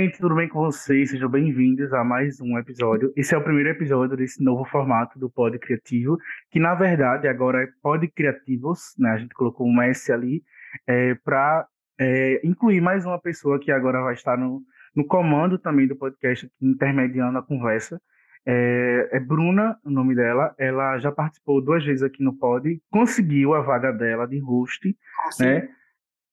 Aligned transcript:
gente? 0.00 0.18
Tudo 0.18 0.34
bem 0.34 0.48
com 0.48 0.60
vocês? 0.60 1.10
Sejam 1.10 1.28
bem-vindos 1.28 1.92
a 1.92 2.02
mais 2.02 2.40
um 2.40 2.56
episódio. 2.58 3.12
Esse 3.14 3.34
é 3.34 3.38
o 3.38 3.44
primeiro 3.44 3.68
episódio 3.68 4.16
desse 4.16 4.42
novo 4.42 4.64
formato 4.64 5.18
do 5.18 5.28
Pod 5.28 5.58
Criativo, 5.58 6.16
que 6.50 6.58
na 6.58 6.74
verdade 6.74 7.28
agora 7.28 7.62
é 7.62 7.68
Pod 7.82 8.08
Criativos, 8.08 8.94
né? 8.98 9.10
A 9.10 9.18
gente 9.18 9.34
colocou 9.34 9.66
um 9.66 9.82
S 9.82 10.10
ali 10.10 10.42
é, 10.86 11.14
para 11.16 11.66
é, 11.98 12.40
incluir 12.42 12.80
mais 12.80 13.04
uma 13.04 13.20
pessoa 13.20 13.60
que 13.60 13.70
agora 13.70 14.00
vai 14.02 14.14
estar 14.14 14.38
no, 14.38 14.62
no 14.96 15.04
comando 15.04 15.58
também 15.58 15.86
do 15.86 15.94
podcast, 15.94 16.50
intermediando 16.62 17.38
a 17.38 17.42
conversa. 17.42 18.00
É, 18.46 19.10
é, 19.12 19.20
Bruna, 19.20 19.78
o 19.84 19.90
nome 19.90 20.14
dela. 20.14 20.54
Ela 20.58 20.98
já 20.98 21.12
participou 21.12 21.60
duas 21.60 21.84
vezes 21.84 22.02
aqui 22.02 22.22
no 22.22 22.34
Pod, 22.34 22.80
conseguiu 22.90 23.52
a 23.52 23.60
vaga 23.60 23.92
dela 23.92 24.26
de 24.26 24.38
host, 24.38 24.96
né? 25.38 25.68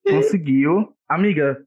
Conseguiu. 0.05 0.94
Amiga, 1.10 1.66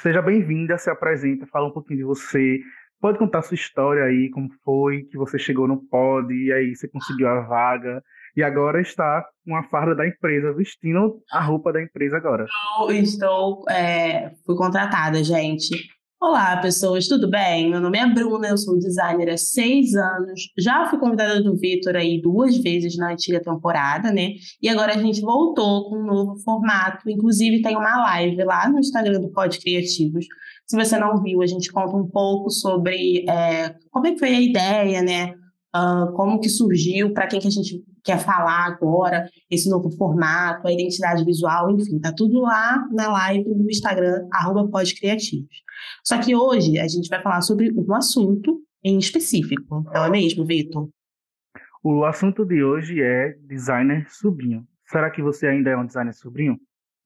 seja 0.00 0.22
bem-vinda, 0.22 0.78
se 0.78 0.90
apresenta, 0.90 1.46
fala 1.46 1.68
um 1.68 1.72
pouquinho 1.72 1.98
de 1.98 2.04
você. 2.04 2.58
Pode 3.00 3.18
contar 3.18 3.42
sua 3.42 3.54
história 3.54 4.04
aí, 4.04 4.30
como 4.30 4.48
foi 4.64 5.02
que 5.04 5.16
você 5.16 5.38
chegou 5.38 5.68
no 5.68 5.82
Pod, 5.88 6.32
e 6.32 6.52
aí 6.52 6.74
você 6.74 6.88
conseguiu 6.88 7.28
a 7.28 7.40
vaga, 7.40 8.02
e 8.36 8.42
agora 8.42 8.80
está 8.80 9.24
com 9.44 9.56
a 9.56 9.62
farda 9.64 9.94
da 9.94 10.06
empresa, 10.06 10.52
vestindo 10.52 11.20
a 11.30 11.40
roupa 11.40 11.72
da 11.72 11.82
empresa 11.82 12.16
agora. 12.16 12.46
Eu 12.82 12.92
estou, 12.92 13.64
é, 13.70 14.30
fui 14.44 14.56
contratada, 14.56 15.22
gente. 15.22 15.88
Olá, 16.22 16.58
pessoas, 16.58 17.08
tudo 17.08 17.30
bem? 17.30 17.70
Meu 17.70 17.80
nome 17.80 17.98
é 17.98 18.06
Bruna, 18.06 18.48
eu 18.48 18.58
sou 18.58 18.78
designer 18.78 19.30
há 19.30 19.38
seis 19.38 19.94
anos. 19.94 20.52
Já 20.58 20.86
fui 20.90 20.98
convidada 20.98 21.42
do 21.42 21.56
Vitor 21.56 21.96
aí 21.96 22.20
duas 22.20 22.58
vezes 22.58 22.94
na 22.98 23.12
antiga 23.12 23.40
temporada, 23.42 24.12
né? 24.12 24.32
E 24.60 24.68
agora 24.68 24.92
a 24.94 24.98
gente 24.98 25.22
voltou 25.22 25.88
com 25.88 25.96
um 25.96 26.04
novo 26.04 26.36
formato. 26.44 27.08
Inclusive, 27.08 27.62
tem 27.62 27.74
uma 27.74 28.02
live 28.02 28.44
lá 28.44 28.68
no 28.68 28.78
Instagram 28.78 29.18
do 29.18 29.30
Pod 29.30 29.58
Criativos. 29.58 30.26
Se 30.66 30.76
você 30.76 30.98
não 30.98 31.22
viu, 31.22 31.40
a 31.40 31.46
gente 31.46 31.72
conta 31.72 31.96
um 31.96 32.06
pouco 32.06 32.50
sobre 32.50 33.24
é, 33.26 33.74
como 33.90 34.06
é 34.06 34.12
que 34.12 34.18
foi 34.18 34.28
a 34.28 34.40
ideia, 34.42 35.00
né? 35.00 35.32
Uh, 35.74 36.12
como 36.12 36.38
que 36.38 36.50
surgiu, 36.50 37.14
para 37.14 37.28
quem 37.28 37.40
que 37.40 37.48
a 37.48 37.50
gente 37.50 37.82
quer 38.04 38.18
falar 38.18 38.66
agora, 38.66 39.28
esse 39.50 39.68
novo 39.68 39.90
formato, 39.90 40.66
a 40.66 40.72
identidade 40.72 41.24
visual, 41.24 41.70
enfim, 41.70 41.98
tá 41.98 42.12
tudo 42.12 42.40
lá 42.40 42.86
na 42.92 43.08
live 43.08 43.48
no 43.48 43.70
Instagram, 43.70 44.26
arroba 44.32 44.68
podcriativos. 44.68 45.48
Só 46.04 46.18
que 46.18 46.34
hoje 46.34 46.78
a 46.78 46.88
gente 46.88 47.08
vai 47.08 47.22
falar 47.22 47.40
sobre 47.42 47.70
um 47.72 47.94
assunto 47.94 48.62
em 48.82 48.98
específico, 48.98 49.84
não 49.92 50.04
é 50.04 50.10
mesmo, 50.10 50.44
Vitor? 50.44 50.88
O 51.82 52.04
assunto 52.04 52.44
de 52.44 52.62
hoje 52.62 53.00
é 53.00 53.34
designer 53.46 54.06
sobrinho. 54.10 54.66
Será 54.86 55.10
que 55.10 55.22
você 55.22 55.46
ainda 55.46 55.70
é 55.70 55.76
um 55.76 55.86
designer 55.86 56.12
sobrinho? 56.12 56.58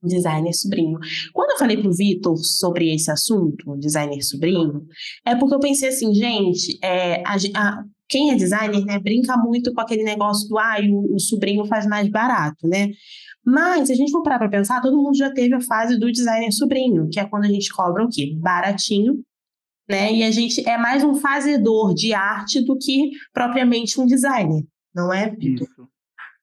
Designer 0.03 0.53
sobrinho. 0.53 0.98
Quando 1.33 1.53
eu 1.53 1.59
falei 1.59 1.77
para 1.77 1.89
o 1.89 1.95
Vitor 1.95 2.37
sobre 2.37 2.92
esse 2.92 3.11
assunto, 3.11 3.77
designer 3.78 4.22
sobrinho, 4.22 4.87
é 5.25 5.37
porque 5.37 5.55
eu 5.55 5.61
pensei 5.61 5.89
assim, 5.89 6.12
gente, 6.12 6.78
é, 6.83 7.22
a, 7.25 7.37
a, 7.55 7.84
quem 8.08 8.30
é 8.30 8.34
designer, 8.34 8.84
né, 8.84 8.98
brinca 8.98 9.36
muito 9.36 9.72
com 9.72 9.80
aquele 9.80 10.02
negócio 10.02 10.48
do, 10.48 10.58
ah, 10.58 10.77
o, 10.83 11.14
o 11.14 11.20
sobrinho 11.20 11.64
faz 11.64 11.86
mais 11.86 12.08
barato, 12.08 12.66
né? 12.69 12.91
Mas, 13.44 13.88
se 13.88 13.92
a 13.92 13.97
gente 13.97 14.10
for 14.10 14.22
parar 14.22 14.38
para 14.38 14.48
pensar, 14.48 14.80
todo 14.80 14.97
mundo 14.97 15.16
já 15.16 15.30
teve 15.30 15.55
a 15.55 15.60
fase 15.60 15.98
do 15.98 16.10
designer 16.10 16.50
sobrinho, 16.50 17.08
que 17.10 17.20
é 17.20 17.25
quando 17.27 17.44
a 17.44 17.48
gente 17.48 17.72
cobra 17.72 18.02
o 18.02 18.08
quê? 18.08 18.34
Baratinho, 18.38 19.22
né? 19.88 20.12
E 20.12 20.22
a 20.22 20.30
gente 20.30 20.66
é 20.66 20.78
mais 20.78 21.05
um 21.05 21.14
fazedor 21.14 21.94
de 21.94 22.14
arte 22.14 22.64
do 22.64 22.77
que 22.78 23.10
propriamente 23.32 24.00
um 24.00 24.06
designer, 24.06 24.64
não 24.94 25.12
é? 25.12 25.34
Isso. 25.38 25.88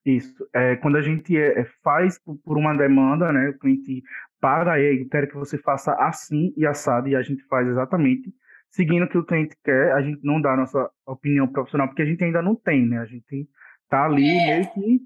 Isso. 0.06 0.48
É, 0.54 0.76
quando 0.78 0.98
a 0.98 1.02
gente 1.02 1.36
é, 1.36 1.62
é 1.62 1.66
faz 1.84 2.20
por 2.44 2.58
uma 2.58 2.76
demanda, 2.76 3.32
né? 3.32 3.50
O 3.50 3.60
cliente 3.60 4.04
paga 4.40 4.80
e 4.80 5.06
quer 5.06 5.28
que 5.28 5.36
você 5.36 5.58
faça 5.58 5.94
assim 5.94 6.54
e 6.58 6.66
assado, 6.66 7.08
e 7.08 7.16
a 7.16 7.22
gente 7.22 7.44
faz 7.44 7.68
exatamente 7.68 8.34
seguindo 8.72 9.04
o 9.04 9.10
que 9.10 9.18
o 9.18 9.26
cliente 9.26 9.56
quer, 9.64 9.92
a 9.94 10.02
gente 10.02 10.20
não 10.24 10.42
dá 10.42 10.54
a 10.54 10.58
nossa 10.58 10.90
opinião 11.06 11.48
profissional, 11.48 11.88
porque 11.88 12.02
a 12.02 12.06
gente 12.06 12.24
ainda 12.24 12.42
não 12.42 12.56
tem, 12.56 12.88
né? 12.88 13.00
A 13.00 13.06
gente 13.06 13.48
tá 13.90 14.06
ali 14.06 14.28
é. 14.28 14.60
meio 14.60 14.74
que 14.74 15.02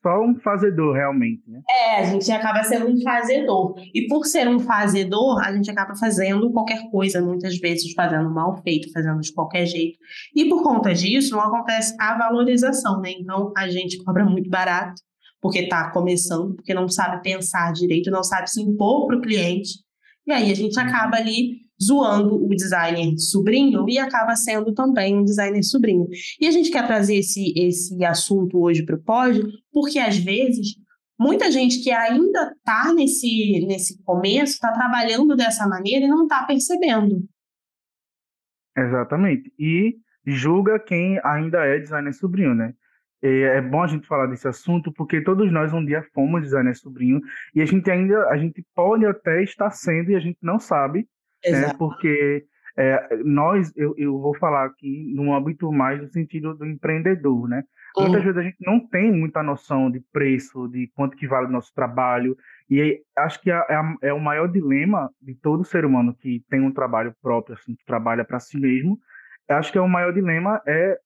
só 0.00 0.22
um 0.22 0.38
fazedor, 0.38 0.94
realmente, 0.94 1.42
né? 1.48 1.60
É, 1.68 1.96
a 1.96 2.04
gente 2.04 2.30
acaba 2.30 2.62
sendo 2.62 2.86
um 2.86 3.02
fazedor. 3.02 3.74
E 3.92 4.06
por 4.06 4.24
ser 4.24 4.48
um 4.48 4.60
fazedor, 4.60 5.44
a 5.44 5.52
gente 5.52 5.68
acaba 5.70 5.96
fazendo 5.96 6.52
qualquer 6.52 6.88
coisa, 6.90 7.20
muitas 7.20 7.58
vezes 7.58 7.92
fazendo 7.94 8.30
mal 8.30 8.62
feito, 8.62 8.92
fazendo 8.92 9.20
de 9.20 9.32
qualquer 9.32 9.66
jeito. 9.66 9.98
E 10.36 10.48
por 10.48 10.62
conta 10.62 10.94
disso, 10.94 11.32
não 11.32 11.40
acontece 11.40 11.96
a 11.98 12.16
valorização, 12.16 13.00
né? 13.00 13.10
Então, 13.18 13.52
a 13.56 13.68
gente 13.68 14.02
cobra 14.04 14.24
muito 14.24 14.48
barato, 14.48 15.02
porque 15.40 15.60
está 15.60 15.90
começando, 15.90 16.54
porque 16.54 16.72
não 16.72 16.88
sabe 16.88 17.20
pensar 17.22 17.72
direito, 17.72 18.10
não 18.10 18.22
sabe 18.22 18.48
se 18.48 18.62
impor 18.62 19.08
para 19.08 19.16
o 19.16 19.20
cliente. 19.20 19.80
E 20.26 20.32
aí 20.32 20.52
a 20.52 20.54
gente 20.54 20.78
acaba 20.78 21.16
ali 21.16 21.67
zoando 21.82 22.44
o 22.44 22.48
designer 22.50 23.16
sobrinho 23.18 23.88
e 23.88 23.98
acaba 23.98 24.34
sendo 24.34 24.72
também 24.74 25.16
um 25.16 25.24
designer 25.24 25.62
sobrinho. 25.62 26.08
E 26.40 26.46
a 26.46 26.50
gente 26.50 26.70
quer 26.70 26.86
trazer 26.86 27.16
esse, 27.16 27.52
esse 27.56 28.04
assunto 28.04 28.60
hoje 28.60 28.84
para 28.84 28.96
o 28.96 29.02
pódio, 29.02 29.48
porque 29.72 29.98
às 29.98 30.16
vezes 30.18 30.76
muita 31.18 31.50
gente 31.50 31.82
que 31.82 31.90
ainda 31.90 32.52
está 32.52 32.92
nesse, 32.92 33.64
nesse 33.66 34.02
começo 34.02 34.54
está 34.54 34.72
trabalhando 34.72 35.36
dessa 35.36 35.66
maneira 35.66 36.04
e 36.04 36.08
não 36.08 36.24
está 36.24 36.44
percebendo. 36.44 37.24
Exatamente. 38.76 39.52
E 39.58 39.96
julga 40.26 40.78
quem 40.78 41.20
ainda 41.24 41.64
é 41.64 41.78
designer 41.78 42.12
sobrinho, 42.12 42.54
né? 42.54 42.74
É 43.20 43.60
bom 43.60 43.82
a 43.82 43.88
gente 43.88 44.06
falar 44.06 44.26
desse 44.26 44.46
assunto 44.46 44.92
porque 44.92 45.20
todos 45.20 45.50
nós 45.50 45.72
um 45.72 45.84
dia 45.84 46.06
fomos 46.14 46.42
designer 46.42 46.76
sobrinho 46.76 47.20
e 47.52 47.60
a 47.60 47.66
gente 47.66 47.90
ainda 47.90 48.28
a 48.28 48.36
gente 48.36 48.64
pode 48.76 49.04
até 49.04 49.42
estar 49.42 49.70
sendo 49.70 50.12
e 50.12 50.14
a 50.14 50.20
gente 50.20 50.38
não 50.40 50.60
sabe 50.60 51.04
né? 51.46 51.74
Porque 51.78 52.44
é, 52.76 53.16
nós, 53.24 53.72
eu, 53.76 53.94
eu 53.98 54.18
vou 54.18 54.36
falar 54.36 54.66
aqui 54.66 55.12
no 55.14 55.34
âmbito 55.34 55.70
mais 55.72 56.00
no 56.00 56.08
sentido 56.08 56.54
do 56.54 56.64
empreendedor, 56.64 57.48
né? 57.48 57.64
Uhum. 57.96 58.04
Muitas 58.04 58.22
vezes 58.22 58.38
a 58.38 58.42
gente 58.42 58.58
não 58.60 58.78
tem 58.78 59.10
muita 59.10 59.42
noção 59.42 59.90
de 59.90 60.00
preço, 60.12 60.68
de 60.68 60.88
quanto 60.94 61.16
que 61.16 61.26
vale 61.26 61.46
o 61.46 61.50
nosso 61.50 61.74
trabalho, 61.74 62.36
e 62.70 63.02
acho 63.16 63.40
que 63.40 63.50
é, 63.50 63.56
é, 63.56 64.08
é, 64.08 64.12
o 64.12 64.20
maior 64.20 64.46
dilema 64.46 65.10
de 65.20 65.34
todo 65.34 65.64
ser 65.64 65.84
humano 65.84 66.14
que 66.14 66.44
tem 66.48 66.60
um 66.60 66.72
trabalho 66.72 67.14
próprio, 67.22 67.56
assim, 67.56 67.74
que 67.74 67.84
trabalha 67.84 68.24
para 68.24 68.38
si 68.38 68.58
mesmo, 68.58 68.98
acho 69.48 69.72
que 69.72 69.78
é 69.78 69.80
o 69.80 69.88
maior 69.88 70.12
dilema 70.12 70.60
é, 70.66 70.98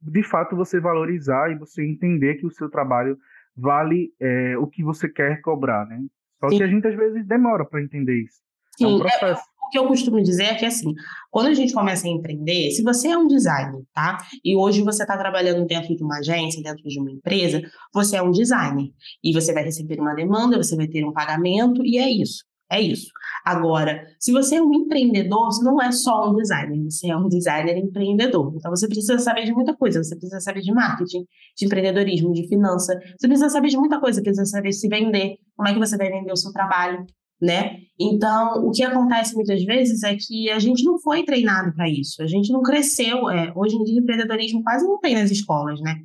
de 0.00 0.22
fato, 0.22 0.56
você 0.56 0.80
valorizar 0.80 1.50
e 1.50 1.58
você 1.58 1.84
entender 1.84 2.36
que 2.36 2.46
o 2.46 2.50
seu 2.50 2.70
trabalho 2.70 3.18
vale 3.56 4.12
é, 4.20 4.56
o 4.56 4.66
que 4.66 4.82
você 4.82 5.08
quer 5.08 5.40
cobrar, 5.40 5.86
né? 5.86 6.00
Só 6.40 6.48
Sim. 6.48 6.58
que 6.58 6.62
a 6.62 6.66
gente, 6.68 6.86
às 6.86 6.94
vezes, 6.94 7.26
demora 7.26 7.64
para 7.64 7.82
entender 7.82 8.22
isso. 8.22 8.40
Sim, 8.76 8.84
é 8.84 8.88
um 8.88 8.98
processo. 9.00 9.42
O 9.68 9.70
que 9.70 9.78
eu 9.78 9.86
costumo 9.86 10.22
dizer 10.22 10.44
é 10.44 10.54
que, 10.54 10.64
assim, 10.64 10.94
quando 11.30 11.48
a 11.48 11.54
gente 11.54 11.74
começa 11.74 12.06
a 12.06 12.10
empreender, 12.10 12.70
se 12.70 12.82
você 12.82 13.08
é 13.08 13.18
um 13.18 13.26
designer, 13.26 13.82
tá? 13.92 14.16
E 14.42 14.56
hoje 14.56 14.82
você 14.82 15.02
está 15.02 15.14
trabalhando 15.14 15.66
dentro 15.66 15.94
de 15.94 16.02
uma 16.02 16.20
agência, 16.20 16.62
dentro 16.62 16.82
de 16.82 16.98
uma 16.98 17.10
empresa, 17.10 17.60
você 17.92 18.16
é 18.16 18.22
um 18.22 18.30
designer. 18.30 18.90
E 19.22 19.30
você 19.30 19.52
vai 19.52 19.62
receber 19.62 20.00
uma 20.00 20.14
demanda, 20.14 20.56
você 20.56 20.74
vai 20.74 20.88
ter 20.88 21.04
um 21.04 21.12
pagamento, 21.12 21.84
e 21.84 21.98
é 21.98 22.08
isso. 22.08 22.44
É 22.70 22.80
isso. 22.80 23.10
Agora, 23.44 24.06
se 24.18 24.32
você 24.32 24.56
é 24.56 24.62
um 24.62 24.72
empreendedor, 24.72 25.46
você 25.46 25.62
não 25.62 25.82
é 25.82 25.92
só 25.92 26.30
um 26.30 26.34
designer, 26.34 26.84
você 26.84 27.10
é 27.10 27.16
um 27.16 27.28
designer 27.28 27.76
empreendedor. 27.76 28.54
Então, 28.56 28.70
você 28.70 28.88
precisa 28.88 29.18
saber 29.18 29.44
de 29.44 29.52
muita 29.52 29.76
coisa. 29.76 30.02
Você 30.02 30.16
precisa 30.16 30.40
saber 30.40 30.62
de 30.62 30.72
marketing, 30.72 31.26
de 31.56 31.66
empreendedorismo, 31.66 32.32
de 32.32 32.48
finança. 32.48 32.98
Você 33.18 33.28
precisa 33.28 33.50
saber 33.50 33.68
de 33.68 33.76
muita 33.76 34.00
coisa. 34.00 34.16
Você 34.16 34.22
precisa 34.22 34.46
saber 34.46 34.72
se 34.72 34.88
vender, 34.88 35.36
como 35.54 35.68
é 35.68 35.74
que 35.74 35.78
você 35.78 35.96
vai 35.96 36.10
vender 36.10 36.32
o 36.32 36.36
seu 36.36 36.52
trabalho 36.52 37.06
né? 37.40 37.76
Então, 38.00 38.64
o 38.64 38.70
que 38.70 38.82
acontece 38.82 39.34
muitas 39.34 39.62
vezes 39.64 40.02
é 40.02 40.16
que 40.16 40.50
a 40.50 40.58
gente 40.58 40.84
não 40.84 40.98
foi 41.00 41.24
treinado 41.24 41.74
para 41.74 41.88
isso, 41.88 42.22
a 42.22 42.26
gente 42.26 42.52
não 42.52 42.62
cresceu. 42.62 43.28
É, 43.28 43.52
hoje 43.56 43.76
em 43.76 43.84
dia, 43.84 44.00
empreendedorismo 44.00 44.62
quase 44.62 44.86
não 44.86 45.00
tem 45.00 45.14
nas 45.14 45.30
escolas, 45.30 45.80
né? 45.80 45.96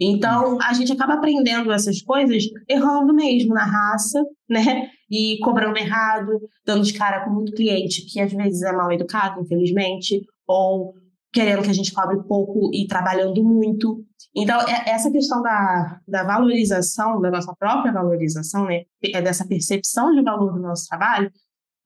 Então, 0.00 0.58
a 0.62 0.72
gente 0.72 0.92
acaba 0.92 1.14
aprendendo 1.14 1.70
essas 1.70 2.02
coisas 2.02 2.44
errando 2.68 3.14
mesmo 3.14 3.54
na 3.54 3.64
raça, 3.64 4.20
né? 4.48 4.88
E 5.10 5.38
cobrando 5.42 5.78
errado, 5.78 6.40
dando 6.66 6.82
de 6.82 6.94
cara 6.94 7.24
com 7.24 7.30
muito 7.30 7.52
cliente 7.52 8.06
que 8.10 8.18
às 8.18 8.32
vezes 8.32 8.62
é 8.62 8.72
mal 8.72 8.90
educado, 8.90 9.40
infelizmente, 9.40 10.22
ou 10.46 10.94
querendo 11.32 11.62
que 11.62 11.70
a 11.70 11.74
gente 11.74 11.92
cobre 11.92 12.22
pouco 12.24 12.70
e 12.74 12.86
trabalhando 12.86 13.42
muito. 13.42 14.04
Então, 14.34 14.60
é, 14.60 14.90
essa 14.90 15.10
questão 15.10 15.42
da, 15.42 15.98
da 16.06 16.24
valorização, 16.24 17.20
da 17.20 17.30
nossa 17.30 17.54
própria 17.58 17.92
valorização, 17.92 18.66
né, 18.66 18.82
é 19.02 19.22
dessa 19.22 19.46
percepção 19.46 20.12
de 20.12 20.22
valor 20.22 20.52
do 20.52 20.60
nosso 20.60 20.86
trabalho, 20.88 21.30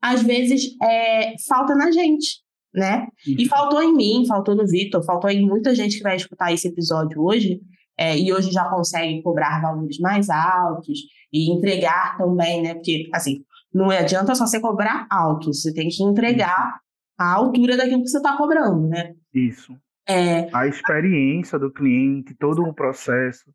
às 0.03 0.23
vezes 0.23 0.77
é, 0.83 1.35
falta 1.49 1.75
na 1.75 1.91
gente, 1.91 2.41
né? 2.75 3.07
E 3.27 3.47
faltou 3.49 3.83
em 3.83 3.95
mim, 3.95 4.27
faltou 4.27 4.55
no 4.55 4.67
Vitor, 4.67 5.03
faltou 5.05 5.31
em 5.31 5.47
muita 5.47 5.75
gente 5.75 5.97
que 5.97 6.03
vai 6.03 6.17
escutar 6.17 6.53
esse 6.53 6.69
episódio 6.69 7.23
hoje, 7.23 7.61
é, 7.99 8.19
e 8.19 8.33
hoje 8.33 8.51
já 8.51 8.69
consegue 8.69 9.23
cobrar 9.23 9.63
valores 9.63 9.99
mais 9.99 10.29
altos 10.29 10.99
e 11.33 11.51
entregar 11.51 12.19
também, 12.19 12.63
né? 12.63 12.75
Porque, 12.75 13.09
assim, 13.15 13.43
não 13.73 13.91
adianta 13.91 14.35
só 14.35 14.47
você 14.47 14.61
cobrar 14.61 15.07
alto, 15.11 15.53
você 15.53 15.73
tem 15.73 15.89
que 15.89 16.03
entregar 16.03 16.79
a 17.19 17.33
altura 17.33 17.77
daquilo 17.77 18.03
que 18.03 18.09
você 18.09 18.19
está 18.19 18.37
cobrando, 18.37 18.89
né? 18.89 19.15
Isso. 19.37 19.77
É... 20.09 20.49
A 20.57 20.67
experiência 20.67 21.59
do 21.59 21.71
cliente, 21.71 22.35
todo 22.35 22.63
o 22.63 22.75
processo. 22.75 23.53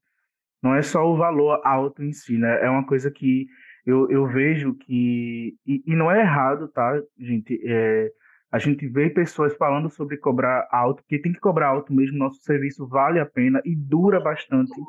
Não 0.62 0.76
é 0.76 0.84
só 0.84 1.04
o 1.12 1.18
valor 1.18 1.60
alto 1.64 2.04
em 2.04 2.14
si, 2.14 2.38
né? 2.38 2.64
É 2.64 2.70
uma 2.70 2.86
coisa 2.86 3.10
que 3.10 3.48
eu, 3.84 4.10
eu 4.12 4.28
vejo 4.28 4.76
que. 4.76 5.56
E, 5.66 5.82
e 5.88 5.96
não 5.96 6.12
é 6.12 6.22
errado, 6.22 6.68
tá, 6.68 7.02
gente? 7.18 7.60
É, 7.66 8.12
A 8.52 8.60
gente 8.60 8.88
vê 8.88 9.10
pessoas 9.10 9.56
falando 9.56 9.90
sobre 9.90 10.18
cobrar 10.18 10.68
alto, 10.72 11.02
porque 11.02 11.18
tem 11.18 11.34
que 11.34 11.40
cobrar 11.40 11.70
alto 11.70 11.92
mesmo, 11.92 12.18
nosso 12.18 12.42
serviço 12.42 12.86
vale 12.88 13.20
a 13.20 13.26
pena 13.26 13.60
e 13.66 13.76
dura 13.76 14.20
bastante. 14.20 14.80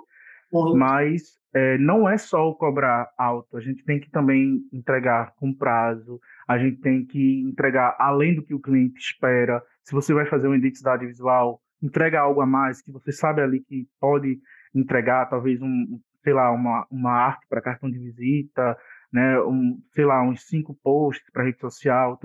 Muito. 0.52 0.76
Mas 0.76 1.38
é, 1.54 1.76
não 1.78 2.08
é 2.08 2.16
só 2.16 2.48
o 2.48 2.54
cobrar 2.54 3.10
alto, 3.16 3.56
a 3.56 3.60
gente 3.60 3.84
tem 3.84 4.00
que 4.00 4.10
também 4.10 4.62
entregar 4.72 5.34
com 5.36 5.52
prazo, 5.52 6.20
a 6.48 6.58
gente 6.58 6.80
tem 6.80 7.04
que 7.04 7.40
entregar 7.42 7.94
além 7.98 8.34
do 8.34 8.42
que 8.42 8.54
o 8.54 8.60
cliente 8.60 8.98
espera. 8.98 9.62
Se 9.84 9.92
você 9.92 10.14
vai 10.14 10.26
fazer 10.26 10.46
uma 10.46 10.56
identidade 10.56 11.06
visual, 11.06 11.60
entrega 11.82 12.20
algo 12.20 12.40
a 12.40 12.46
mais 12.46 12.80
que 12.80 12.90
você 12.90 13.12
sabe 13.12 13.42
ali 13.42 13.60
que 13.60 13.86
pode 14.00 14.38
entregar, 14.74 15.26
talvez 15.26 15.60
um, 15.60 16.00
sei 16.22 16.32
lá, 16.32 16.50
uma, 16.50 16.86
uma 16.90 17.12
arte 17.12 17.46
para 17.48 17.60
cartão 17.60 17.90
de 17.90 17.98
visita, 17.98 18.76
né, 19.12 19.38
um, 19.42 19.78
sei 19.92 20.06
lá, 20.06 20.22
uns 20.22 20.46
cinco 20.46 20.74
posts 20.82 21.30
para 21.30 21.44
rede 21.44 21.60
social, 21.60 22.18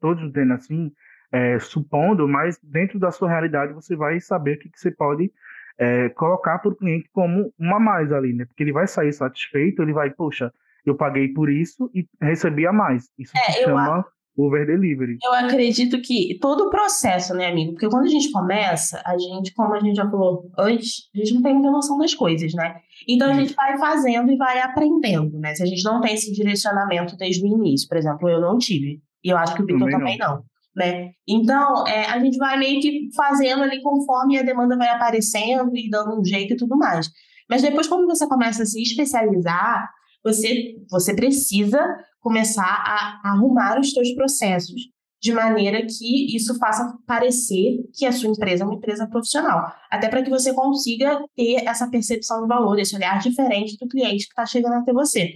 todos 0.00 0.26
dizendo 0.28 0.52
assim, 0.52 0.92
é, 1.32 1.58
supondo, 1.58 2.28
mas 2.28 2.58
dentro 2.62 2.98
da 2.98 3.10
sua 3.10 3.30
realidade 3.30 3.72
você 3.72 3.96
vai 3.96 4.20
saber 4.20 4.56
o 4.56 4.58
que, 4.58 4.68
que 4.68 4.78
você 4.78 4.90
pode 4.90 5.32
é, 5.78 6.08
colocar 6.10 6.58
para 6.58 6.70
o 6.70 6.76
cliente 6.76 7.08
como 7.12 7.52
uma 7.58 7.80
mais 7.80 8.12
ali, 8.12 8.32
né? 8.32 8.44
Porque 8.44 8.62
ele 8.62 8.72
vai 8.72 8.86
sair 8.86 9.12
satisfeito, 9.12 9.82
ele 9.82 9.92
vai, 9.92 10.10
poxa, 10.10 10.52
eu 10.84 10.96
paguei 10.96 11.28
por 11.28 11.50
isso 11.50 11.90
e 11.94 12.06
recebi 12.20 12.66
a 12.66 12.72
mais. 12.72 13.08
Isso 13.18 13.32
é, 13.36 13.52
se 13.52 13.64
chama 13.64 14.04
Uber 14.36 14.66
Delivery. 14.66 15.18
Eu 15.22 15.32
acredito 15.34 16.00
que 16.00 16.38
todo 16.40 16.64
o 16.64 16.70
processo, 16.70 17.34
né, 17.34 17.48
amigo? 17.48 17.72
Porque 17.72 17.88
quando 17.88 18.04
a 18.04 18.08
gente 18.08 18.30
começa, 18.30 19.02
a 19.04 19.16
gente, 19.18 19.52
como 19.54 19.74
a 19.74 19.80
gente 19.80 19.96
já 19.96 20.08
falou 20.10 20.50
antes, 20.58 21.10
a 21.14 21.18
gente 21.18 21.34
não 21.34 21.42
tem 21.42 21.54
muita 21.54 21.70
noção 21.70 21.98
das 21.98 22.14
coisas, 22.14 22.52
né? 22.54 22.76
Então 23.06 23.30
a 23.30 23.34
gente 23.34 23.54
vai 23.54 23.78
fazendo 23.78 24.32
e 24.32 24.36
vai 24.36 24.60
aprendendo, 24.60 25.38
né? 25.38 25.54
Se 25.54 25.62
a 25.62 25.66
gente 25.66 25.84
não 25.84 26.00
tem 26.00 26.14
esse 26.14 26.32
direcionamento 26.32 27.16
desde 27.16 27.44
o 27.44 27.46
início, 27.46 27.88
por 27.88 27.96
exemplo, 27.96 28.28
eu 28.28 28.40
não 28.40 28.58
tive. 28.58 29.00
E 29.24 29.28
eu 29.30 29.36
acho 29.36 29.54
que 29.54 29.62
o 29.62 29.66
Victor 29.66 29.90
também, 29.90 30.16
também 30.16 30.18
não. 30.18 30.36
não. 30.36 30.44
Né? 30.74 31.10
Então, 31.28 31.86
é, 31.86 32.06
a 32.06 32.18
gente 32.18 32.38
vai 32.38 32.58
meio 32.58 32.80
que 32.80 33.08
fazendo 33.14 33.62
ali 33.62 33.82
conforme 33.82 34.38
a 34.38 34.42
demanda 34.42 34.76
vai 34.76 34.88
aparecendo 34.88 35.76
e 35.76 35.90
dando 35.90 36.18
um 36.18 36.24
jeito 36.24 36.54
e 36.54 36.56
tudo 36.56 36.76
mais. 36.76 37.10
Mas 37.48 37.60
depois, 37.60 37.86
quando 37.86 38.06
você 38.06 38.26
começa 38.26 38.62
a 38.62 38.66
se 38.66 38.80
especializar, 38.80 39.90
você, 40.24 40.76
você 40.90 41.14
precisa 41.14 41.78
começar 42.20 42.62
a, 42.64 43.20
arrumar 43.24 43.78
os 43.78 43.90
seus 43.90 44.14
processos 44.14 44.80
de 45.20 45.32
maneira 45.32 45.86
que 45.86 46.34
isso 46.34 46.58
faça 46.58 46.96
parecer 47.06 47.78
que 47.94 48.04
a 48.04 48.10
sua 48.10 48.30
empresa 48.30 48.64
é 48.64 48.66
uma 48.66 48.74
empresa 48.74 49.06
profissional. 49.06 49.72
Até 49.90 50.08
para 50.08 50.22
que 50.22 50.30
você 50.30 50.52
consiga 50.52 51.22
ter 51.36 51.64
essa 51.64 51.88
percepção 51.88 52.42
de 52.42 52.48
valor, 52.48 52.78
esse 52.78 52.96
olhar 52.96 53.20
diferente 53.20 53.76
do 53.78 53.86
cliente 53.86 54.24
que 54.24 54.32
está 54.32 54.44
chegando 54.44 54.74
até 54.74 54.92
você. 54.92 55.34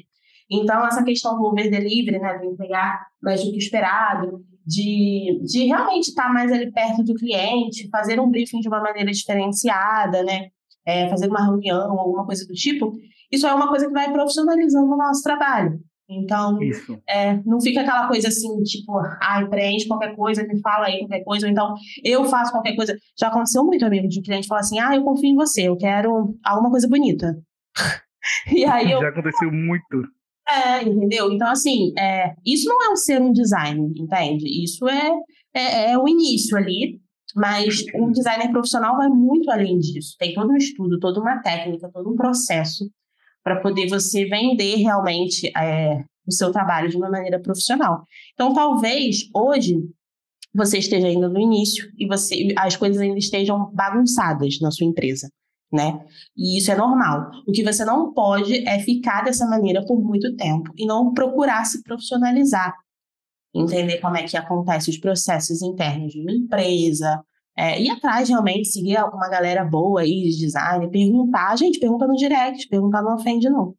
Então, 0.50 0.84
essa 0.86 1.04
questão 1.04 1.36
do 1.36 1.44
over 1.44 1.70
delivery, 1.70 2.18
né, 2.18 2.38
de 2.38 2.46
entregar 2.46 3.06
mais 3.22 3.44
do 3.44 3.50
que 3.52 3.58
esperado, 3.58 4.44
de, 4.66 5.40
de 5.44 5.64
realmente 5.66 6.08
estar 6.08 6.24
tá 6.24 6.32
mais 6.32 6.50
ali 6.50 6.72
perto 6.72 7.04
do 7.04 7.14
cliente, 7.14 7.88
fazer 7.88 8.18
um 8.20 8.30
briefing 8.30 8.60
de 8.60 8.68
uma 8.68 8.80
maneira 8.80 9.10
diferenciada, 9.12 10.22
né, 10.24 10.48
é, 10.84 11.08
fazer 11.08 11.28
uma 11.28 11.44
reunião, 11.44 11.98
alguma 11.98 12.26
coisa 12.26 12.46
do 12.46 12.54
tipo, 12.54 12.92
isso 13.30 13.46
é 13.46 13.54
uma 13.54 13.68
coisa 13.68 13.86
que 13.86 13.92
vai 13.92 14.12
profissionalizando 14.12 14.92
o 14.92 14.96
nosso 14.96 15.22
trabalho. 15.22 15.80
Então, 16.08 16.56
é, 17.08 17.40
não 17.44 17.60
fica 17.60 17.80
aquela 17.80 18.06
coisa 18.06 18.28
assim, 18.28 18.62
tipo, 18.62 18.96
ai, 19.20 19.48
preenche 19.48 19.88
qualquer 19.88 20.14
coisa, 20.14 20.46
me 20.46 20.60
fala 20.60 20.86
aí 20.86 21.00
qualquer 21.00 21.24
coisa, 21.24 21.46
ou 21.46 21.52
então 21.52 21.74
eu 22.04 22.24
faço 22.26 22.52
qualquer 22.52 22.76
coisa. 22.76 22.96
Já 23.18 23.26
aconteceu 23.26 23.64
muito, 23.64 23.84
amigo, 23.84 24.06
de 24.06 24.22
cliente 24.22 24.46
falar 24.46 24.60
assim, 24.60 24.78
ah, 24.78 24.94
eu 24.94 25.02
confio 25.02 25.30
em 25.30 25.34
você, 25.34 25.62
eu 25.62 25.76
quero 25.76 26.36
alguma 26.44 26.70
coisa 26.70 26.88
bonita. 26.88 27.36
e 28.54 28.64
aí 28.64 28.92
eu... 28.92 29.00
Já 29.00 29.08
aconteceu 29.08 29.50
muito. 29.50 30.15
É, 30.48 30.82
entendeu? 30.82 31.32
Então, 31.32 31.48
assim, 31.48 31.92
é, 31.98 32.34
isso 32.44 32.68
não 32.68 32.84
é 32.84 32.92
um 32.92 32.96
ser 32.96 33.20
um 33.20 33.32
design, 33.32 33.92
entende? 33.96 34.46
Isso 34.62 34.88
é, 34.88 35.12
é, 35.52 35.90
é 35.92 35.98
o 35.98 36.08
início 36.08 36.56
ali, 36.56 37.00
mas 37.34 37.84
um 37.94 38.10
designer 38.12 38.50
profissional 38.50 38.96
vai 38.96 39.08
muito 39.08 39.50
além 39.50 39.78
disso. 39.78 40.14
Tem 40.18 40.34
todo 40.34 40.50
um 40.50 40.56
estudo, 40.56 41.00
toda 41.00 41.20
uma 41.20 41.42
técnica, 41.42 41.90
todo 41.92 42.10
um 42.10 42.16
processo 42.16 42.88
para 43.42 43.60
poder 43.60 43.88
você 43.88 44.24
vender 44.24 44.76
realmente 44.76 45.50
é, 45.56 46.04
o 46.26 46.32
seu 46.32 46.50
trabalho 46.50 46.88
de 46.88 46.96
uma 46.96 47.10
maneira 47.10 47.40
profissional. 47.40 48.04
Então, 48.34 48.52
talvez 48.52 49.28
hoje 49.34 49.76
você 50.54 50.78
esteja 50.78 51.06
ainda 51.06 51.28
no 51.28 51.38
início 51.38 51.88
e 51.98 52.06
você 52.06 52.48
as 52.56 52.76
coisas 52.76 53.00
ainda 53.00 53.18
estejam 53.18 53.70
bagunçadas 53.74 54.58
na 54.60 54.70
sua 54.70 54.86
empresa, 54.86 55.30
né? 55.72 56.04
E 56.36 56.58
isso 56.58 56.70
é 56.70 56.76
normal. 56.76 57.30
O 57.46 57.52
que 57.52 57.62
você 57.62 57.84
não 57.84 58.12
pode 58.12 58.66
é 58.66 58.78
ficar 58.78 59.22
dessa 59.24 59.46
maneira 59.46 59.84
por 59.84 60.00
muito 60.00 60.34
tempo 60.36 60.72
e 60.76 60.86
não 60.86 61.12
procurar 61.12 61.64
se 61.64 61.82
profissionalizar, 61.82 62.74
entender 63.54 63.98
como 63.98 64.16
é 64.16 64.22
que 64.22 64.36
acontecem 64.36 64.92
os 64.92 65.00
processos 65.00 65.62
internos 65.62 66.12
de 66.12 66.20
uma 66.20 66.32
empresa, 66.32 67.22
é, 67.56 67.80
ir 67.80 67.90
atrás 67.90 68.28
realmente, 68.28 68.68
seguir 68.68 68.96
alguma 68.96 69.28
galera 69.28 69.64
boa 69.64 70.02
aí 70.02 70.24
de 70.24 70.38
design, 70.38 70.90
perguntar, 70.90 71.56
gente, 71.56 71.80
pergunta 71.80 72.06
no 72.06 72.14
direct, 72.14 72.68
perguntar 72.68 73.02
não 73.02 73.14
ofende 73.14 73.48
não. 73.48 73.74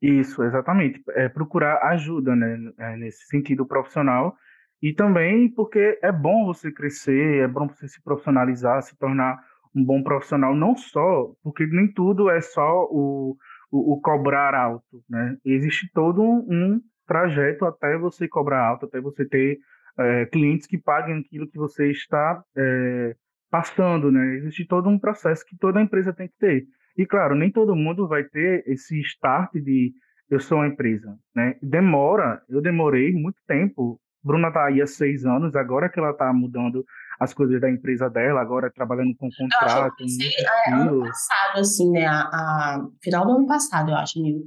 Isso, 0.00 0.42
exatamente. 0.42 1.02
É 1.10 1.28
procurar 1.28 1.82
ajuda, 1.88 2.34
né, 2.34 2.56
é, 2.78 2.96
nesse 2.96 3.26
sentido 3.26 3.66
profissional. 3.66 4.34
E 4.80 4.92
também 4.92 5.50
porque 5.50 5.98
é 6.00 6.12
bom 6.12 6.46
você 6.46 6.70
crescer, 6.70 7.42
é 7.42 7.48
bom 7.48 7.66
você 7.66 7.88
se 7.88 8.00
profissionalizar, 8.00 8.80
se 8.82 8.96
tornar 8.96 9.38
um 9.74 9.84
bom 9.84 10.02
profissional, 10.02 10.54
não 10.54 10.76
só, 10.76 11.32
porque 11.42 11.66
nem 11.66 11.92
tudo 11.92 12.30
é 12.30 12.40
só 12.40 12.84
o, 12.90 13.36
o, 13.70 13.94
o 13.94 14.00
cobrar 14.00 14.54
alto, 14.54 15.02
né? 15.08 15.36
Existe 15.44 15.90
todo 15.92 16.22
um, 16.22 16.46
um 16.48 16.80
trajeto 17.06 17.64
até 17.64 17.96
você 17.98 18.28
cobrar 18.28 18.66
alto, 18.66 18.86
até 18.86 19.00
você 19.00 19.24
ter 19.26 19.58
é, 19.98 20.26
clientes 20.26 20.66
que 20.66 20.78
paguem 20.78 21.18
aquilo 21.18 21.48
que 21.48 21.58
você 21.58 21.90
está 21.90 22.42
é, 22.56 23.16
passando, 23.50 24.10
né? 24.10 24.36
Existe 24.36 24.66
todo 24.66 24.88
um 24.88 24.98
processo 24.98 25.44
que 25.44 25.56
toda 25.56 25.82
empresa 25.82 26.12
tem 26.12 26.28
que 26.28 26.36
ter. 26.38 26.66
E 26.96 27.06
claro, 27.06 27.34
nem 27.34 27.50
todo 27.50 27.76
mundo 27.76 28.08
vai 28.08 28.24
ter 28.24 28.64
esse 28.66 29.00
start 29.00 29.52
de 29.54 29.92
eu 30.30 30.38
sou 30.38 30.58
uma 30.58 30.66
empresa, 30.66 31.16
né? 31.34 31.56
Demora, 31.62 32.42
eu 32.48 32.60
demorei 32.60 33.12
muito 33.12 33.38
tempo. 33.46 34.00
Bruna 34.22 34.48
está 34.48 34.66
aí 34.66 34.82
há 34.82 34.86
seis 34.86 35.24
anos, 35.24 35.56
agora 35.56 35.88
que 35.88 35.98
ela 35.98 36.10
está 36.10 36.32
mudando 36.32 36.84
as 37.18 37.34
coisas 37.34 37.60
da 37.60 37.70
empresa 37.70 38.08
dela, 38.08 38.40
agora 38.40 38.70
trabalhando 38.70 39.14
com 39.16 39.28
contrato. 39.30 39.86
Eu 39.86 39.96
comecei 39.96 40.30
é, 40.66 40.72
ano 40.72 41.00
passado, 41.00 41.58
assim, 41.58 41.90
né? 41.90 42.06
A, 42.06 42.20
a, 42.20 42.88
final 43.02 43.26
do 43.26 43.32
ano 43.32 43.46
passado, 43.46 43.90
eu 43.90 43.96
acho, 43.96 44.18
amigo 44.18 44.44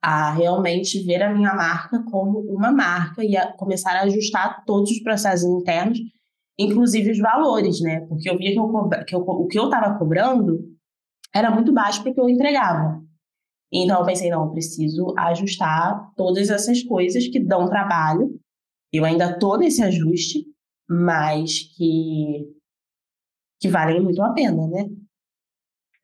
a 0.00 0.30
realmente 0.32 1.02
ver 1.04 1.22
a 1.22 1.34
minha 1.34 1.54
marca 1.54 2.02
como 2.04 2.38
uma 2.40 2.70
marca 2.70 3.24
e 3.24 3.36
a 3.36 3.52
começar 3.52 3.96
a 3.96 4.02
ajustar 4.02 4.64
todos 4.64 4.90
os 4.90 5.00
processos 5.00 5.44
internos, 5.44 5.98
inclusive 6.58 7.10
os 7.10 7.18
valores, 7.18 7.80
né? 7.80 8.00
Porque 8.02 8.30
eu 8.30 8.38
via 8.38 8.52
que, 8.52 8.58
eu, 8.58 8.88
que 9.04 9.14
eu, 9.14 9.20
o 9.20 9.46
que 9.46 9.58
eu 9.58 9.64
estava 9.64 9.98
cobrando 9.98 10.60
era 11.34 11.50
muito 11.50 11.72
baixo 11.72 12.02
para 12.02 12.12
o 12.12 12.14
que 12.14 12.20
eu 12.20 12.28
entregava. 12.28 13.02
Então 13.72 14.00
eu 14.00 14.06
pensei, 14.06 14.30
não, 14.30 14.44
eu 14.44 14.50
preciso 14.50 15.14
ajustar 15.18 16.12
todas 16.16 16.48
essas 16.48 16.82
coisas 16.82 17.26
que 17.28 17.40
dão 17.40 17.68
trabalho. 17.68 18.30
Eu 18.92 19.04
ainda 19.04 19.32
estou 19.32 19.58
nesse 19.58 19.82
ajuste, 19.82 20.46
mas 20.88 21.74
que, 21.76 22.54
que 23.60 23.68
valem 23.68 24.02
muito 24.02 24.22
a 24.22 24.32
pena, 24.32 24.66
né? 24.66 24.88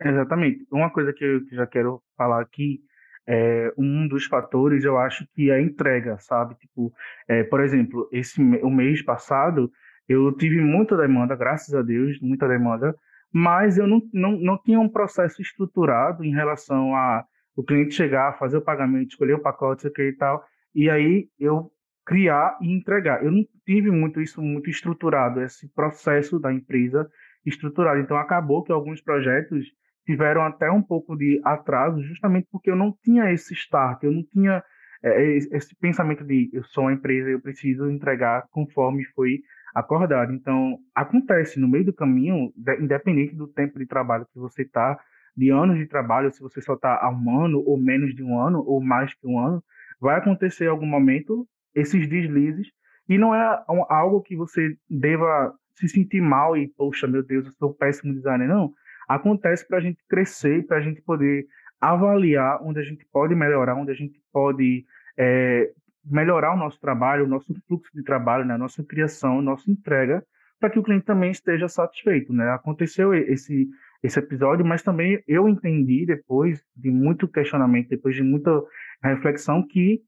Exatamente. 0.01 0.67
Uma 0.71 0.91
coisa 0.91 1.13
que 1.13 1.25
eu 1.25 1.47
já 1.53 1.67
quero 1.67 2.03
falar 2.17 2.41
aqui 2.41 2.81
é, 3.27 3.73
um 3.79 4.07
dos 4.07 4.27
fatores 4.27 4.85
eu 4.85 4.99
acho 4.99 5.27
que 5.35 5.51
é 5.51 5.55
a 5.55 5.63
entrega, 5.63 6.19
sabe? 6.19 6.55
Tipo, 6.57 6.93
é, 7.27 7.43
por 7.45 7.61
exemplo, 7.61 8.09
esse 8.13 8.41
o 8.41 8.71
mês 8.71 9.03
passado 9.03 9.71
eu 10.09 10.31
tive 10.33 10.61
muita 10.61 10.97
demanda, 10.97 11.35
graças 11.35 11.75
a 11.75 11.81
Deus, 11.81 12.21
muita 12.21 12.47
demanda, 12.47 12.95
mas 13.33 13.79
eu 13.79 13.87
não, 13.87 14.03
não, 14.13 14.33
não 14.33 14.59
tinha 14.59 14.79
um 14.79 14.89
processo 14.89 15.41
estruturado 15.41 16.23
em 16.23 16.35
relação 16.35 16.95
a 16.95 17.25
o 17.57 17.63
cliente 17.63 17.95
chegar, 17.95 18.37
fazer 18.37 18.57
o 18.57 18.63
pagamento, 18.63 19.11
escolher 19.11 19.35
o 19.35 19.43
pacote, 19.43 19.87
e 19.87 20.13
tal, 20.13 20.45
e 20.75 20.91
aí 20.91 21.29
eu 21.39 21.71
criar 22.05 22.57
e 22.61 22.73
entregar. 22.73 23.25
Eu 23.25 23.31
não 23.31 23.45
tive 23.65 23.91
muito 23.91 24.21
isso 24.21 24.43
muito 24.43 24.69
estruturado, 24.69 25.41
esse 25.41 25.69
processo 25.73 26.39
da 26.39 26.53
empresa 26.53 27.09
estruturado. 27.45 28.01
Então 28.01 28.17
acabou 28.17 28.63
que 28.63 28.73
alguns 28.73 29.01
projetos 29.01 29.67
tiveram 30.07 30.43
até 30.43 30.71
um 30.71 30.83
pouco 30.83 31.17
de 31.17 31.41
atraso, 31.45 32.03
justamente 32.03 32.47
porque 32.51 32.71
eu 32.71 32.77
não 32.77 32.95
tinha 33.03 33.33
esse 33.33 33.55
start, 33.55 34.03
eu 34.03 34.13
não 34.13 34.23
tinha 34.23 34.63
é, 35.03 35.37
esse 35.37 35.75
pensamento 35.77 36.25
de 36.25 36.51
eu 36.53 36.63
sou 36.65 36.85
uma 36.85 36.93
empresa, 36.93 37.31
eu 37.31 37.41
preciso 37.41 37.91
entregar 37.91 38.47
conforme 38.51 39.05
foi 39.15 39.41
acordado. 39.75 40.33
Então, 40.33 40.79
acontece 40.95 41.59
no 41.59 41.69
meio 41.69 41.85
do 41.85 41.93
caminho, 41.93 42.53
independente 42.81 43.35
do 43.35 43.49
tempo 43.49 43.79
de 43.79 43.87
trabalho 43.87 44.27
que 44.33 44.39
você 44.39 44.63
está, 44.63 44.99
de 45.37 45.51
anos 45.51 45.77
de 45.79 45.87
trabalho, 45.87 46.31
se 46.31 46.41
você 46.41 46.61
só 46.61 46.75
está 46.75 46.99
há 47.03 47.11
um 47.11 47.45
ano, 47.45 47.63
ou 47.67 47.77
menos 47.77 48.15
de 48.15 48.23
um 48.23 48.39
ano, 48.39 48.63
ou 48.65 48.81
mais 48.81 49.13
que 49.15 49.27
um 49.27 49.39
ano, 49.39 49.63
vai 50.01 50.17
acontecer 50.17 50.69
algum 50.69 50.87
momento 50.87 51.47
esses 51.75 52.09
deslizes, 52.09 52.69
e 53.09 53.19
não 53.19 53.35
é 53.35 53.65
algo 53.89 54.23
que 54.23 54.37
você 54.37 54.77
deva 54.89 55.55
se 55.75 55.89
sentir 55.89 56.21
mal 56.21 56.57
e, 56.57 56.69
poxa, 56.69 57.07
meu 57.07 57.23
Deus, 57.23 57.47
eu 57.47 57.53
sou 57.53 57.75
péssimo 57.75 58.15
designer. 58.15 58.49
Não, 58.49 58.73
acontece 59.09 59.67
para 59.67 59.79
a 59.79 59.81
gente 59.81 59.99
crescer, 60.09 60.67
para 60.67 60.79
a 60.79 60.81
gente 60.81 61.03
poder 61.03 61.47
avaliar 61.81 62.63
onde 62.63 62.81
a 62.81 62.83
gente 62.83 63.05
pode 63.13 63.35
melhorar, 63.35 63.75
onde 63.75 63.91
a 63.91 63.95
gente 63.95 64.19
pode 64.33 64.87
é, 65.19 65.71
melhorar 66.05 66.55
o 66.55 66.57
nosso 66.57 66.81
trabalho, 66.81 67.25
o 67.25 67.29
nosso 67.29 67.55
fluxo 67.67 67.91
de 67.95 68.03
trabalho, 68.03 68.45
né, 68.45 68.55
a 68.55 68.59
nossa 68.59 68.83
criação, 68.85 69.39
a 69.39 69.43
nossa 69.43 69.71
entrega, 69.71 70.25
para 70.59 70.71
que 70.71 70.79
o 70.79 70.83
cliente 70.83 71.05
também 71.05 71.31
esteja 71.31 71.69
satisfeito. 71.69 72.33
Né? 72.33 72.49
Aconteceu 72.51 73.13
esse, 73.13 73.69
esse 74.03 74.19
episódio, 74.19 74.65
mas 74.65 74.83
também 74.83 75.23
eu 75.27 75.49
entendi 75.49 76.07
depois 76.07 76.65
de 76.75 76.91
muito 76.91 77.29
questionamento, 77.29 77.89
depois 77.89 78.15
de 78.15 78.23
muita 78.23 78.63
reflexão, 79.03 79.67
que 79.67 80.01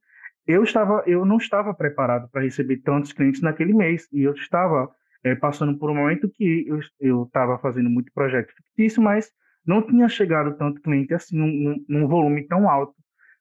eu 0.47 0.63
estava, 0.63 1.03
eu 1.07 1.25
não 1.25 1.37
estava 1.37 1.75
preparado 1.75 2.29
para 2.31 2.43
receber 2.43 2.79
tantos 2.79 3.13
clientes 3.13 3.43
naquele 3.43 3.75
mês 3.75 4.09
e 4.13 4.23
eu 4.23 4.33
estava 4.33 4.89
é, 5.25 5.35
passando 5.35 5.77
por 5.79 5.91
um 5.91 5.95
momento 5.95 6.29
que 6.29 6.67
eu 7.01 7.25
estava 7.25 7.59
fazendo 7.59 7.91
muito 7.91 8.13
projeto 8.13 8.53
fictício, 8.55 9.03
mas 9.03 9.31
não 9.67 9.83
tinha 9.83 10.09
chegado 10.09 10.57
tanto 10.57 10.81
cliente 10.81 11.13
assim 11.13 11.37
num, 11.37 11.85
num 11.89 12.07
volume 12.07 12.47
tão 12.47 12.69
alto 12.71 12.95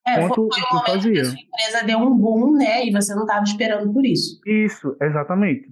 é, 0.07 0.19
quanto 0.19 0.47
foi, 0.51 0.77
um 0.77 0.83
fazia. 0.85 1.13
Que 1.13 1.19
a 1.19 1.25
sua 1.25 1.39
empresa 1.39 1.85
deu 1.85 1.97
um 1.99 2.15
boom, 2.15 2.53
né? 2.57 2.85
E 2.85 2.91
você 2.91 3.13
não 3.15 3.23
estava 3.23 3.43
esperando 3.43 3.91
por 3.91 4.05
isso. 4.05 4.39
Isso, 4.45 4.95
exatamente. 5.01 5.67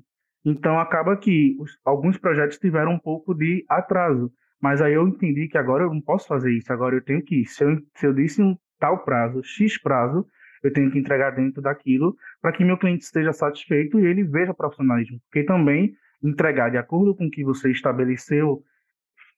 Então 0.46 0.80
acaba 0.80 1.16
que 1.16 1.56
os, 1.60 1.78
alguns 1.86 2.18
projetos 2.18 2.58
tiveram 2.58 2.94
um 2.94 3.00
pouco 3.00 3.34
de 3.34 3.64
atraso. 3.70 4.32
Mas 4.62 4.82
aí 4.82 4.94
eu 4.94 5.08
entendi 5.08 5.48
que 5.48 5.58
agora 5.58 5.84
eu 5.84 5.94
não 5.94 6.02
posso 6.02 6.28
fazer 6.28 6.52
isso. 6.52 6.72
Agora 6.72 6.96
eu 6.96 7.04
tenho 7.04 7.22
que, 7.24 7.46
se 7.46 7.64
eu, 7.64 7.78
se 7.96 8.08
eu 8.08 8.14
disse 8.14 8.42
um 8.42 8.58
tal 8.80 9.04
prazo, 9.04 9.44
X 9.44 9.82
prazo, 9.82 10.26
eu 10.64 10.72
tenho 10.72 10.90
que 10.90 10.98
entregar 10.98 11.32
dentro 11.32 11.62
daquilo 11.62 12.16
para 12.42 12.52
que 12.54 12.64
meu 12.64 12.78
cliente 12.78 13.04
esteja 13.04 13.34
satisfeito 13.34 14.00
e 14.00 14.06
ele 14.06 14.24
veja 14.24 14.54
profissionalismo. 14.54 15.20
Porque 15.26 15.44
também 15.44 15.94
entregar 16.24 16.70
de 16.70 16.78
acordo 16.78 17.14
com 17.14 17.28
o 17.28 17.30
que 17.30 17.44
você 17.44 17.70
estabeleceu 17.70 18.64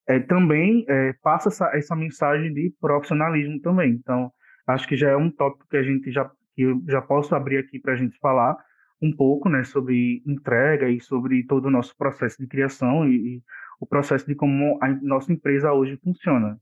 é, 0.08 0.20
também 0.20 0.86
é, 0.88 1.14
passa 1.24 1.50
essa, 1.50 1.72
essa 1.76 1.96
mensagem 1.96 2.54
de 2.54 2.72
profissionalismo 2.80 3.60
também. 3.60 3.92
Então, 3.92 4.32
acho 4.68 4.88
que 4.88 4.96
já 4.96 5.10
é 5.10 5.18
um 5.18 5.32
tópico 5.32 5.68
que 5.68 5.78
a 5.78 5.84
gente 5.84 6.12
já 6.12 6.30
que 6.56 6.62
eu 6.62 6.82
já 6.88 7.02
posso 7.02 7.36
abrir 7.36 7.58
aqui 7.58 7.80
para 7.80 7.94
a 7.94 7.96
gente 7.98 8.18
falar 8.20 8.56
um 9.02 9.14
pouco, 9.14 9.50
né, 9.50 9.66
sobre 9.66 10.24
entrega 10.26 10.90
e 10.90 11.02
sobre 11.02 11.44
todo 11.44 11.66
o 11.66 11.72
nosso 11.72 11.94
processo 11.98 12.38
de 12.40 12.48
criação 12.48 13.06
e, 13.06 13.16
e 13.16 13.44
o 13.78 13.86
processo 13.86 14.26
de 14.26 14.36
como 14.36 14.80
a 14.82 14.88
nossa 14.88 15.34
empresa 15.34 15.74
hoje 15.74 15.98
funciona. 15.98 16.58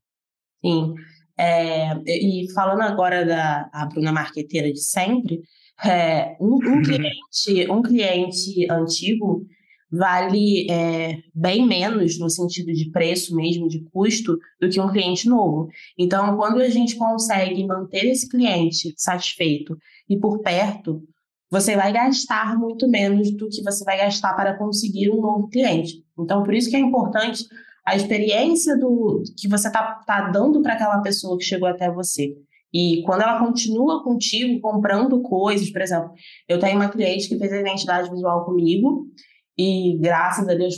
Sim. 0.62 0.96
É, 1.38 1.94
e 2.06 2.52
falando 2.54 2.82
agora 2.82 3.26
da 3.26 3.70
a 3.74 3.86
Bruna 3.86 4.12
Marqueteira 4.12 4.72
de 4.72 4.84
sempre, 4.84 5.42
é, 5.84 6.38
um, 6.40 6.56
um, 6.56 6.82
cliente, 6.82 7.72
um 7.72 7.82
cliente 7.82 8.72
antigo 8.72 9.46
vale 9.92 10.70
é, 10.72 11.20
bem 11.36 11.68
menos 11.68 12.18
no 12.18 12.30
sentido 12.30 12.74
de 12.74 12.90
preço 12.90 13.36
mesmo, 13.36 13.68
de 13.68 13.84
custo, 13.92 14.38
do 14.60 14.68
que 14.68 14.82
um 14.82 14.92
cliente 14.92 15.30
novo. 15.30 15.70
Então, 15.98 16.36
quando 16.36 16.60
a 16.62 16.70
gente 16.70 16.96
consegue 16.96 17.66
manter 17.66 18.06
esse 18.06 18.28
cliente 18.28 18.94
satisfeito 18.98 19.78
e 20.10 20.18
por 20.18 20.40
perto, 20.42 21.04
você 21.50 21.76
vai 21.76 21.94
gastar 21.94 22.58
muito 22.58 22.90
menos 22.90 23.30
do 23.32 23.48
que 23.48 23.62
você 23.62 23.84
vai 23.84 23.98
gastar 23.98 24.34
para 24.34 24.58
conseguir 24.58 25.12
um 25.12 25.22
novo 25.22 25.48
cliente. 25.48 26.04
Então, 26.18 26.42
por 26.42 26.56
isso 26.56 26.72
que 26.72 26.76
é 26.76 26.80
importante 26.80 27.46
a 27.86 27.96
experiência 27.96 28.78
do 28.78 29.24
que 29.38 29.48
você 29.48 29.68
está 29.68 30.02
tá 30.06 30.30
dando 30.30 30.62
para 30.62 30.74
aquela 30.74 31.02
pessoa 31.02 31.38
que 31.38 31.44
chegou 31.44 31.68
até 31.68 31.92
você. 31.92 32.34
E 32.74 33.04
quando 33.06 33.22
ela 33.22 33.40
continua 33.40 34.04
contigo 34.04 34.60
comprando 34.60 35.22
coisas, 35.22 35.70
por 35.72 35.82
exemplo, 35.82 36.12
eu 36.48 36.60
tenho 36.60 36.76
uma 36.76 36.90
cliente 36.90 37.30
que 37.30 37.38
fez 37.38 37.52
a 37.54 37.60
identidade 37.60 38.10
visual 38.10 38.46
comigo 38.46 39.06
e 39.58 39.98
graças 40.00 40.48
a 40.48 40.56
Deus 40.56 40.76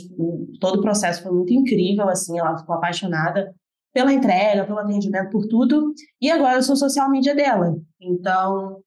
todo 0.60 0.78
o 0.78 0.82
processo 0.82 1.22
foi 1.22 1.32
muito 1.32 1.54
incrível, 1.54 2.08
assim, 2.08 2.38
ela 2.38 2.58
ficou 2.58 2.74
apaixonada 2.74 3.54
pela 3.94 4.12
entrega, 4.12 4.66
pelo 4.66 4.78
atendimento, 4.78 5.30
por 5.30 5.46
tudo. 5.46 5.94
E 6.20 6.30
agora 6.30 6.56
eu 6.56 6.62
sou 6.62 6.76
social 6.76 7.10
media 7.10 7.34
dela. 7.34 7.74
Então, 7.98 8.82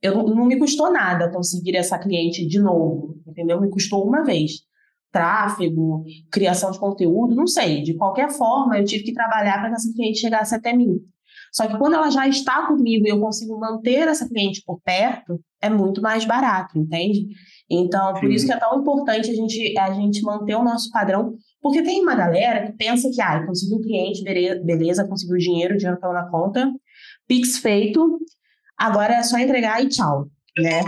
eu 0.00 0.22
não 0.22 0.46
me 0.46 0.58
custou 0.58 0.90
nada 0.90 1.30
conseguir 1.30 1.76
essa 1.76 1.98
cliente 1.98 2.46
de 2.46 2.58
novo, 2.58 3.20
entendeu? 3.26 3.60
Me 3.60 3.68
custou 3.68 4.06
uma 4.06 4.24
vez. 4.24 4.52
Tráfego, 5.12 6.04
criação 6.30 6.70
de 6.70 6.78
conteúdo, 6.78 7.34
não 7.34 7.46
sei. 7.46 7.82
De 7.82 7.94
qualquer 7.94 8.30
forma, 8.30 8.78
eu 8.78 8.84
tive 8.84 9.04
que 9.04 9.12
trabalhar 9.12 9.60
para 9.60 9.68
que 9.68 9.74
essa 9.74 9.92
cliente 9.92 10.20
chegasse 10.20 10.54
até 10.54 10.72
mim. 10.74 10.98
Só 11.52 11.66
que 11.66 11.76
quando 11.76 11.94
ela 11.94 12.10
já 12.10 12.26
está 12.26 12.66
comigo 12.66 13.06
e 13.06 13.10
eu 13.10 13.20
consigo 13.20 13.58
manter 13.60 14.08
essa 14.08 14.26
cliente 14.26 14.62
por 14.64 14.80
perto, 14.80 15.38
é 15.60 15.68
muito 15.68 16.00
mais 16.00 16.24
barato, 16.24 16.78
entende? 16.78 17.26
Então, 17.70 18.14
por 18.14 18.26
Sim. 18.26 18.32
isso 18.32 18.46
que 18.46 18.52
é 18.52 18.58
tão 18.58 18.80
importante 18.80 19.30
a 19.30 19.34
gente, 19.34 19.78
a 19.78 19.92
gente 19.92 20.22
manter 20.22 20.54
o 20.54 20.64
nosso 20.64 20.90
padrão, 20.90 21.34
porque 21.60 21.82
tem 21.82 22.00
uma 22.00 22.14
galera 22.14 22.66
que 22.66 22.72
pensa 22.72 23.10
que, 23.12 23.20
ah, 23.20 23.44
consegui 23.46 23.74
um 23.74 23.82
cliente, 23.82 24.24
beleza, 24.64 25.06
conseguiu 25.06 25.36
dinheiro, 25.36 25.74
o 25.74 25.76
dinheiro 25.76 26.00
caiu 26.00 26.14
na 26.14 26.28
conta, 26.30 26.72
Pix 27.28 27.58
feito, 27.58 28.18
agora 28.76 29.14
é 29.14 29.22
só 29.22 29.38
entregar 29.38 29.84
e 29.84 29.88
tchau, 29.88 30.28
né? 30.58 30.80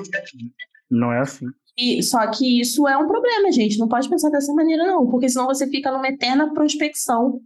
Não 0.91 1.13
é 1.13 1.21
assim. 1.21 1.47
E, 1.77 2.03
só 2.03 2.27
que 2.31 2.61
isso 2.61 2.87
é 2.87 2.97
um 2.97 3.07
problema, 3.07 3.51
gente. 3.51 3.79
Não 3.79 3.89
pode 3.89 4.09
pensar 4.09 4.31
dessa 4.31 4.53
maneira, 4.53 4.87
não, 4.87 5.09
porque 5.09 5.29
senão 5.29 5.47
você 5.47 5.69
fica 5.69 5.91
numa 5.91 6.09
eterna 6.09 6.53
prospecção 6.53 7.41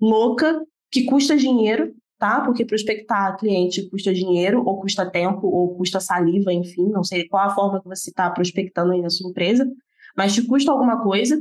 louca 0.00 0.62
que 0.90 1.04
custa 1.04 1.36
dinheiro, 1.36 1.94
tá? 2.18 2.40
Porque 2.40 2.64
prospectar 2.64 3.36
cliente 3.38 3.88
custa 3.90 4.14
dinheiro, 4.14 4.62
ou 4.64 4.80
custa 4.80 5.08
tempo, 5.08 5.46
ou 5.46 5.76
custa 5.76 6.00
saliva, 6.00 6.52
enfim, 6.52 6.88
não 6.88 7.04
sei 7.04 7.28
qual 7.28 7.46
a 7.48 7.54
forma 7.54 7.82
que 7.82 7.88
você 7.88 8.10
está 8.10 8.30
prospectando 8.30 8.92
aí 8.92 9.02
na 9.02 9.10
sua 9.10 9.28
empresa, 9.30 9.70
mas 10.16 10.34
te 10.34 10.42
custa 10.42 10.72
alguma 10.72 11.02
coisa, 11.02 11.38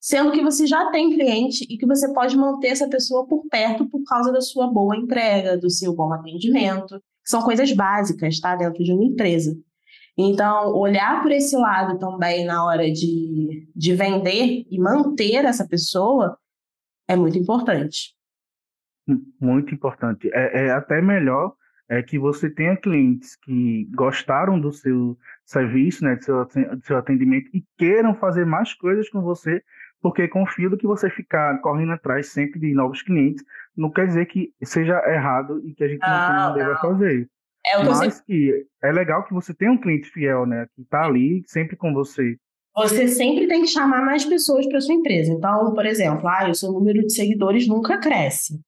sendo 0.00 0.32
que 0.32 0.42
você 0.42 0.66
já 0.66 0.90
tem 0.90 1.14
cliente 1.14 1.64
e 1.68 1.76
que 1.76 1.86
você 1.86 2.12
pode 2.12 2.36
manter 2.36 2.68
essa 2.68 2.88
pessoa 2.88 3.26
por 3.26 3.46
perto 3.48 3.88
por 3.88 4.02
causa 4.04 4.32
da 4.32 4.40
sua 4.40 4.66
boa 4.66 4.96
entrega, 4.96 5.56
do 5.56 5.70
seu 5.70 5.94
bom 5.94 6.12
atendimento, 6.12 7.00
são 7.24 7.42
coisas 7.42 7.70
básicas, 7.72 8.40
tá? 8.40 8.56
Dentro 8.56 8.82
de 8.82 8.92
uma 8.92 9.04
empresa. 9.04 9.56
Então, 10.20 10.74
olhar 10.74 11.22
por 11.22 11.30
esse 11.30 11.56
lado 11.56 11.96
também 11.96 12.44
na 12.44 12.64
hora 12.64 12.90
de, 12.90 13.68
de 13.74 13.94
vender 13.94 14.66
e 14.68 14.76
manter 14.76 15.44
essa 15.44 15.66
pessoa 15.66 16.36
é 17.06 17.14
muito 17.14 17.38
importante. 17.38 18.16
Muito 19.40 19.72
importante. 19.72 20.28
É, 20.34 20.66
é 20.66 20.70
até 20.72 21.00
melhor 21.00 21.54
é 21.88 22.02
que 22.02 22.18
você 22.18 22.50
tenha 22.50 22.76
clientes 22.76 23.36
que 23.36 23.88
gostaram 23.94 24.60
do 24.60 24.72
seu 24.72 25.16
serviço, 25.46 26.04
né, 26.04 26.16
do 26.16 26.22
seu, 26.24 26.44
do 26.44 26.84
seu 26.84 26.98
atendimento 26.98 27.48
e 27.54 27.64
queiram 27.78 28.14
fazer 28.14 28.44
mais 28.44 28.74
coisas 28.74 29.08
com 29.08 29.22
você, 29.22 29.62
porque 30.02 30.28
confio 30.28 30.76
que 30.76 30.86
você 30.86 31.08
ficar 31.08 31.60
correndo 31.60 31.92
atrás 31.92 32.26
sempre 32.28 32.60
de 32.60 32.74
novos 32.74 33.00
clientes, 33.02 33.42
não 33.74 33.90
quer 33.90 34.06
dizer 34.06 34.26
que 34.26 34.52
seja 34.62 35.00
errado 35.08 35.62
e 35.64 35.72
que 35.72 35.84
a 35.84 35.88
gente 35.88 36.00
não, 36.00 36.48
não 36.48 36.54
deva 36.54 36.76
fazer. 36.76 37.30
É 37.66 37.82
Mas 37.82 37.98
sempre... 37.98 38.24
que 38.26 38.66
é 38.82 38.92
legal 38.92 39.24
que 39.26 39.34
você 39.34 39.52
tenha 39.52 39.72
um 39.72 39.80
cliente 39.80 40.08
fiel, 40.10 40.46
né, 40.46 40.66
que 40.74 40.82
está 40.82 41.04
ali 41.04 41.42
sempre 41.46 41.76
com 41.76 41.92
você. 41.92 42.36
Você 42.76 43.08
sempre 43.08 43.48
tem 43.48 43.62
que 43.62 43.68
chamar 43.68 44.04
mais 44.04 44.24
pessoas 44.24 44.66
para 44.68 44.80
sua 44.80 44.94
empresa. 44.94 45.32
Então, 45.32 45.74
por 45.74 45.84
exemplo, 45.84 46.28
ah, 46.28 46.48
o 46.48 46.54
seu 46.54 46.70
número 46.70 47.00
de 47.04 47.12
seguidores 47.12 47.66
nunca 47.66 47.98
cresce. 47.98 48.60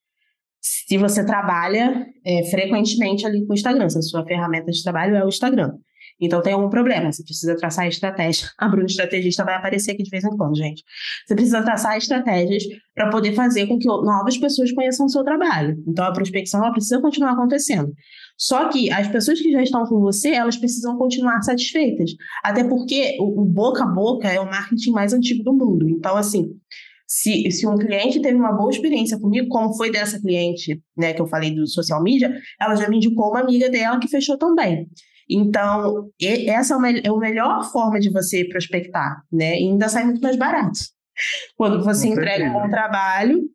Se 0.61 0.99
você 0.99 1.25
trabalha 1.25 2.07
é, 2.27 2.45
frequentemente 2.51 3.25
ali 3.25 3.47
com 3.47 3.53
o 3.53 3.55
Instagram, 3.55 3.89
se 3.89 3.99
a 3.99 4.03
sua 4.03 4.25
ferramenta 4.27 4.71
de 4.71 4.83
trabalho 4.83 5.15
é 5.15 5.25
o 5.25 5.29
Instagram. 5.29 5.79
Então 6.21 6.43
tem 6.43 6.53
algum 6.53 6.69
problema, 6.69 7.11
você 7.11 7.23
precisa 7.23 7.57
traçar 7.57 7.89
estratégia. 7.89 8.49
A 8.59 8.69
Bruna 8.69 8.87
Estrategista 8.87 9.45
vai 9.45 9.55
aparecer 9.55 9.93
aqui 9.93 10.03
de 10.03 10.11
vez 10.11 10.25
em 10.25 10.37
quando, 10.37 10.57
gente. 10.57 10.85
Você 11.27 11.35
precisa 11.35 11.63
traçar 11.63 11.97
estratégias 11.97 12.65
para 12.95 13.09
poder 13.09 13.33
fazer 13.35 13.67
com 13.67 13.79
que 13.79 13.87
novas 13.87 14.37
pessoas 14.37 14.71
conheçam 14.73 15.07
o 15.07 15.09
seu 15.09 15.25
trabalho. 15.25 15.83
Então 15.87 16.05
a 16.05 16.13
prospecção 16.13 16.61
ela 16.63 16.73
precisa 16.73 17.01
continuar 17.01 17.33
acontecendo. 17.33 17.93
Só 18.37 18.69
que 18.69 18.91
as 18.91 19.09
pessoas 19.09 19.41
que 19.41 19.51
já 19.51 19.63
estão 19.63 19.85
com 19.85 20.01
você, 20.01 20.31
elas 20.31 20.57
precisam 20.57 20.97
continuar 20.97 21.43
satisfeitas. 21.43 22.11
Até 22.43 22.65
porque 22.65 23.17
o, 23.19 23.43
o 23.43 23.45
boca 23.45 23.85
a 23.85 23.87
boca 23.87 24.29
é 24.29 24.41
o 24.41 24.47
marketing 24.47 24.91
mais 24.91 25.13
antigo 25.13 25.43
do 25.43 25.53
mundo. 25.53 25.89
Então, 25.89 26.17
assim, 26.17 26.51
se, 27.07 27.51
se 27.51 27.67
um 27.67 27.77
cliente 27.77 28.23
teve 28.23 28.37
uma 28.37 28.53
boa 28.53 28.71
experiência 28.71 29.19
comigo, 29.19 29.49
como 29.49 29.75
foi 29.75 29.91
dessa 29.91 30.21
cliente, 30.21 30.81
né, 30.97 31.13
que 31.13 31.21
eu 31.21 31.27
falei 31.27 31.51
do 31.53 31.67
social 31.67 32.01
media, 32.01 32.33
ela 32.61 32.77
já 32.77 32.89
me 32.89 32.97
indicou 32.97 33.31
uma 33.31 33.41
amiga 33.41 33.69
dela 33.69 33.99
que 33.99 34.07
fechou 34.07 34.39
também. 34.39 34.89
Então, 35.31 36.11
essa 36.21 36.75
é, 36.75 37.07
é 37.07 37.09
a 37.09 37.17
melhor 37.17 37.71
forma 37.71 38.01
de 38.01 38.11
você 38.11 38.45
prospectar, 38.45 39.23
né? 39.33 39.61
E 39.61 39.69
ainda 39.69 39.89
sai 39.89 40.05
muito 40.05 40.21
mais 40.21 40.37
barato. 40.37 40.81
Quando 41.57 41.85
você 41.85 42.09
entrega 42.09 42.47
um 42.47 42.53
bom 42.53 42.69
trabalho 42.69 43.49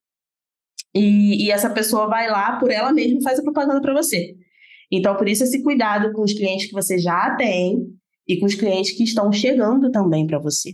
e, 0.94 1.46
e, 1.46 1.52
essa 1.52 1.70
pessoa 1.70 2.08
vai 2.08 2.30
lá 2.30 2.58
por 2.58 2.72
ela 2.72 2.94
mesma 2.94 3.20
e 3.20 3.24
faz 3.24 3.40
a 3.40 3.44
propaganda 3.44 3.82
para 3.82 3.94
você. 3.94 4.36
Então, 4.90 5.16
por 5.18 5.28
isso, 5.28 5.44
esse 5.44 5.62
cuidado 5.62 6.14
com 6.14 6.22
os 6.22 6.34
clientes 6.34 6.68
que 6.68 6.74
você 6.74 6.98
já 6.98 7.36
tem 7.36 7.86
e 8.26 8.40
com 8.40 8.46
os 8.46 8.56
clientes 8.56 8.92
que 8.92 9.04
estão 9.04 9.32
chegando 9.32 9.92
também 9.92 10.26
para 10.26 10.40
você. 10.40 10.74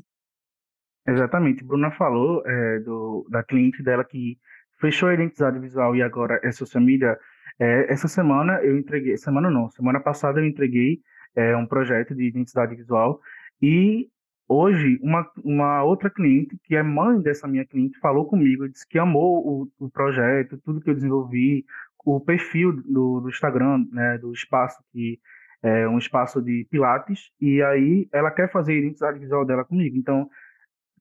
Exatamente. 1.08 1.64
Bruna 1.64 1.90
falou 1.92 2.44
é, 2.46 2.80
do, 2.82 3.26
da 3.32 3.44
cliente 3.44 3.82
dela 3.82 4.04
que 4.04 4.38
fechou 4.80 5.10
a 5.10 5.14
identidade 5.16 5.58
visual 5.60 5.96
e 5.96 6.04
agora 6.04 6.40
é 6.44 6.52
social 6.52 6.84
media 6.84 7.18
é, 7.62 7.94
essa 7.94 8.08
semana 8.08 8.60
eu 8.64 8.76
entreguei, 8.76 9.16
semana 9.18 9.48
não, 9.52 9.70
semana 9.70 10.00
passada 10.00 10.40
eu 10.40 10.46
entreguei 10.46 11.00
é, 11.36 11.56
um 11.56 11.68
projeto 11.68 12.16
de 12.16 12.24
identidade 12.24 12.76
visual 12.76 13.22
e 13.62 14.10
hoje 14.50 15.00
uma, 15.04 15.30
uma 15.44 15.84
outra 15.84 16.10
cliente, 16.10 16.58
que 16.64 16.76
é 16.76 16.82
mãe 16.82 17.22
dessa 17.22 17.48
minha 17.48 17.64
cliente, 17.64 18.00
falou 18.00 18.26
comigo, 18.26 18.68
disse 18.68 18.88
que 18.88 18.98
amou 18.98 19.48
o, 19.48 19.86
o 19.86 19.90
projeto, 19.92 20.58
tudo 20.66 20.82
que 20.82 20.90
eu 20.90 20.96
desenvolvi, 20.96 21.64
o 22.04 22.20
perfil 22.20 22.74
do, 22.84 23.20
do 23.20 23.30
Instagram, 23.30 23.86
né, 23.92 24.18
do 24.18 24.34
espaço 24.34 24.84
que 24.92 25.20
é, 25.62 25.88
um 25.88 26.00
espaço 26.00 26.42
de 26.42 26.66
pilates, 26.72 27.30
e 27.40 27.62
aí 27.62 28.10
ela 28.12 28.32
quer 28.32 28.52
fazer 28.52 28.74
a 28.74 28.78
identidade 28.78 29.20
visual 29.20 29.46
dela 29.46 29.64
comigo. 29.64 29.96
Então, 29.96 30.28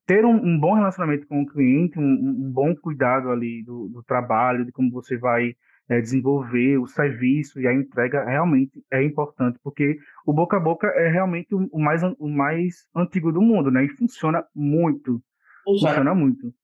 ter 0.06 0.26
um, 0.26 0.34
um 0.34 0.60
bom 0.60 0.74
relacionamento 0.74 1.26
com 1.26 1.40
o 1.40 1.46
cliente, 1.46 1.98
um, 1.98 2.02
um 2.02 2.52
bom 2.52 2.74
cuidado 2.76 3.30
ali 3.30 3.62
do, 3.62 3.88
do, 3.88 4.02
trabalho, 4.02 4.66
de 4.66 4.72
como 4.72 4.90
você 4.90 5.16
vai 5.16 5.56
é, 5.90 6.00
desenvolver 6.00 6.78
o 6.78 6.87
serviço 6.87 7.61
e 7.61 7.66
a 7.66 7.75
entrega 7.75 8.25
realmente 8.25 8.80
é 8.92 9.02
importante, 9.02 9.59
porque 9.61 9.99
o 10.25 10.32
boca 10.32 10.56
a 10.56 10.61
boca 10.61 10.87
é 10.87 11.11
realmente 11.11 11.52
o, 11.52 11.78
mais, 11.80 12.02
o 12.16 12.28
mais 12.28 12.87
antigo 12.94 13.32
do 13.32 13.42
mundo, 13.42 13.73
né? 13.73 13.85
E 13.85 13.88
funciona 13.88 14.47
muito. 14.54 15.20
Funciona 15.64 16.14
muito. 16.14 16.54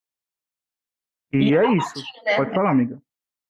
E, 1.32 1.50
e 1.50 1.56
é, 1.56 1.64
é 1.64 1.76
isso. 1.76 1.98
Né? 2.24 2.36
Pode 2.36 2.54
falar, 2.54 2.70
amiga. 2.70 3.02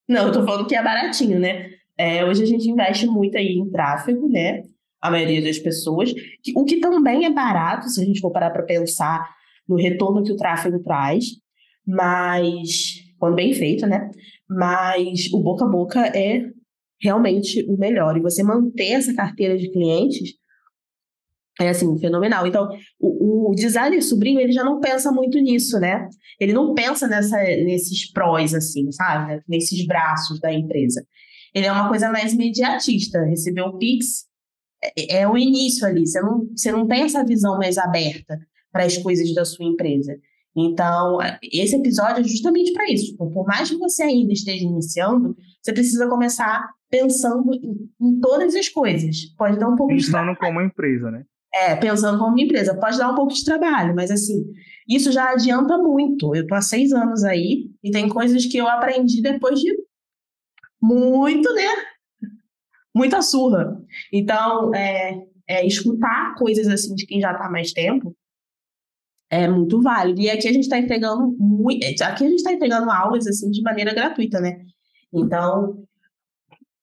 Não, 0.09 0.29
eu 0.29 0.33
tô 0.33 0.47
falando 0.47 0.67
que 0.67 0.75
é 0.75 0.83
baratinho, 0.83 1.39
né? 1.39 1.71
É, 1.99 2.25
hoje 2.25 2.43
a 2.43 2.47
gente 2.47 2.71
investe 2.71 3.07
muito 3.07 3.37
aí 3.37 3.59
em 3.59 3.71
tráfego, 3.71 4.29
né? 4.31 4.63
A 4.99 5.11
maioria 5.11 5.43
das 5.43 5.59
pessoas. 5.59 6.11
O 6.55 6.65
que 6.65 6.81
também 6.81 7.27
é 7.27 7.31
barato, 7.31 7.91
se 7.91 8.01
a 8.01 8.05
gente 8.05 8.21
for 8.21 8.31
parar 8.31 8.51
para 8.51 8.63
pensar 8.63 9.29
no 9.69 9.77
retorno 9.77 10.25
que 10.25 10.33
o 10.33 10.37
tráfego 10.37 10.83
traz, 10.83 11.33
mas 11.87 13.05
quando 13.19 13.35
bem 13.35 13.53
feito, 13.53 13.87
né? 13.87 14.11
Mas 14.49 15.33
o 15.33 15.41
boca 15.41 15.65
a 15.65 15.69
boca 15.69 16.01
é 16.07 16.51
realmente 17.01 17.65
o 17.69 17.77
melhor. 17.77 18.17
E 18.17 18.23
você 18.23 18.43
manter 18.43 18.93
essa 18.93 19.15
carteira 19.15 19.57
de 19.57 19.71
clientes 19.71 20.35
é 21.59 21.71
assim, 21.71 21.99
fenomenal. 21.99 22.47
Então, 22.47 22.69
o, 23.01 23.51
o 23.51 23.55
designer 23.55 24.03
sobrinho, 24.03 24.41
ele 24.41 24.53
já 24.53 24.63
não 24.63 24.79
pensa 24.79 25.11
muito 25.11 25.39
nisso, 25.39 25.81
né? 25.81 26.07
Ele 26.39 26.53
não 26.53 26.75
pensa 26.75 27.09
nessa, 27.09 27.39
nesses 27.39 28.13
prós, 28.13 28.53
assim, 28.53 28.91
sabe? 28.93 29.43
Nesses 29.49 29.87
braços 29.87 30.39
da 30.39 30.53
empresa. 30.53 31.05
Ele 31.55 31.67
é 31.67 31.73
uma 31.73 31.89
coisa 31.89 32.11
mais 32.11 32.35
imediatista. 32.35 33.25
Receber 33.25 33.63
o 33.63 33.79
Pix 33.79 34.27
é, 34.83 35.21
é 35.21 35.29
o 35.29 35.39
início 35.39 35.87
ali. 35.87 36.07
Você 36.07 36.21
não, 36.21 36.47
você 36.55 36.71
não 36.71 36.87
tem 36.87 37.05
essa 37.05 37.25
visão 37.25 37.57
mais 37.57 37.79
aberta 37.79 38.39
para 38.71 38.85
as 38.85 38.99
coisas 38.99 39.35
da 39.35 39.45
sua 39.47 39.65
empresa. 39.65 40.15
Então, 40.57 41.19
esse 41.53 41.77
episódio 41.77 42.21
é 42.21 42.25
justamente 42.25 42.73
para 42.73 42.91
isso. 42.91 43.11
Tipo, 43.11 43.31
por 43.31 43.47
mais 43.47 43.69
que 43.69 43.77
você 43.77 44.05
ainda 44.05 44.33
esteja 44.33 44.65
iniciando, 44.65 45.37
você 45.63 45.73
precisa 45.73 46.09
começar 46.09 46.67
pensando 46.91 47.53
em, 47.53 47.91
em 48.01 48.21
todas 48.21 48.55
as 48.55 48.69
coisas. 48.69 49.27
Pode 49.37 49.59
dar 49.59 49.69
um 49.69 49.77
pouco 49.77 49.93
pensando 49.93 50.07
de 50.07 50.11
trabalho. 50.11 50.39
como 50.41 50.63
empresa, 50.63 51.11
né? 51.11 51.25
É, 51.55 51.77
pensando 51.77 52.19
como 52.19 52.39
empresa. 52.39 52.75
Pode 52.75 52.97
dar 52.97 53.11
um 53.11 53.15
pouco 53.15 53.35
de 53.35 53.45
trabalho, 53.45 53.95
mas 53.95 54.11
assim, 54.11 54.47
isso 54.89 55.13
já 55.13 55.31
adianta 55.31 55.77
muito. 55.77 56.35
Eu 56.35 56.47
tô 56.47 56.55
há 56.55 56.63
seis 56.63 56.91
anos 56.91 57.23
aí 57.23 57.67
e 57.85 57.91
tem 57.91 58.09
coisas 58.09 58.47
que 58.47 58.57
eu 58.57 58.67
aprendi 58.67 59.21
depois 59.21 59.61
de 59.61 59.77
muito, 60.81 61.53
né? 61.53 61.69
Muita 62.95 63.21
surra. 63.21 63.79
Então, 64.11 64.75
é, 64.75 65.21
é 65.47 65.67
escutar 65.67 66.35
coisas 66.37 66.67
assim 66.67 66.95
de 66.95 67.05
quem 67.05 67.21
já 67.21 67.33
está 67.33 67.47
há 67.47 67.51
mais 67.51 67.73
tempo 67.73 68.16
é 69.31 69.49
muito 69.49 69.83
válido. 69.83 70.21
E 70.21 70.31
aqui 70.31 70.49
a 70.49 70.53
gente 70.53 70.65
está 70.65 70.79
entregando 70.79 71.35
muito, 71.39 71.85
aqui 72.03 72.25
a 72.25 72.29
gente 72.29 72.37
está 72.37 72.53
entregando 72.53 72.91
aulas 72.91 73.27
assim 73.27 73.51
de 73.51 73.63
maneira 73.63 73.95
gratuita, 73.95 74.41
né? 74.41 74.65
Então, 75.13 75.85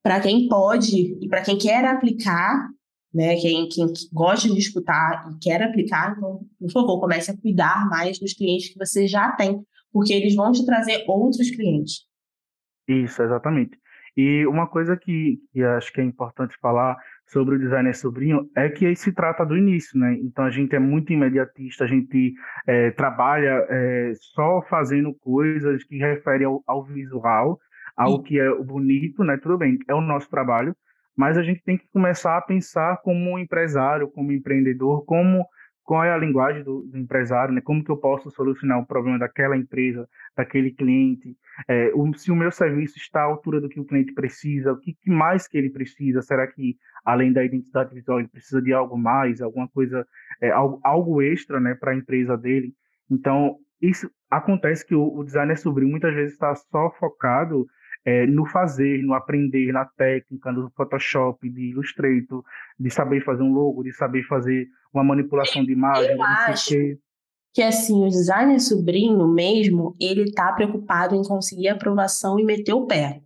para 0.02 0.20
quem 0.20 0.48
pode 0.48 1.18
e 1.22 1.28
para 1.28 1.42
quem 1.42 1.58
quer 1.58 1.86
aplicar, 1.86 2.68
né, 3.14 3.36
quem, 3.36 3.70
quem 3.70 3.86
gosta 4.12 4.50
de 4.50 4.58
escutar 4.58 5.30
e 5.32 5.38
quer 5.40 5.62
aplicar, 5.62 6.16
então, 6.18 6.42
por 6.60 6.72
favor, 6.72 7.00
comece 7.00 7.32
a 7.32 7.38
cuidar 7.38 7.88
mais 7.90 8.20
dos 8.20 8.34
clientes 8.34 8.70
que 8.70 8.78
você 8.78 9.08
já 9.08 9.32
tem, 9.34 9.64
porque 9.92 10.14
eles 10.14 10.36
vão 10.36 10.52
te 10.52 10.66
trazer 10.66 11.06
outros 11.08 11.50
clientes. 11.52 12.06
Isso, 12.88 13.22
exatamente. 13.22 13.78
E 14.18 14.46
uma 14.46 14.68
coisa 14.68 14.98
que, 14.98 15.40
que 15.52 15.64
acho 15.64 15.92
que 15.94 16.02
é 16.02 16.04
importante 16.04 16.56
falar 16.62 16.98
sobre 17.28 17.56
o 17.56 17.60
designer 17.60 17.96
sobrinho 17.96 18.50
é 18.56 18.70
que 18.70 18.96
se 18.96 19.12
trata 19.12 19.46
do 19.46 19.58
início, 19.58 20.00
né? 20.00 20.16
Então 20.22 20.46
a 20.46 20.52
gente 20.52 20.76
é 20.76 20.80
muito 20.80 21.12
imediatista, 21.12 21.84
a 21.84 21.88
gente 21.88 22.34
é, 22.68 22.92
trabalha 22.92 23.66
é, 23.70 24.12
só 24.16 24.62
fazendo 24.70 25.14
coisas 25.16 25.84
que 25.84 25.98
referem 25.98 26.46
ao, 26.46 26.64
ao 26.68 26.84
visual, 26.84 27.60
ao 27.98 28.18
Sim. 28.18 28.24
que 28.24 28.40
é 28.40 28.56
bonito, 28.56 29.24
né? 29.24 29.38
Tudo 29.38 29.58
bem, 29.58 29.78
é 29.88 29.94
o 29.94 30.02
nosso 30.02 30.30
trabalho, 30.30 30.76
mas 31.16 31.38
a 31.38 31.44
gente 31.44 31.64
tem 31.64 31.78
que 31.78 31.88
começar 31.92 32.38
a 32.38 32.42
pensar 32.42 32.98
como 33.04 33.32
um 33.32 33.40
empresário, 33.40 34.10
como 34.10 34.32
empreendedor, 34.32 35.04
como 35.06 35.46
qual 35.84 36.04
é 36.04 36.12
a 36.12 36.18
linguagem 36.18 36.64
do, 36.64 36.82
do, 36.84 36.98
empresário, 36.98 37.54
né? 37.54 37.62
Como 37.62 37.84
que 37.84 37.92
eu 37.92 37.98
posso 37.98 38.32
solucionar 38.32 38.80
o 38.80 38.86
problema 38.86 39.20
daquela 39.20 39.58
empresa, 39.58 40.08
daquele 40.36 40.72
cliente? 40.72 41.36
É, 41.68 41.92
o, 41.94 42.14
se 42.14 42.32
o 42.32 42.36
meu 42.36 42.52
serviço 42.52 42.98
está 42.98 43.22
à 43.22 43.26
altura 43.26 43.60
do 43.60 43.68
que 43.68 43.80
o 43.80 43.86
cliente 43.86 44.14
precisa, 44.14 44.72
o 44.72 44.80
que, 44.80 44.94
que 44.94 45.10
mais 45.10 45.48
que 45.48 45.58
ele 45.58 45.70
precisa? 45.70 46.22
Será 46.22 46.48
que 46.48 46.78
além 47.04 47.34
da 47.34 47.44
identidade 47.44 47.94
visual 47.94 48.20
ele 48.20 48.30
precisa 48.30 48.62
de 48.62 48.72
algo 48.74 48.98
mais, 48.98 49.42
alguma 49.42 49.68
coisa, 49.68 50.08
é, 50.42 50.50
algo, 50.52 50.80
algo 50.84 51.22
extra, 51.22 51.60
né, 51.60 51.76
para 51.76 51.92
a 51.92 51.96
empresa 51.96 52.38
dele? 52.38 52.74
Então 53.12 53.58
isso 53.82 54.10
acontece 54.32 54.86
que 54.86 54.96
o, 54.96 55.14
o 55.14 55.24
designer 55.24 55.58
sobrinho 55.58 55.92
muitas 55.92 56.14
vezes 56.14 56.34
está 56.34 56.56
só 56.56 56.90
focado 56.92 57.68
é, 58.06 58.26
no 58.28 58.46
fazer, 58.46 59.02
no 59.02 59.14
aprender, 59.14 59.72
na 59.72 59.86
técnica, 59.86 60.52
no 60.52 60.70
Photoshop, 60.72 61.50
de 61.50 61.70
Illustrator, 61.72 62.44
de 62.80 62.90
saber 62.90 63.24
fazer 63.24 63.44
um 63.44 63.54
logo, 63.54 63.84
de 63.84 63.94
saber 63.94 64.24
fazer 64.24 64.68
uma 64.94 65.04
manipulação 65.04 65.64
de 65.64 65.72
imagem. 65.72 66.12
Eu 66.12 66.22
acho 66.24 66.70
que. 66.70 66.98
que 67.54 67.62
assim, 67.62 68.04
o 68.04 68.10
designer 68.10 68.60
sobrinho 68.60 69.28
mesmo, 69.28 69.96
ele 70.00 70.24
está 70.24 70.52
preocupado 70.52 71.16
em 71.16 71.24
conseguir 71.24 71.70
aprovação 71.70 72.40
e 72.40 72.44
meter 72.44 72.74
o 72.74 72.86
pé. 72.86 73.22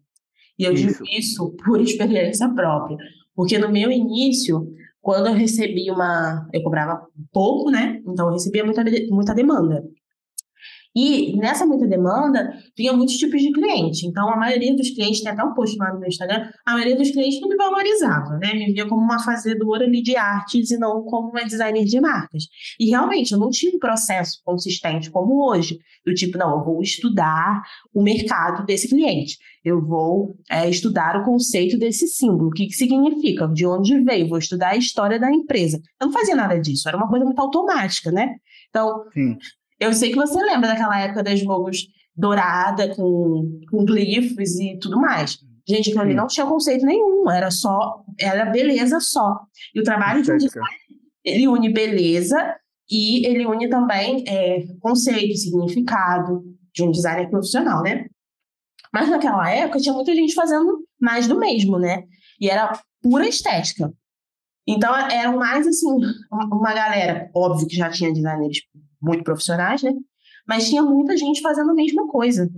E 0.57 0.63
eu 0.63 0.73
isso. 0.73 0.87
digo 0.87 1.05
isso 1.09 1.55
por 1.63 1.79
experiência 1.81 2.47
própria. 2.53 2.97
Porque 3.35 3.57
no 3.57 3.71
meu 3.71 3.91
início, 3.91 4.67
quando 5.01 5.27
eu 5.27 5.33
recebi 5.33 5.89
uma. 5.89 6.47
Eu 6.51 6.61
cobrava 6.61 7.05
pouco, 7.31 7.71
né? 7.71 8.01
Então 8.05 8.27
eu 8.27 8.33
recebia 8.33 8.63
muita, 8.63 8.83
muita 9.09 9.33
demanda. 9.33 9.83
E 10.97 11.37
nessa 11.37 11.63
muita 11.63 11.85
demanda, 11.85 12.57
vinha 12.75 12.91
muitos 12.91 13.17
tipos 13.17 13.39
de 13.39 13.51
cliente. 13.51 14.07
Então, 14.07 14.27
a 14.33 14.35
maioria 14.35 14.75
dos 14.75 14.89
clientes, 14.89 15.21
tem 15.21 15.31
até 15.31 15.43
um 15.43 15.53
post 15.53 15.77
lá 15.77 15.93
no 15.93 15.99
meu 15.99 16.09
Instagram, 16.09 16.49
a 16.65 16.73
maioria 16.73 16.97
dos 16.97 17.11
clientes 17.11 17.39
não 17.39 17.47
me 17.47 17.55
valorizava, 17.55 18.39
né? 18.39 18.51
Me 18.55 18.73
via 18.73 18.87
como 18.87 18.99
uma 18.99 19.19
fazedora 19.19 19.85
ali 19.85 20.01
de 20.01 20.17
artes 20.17 20.71
e 20.71 20.77
não 20.79 21.03
como 21.03 21.29
uma 21.29 21.43
designer 21.43 21.85
de 21.85 22.01
marcas. 22.01 22.45
E 22.79 22.89
realmente, 22.89 23.31
eu 23.31 23.37
não 23.37 23.51
tinha 23.51 23.75
um 23.75 23.77
processo 23.77 24.41
consistente 24.43 25.11
como 25.11 25.47
hoje. 25.47 25.77
Do 26.03 26.15
tipo, 26.15 26.35
não, 26.35 26.57
eu 26.57 26.65
vou 26.65 26.81
estudar 26.81 27.61
o 27.93 28.01
mercado 28.01 28.65
desse 28.65 28.87
cliente. 28.87 29.37
Eu 29.63 29.85
vou 29.85 30.35
é, 30.49 30.67
estudar 30.67 31.21
o 31.21 31.25
conceito 31.25 31.77
desse 31.77 32.07
símbolo. 32.07 32.47
O 32.47 32.51
que, 32.51 32.65
que 32.65 32.73
significa? 32.73 33.47
De 33.47 33.67
onde 33.67 34.03
veio? 34.03 34.29
Vou 34.29 34.39
estudar 34.39 34.69
a 34.69 34.77
história 34.77 35.19
da 35.19 35.31
empresa. 35.31 35.79
Eu 36.01 36.07
não 36.07 36.13
fazia 36.13 36.35
nada 36.35 36.59
disso. 36.59 36.87
Era 36.87 36.97
uma 36.97 37.07
coisa 37.07 37.23
muito 37.23 37.39
automática, 37.39 38.11
né? 38.11 38.37
Então, 38.69 39.03
Sim. 39.13 39.37
Eu 39.79 39.93
sei 39.93 40.09
que 40.09 40.15
você 40.15 40.39
lembra 40.41 40.69
daquela 40.69 40.99
época 40.99 41.23
das 41.23 41.41
logos 41.43 41.87
dourada 42.15 42.93
com, 42.95 43.59
com 43.69 43.85
glifos 43.85 44.55
e 44.59 44.77
tudo 44.79 44.99
mais. 44.99 45.37
Gente, 45.67 45.89
aquilo 45.89 46.01
ali 46.01 46.13
não 46.13 46.27
tinha 46.27 46.45
conceito 46.45 46.85
nenhum, 46.85 47.29
era 47.29 47.51
só, 47.51 48.03
era 48.19 48.45
beleza 48.45 48.99
só. 48.99 49.41
E 49.75 49.79
o 49.79 49.83
trabalho 49.83 50.23
de 50.23 50.31
um 50.31 50.37
designer, 50.37 50.65
ele 51.23 51.47
une 51.47 51.71
beleza 51.71 52.55
e 52.89 53.27
ele 53.27 53.45
une 53.45 53.69
também 53.69 54.23
é, 54.27 54.65
conceito, 54.79 55.35
significado 55.35 56.41
de 56.73 56.83
um 56.83 56.91
designer 56.91 57.29
profissional, 57.29 57.83
né? 57.83 58.05
Mas 58.93 59.09
naquela 59.09 59.49
época 59.49 59.79
tinha 59.79 59.93
muita 59.93 60.15
gente 60.15 60.33
fazendo 60.33 60.85
mais 60.99 61.27
do 61.27 61.37
mesmo, 61.37 61.77
né? 61.77 62.03
E 62.39 62.49
era 62.49 62.71
pura 63.01 63.27
estética. 63.27 63.91
Então 64.65 64.95
eram 64.95 65.37
mais 65.37 65.67
assim, 65.67 65.87
uma 66.31 66.73
galera, 66.73 67.29
óbvio 67.35 67.67
que 67.67 67.75
já 67.75 67.89
tinha 67.89 68.13
designers 68.13 68.59
muito 69.01 69.23
profissionais, 69.23 69.83
né? 69.83 69.93
Mas 70.47 70.69
tinha 70.69 70.81
muita 70.81 71.17
gente 71.17 71.41
fazendo 71.41 71.71
a 71.71 71.75
mesma 71.75 72.07
coisa. 72.07 72.49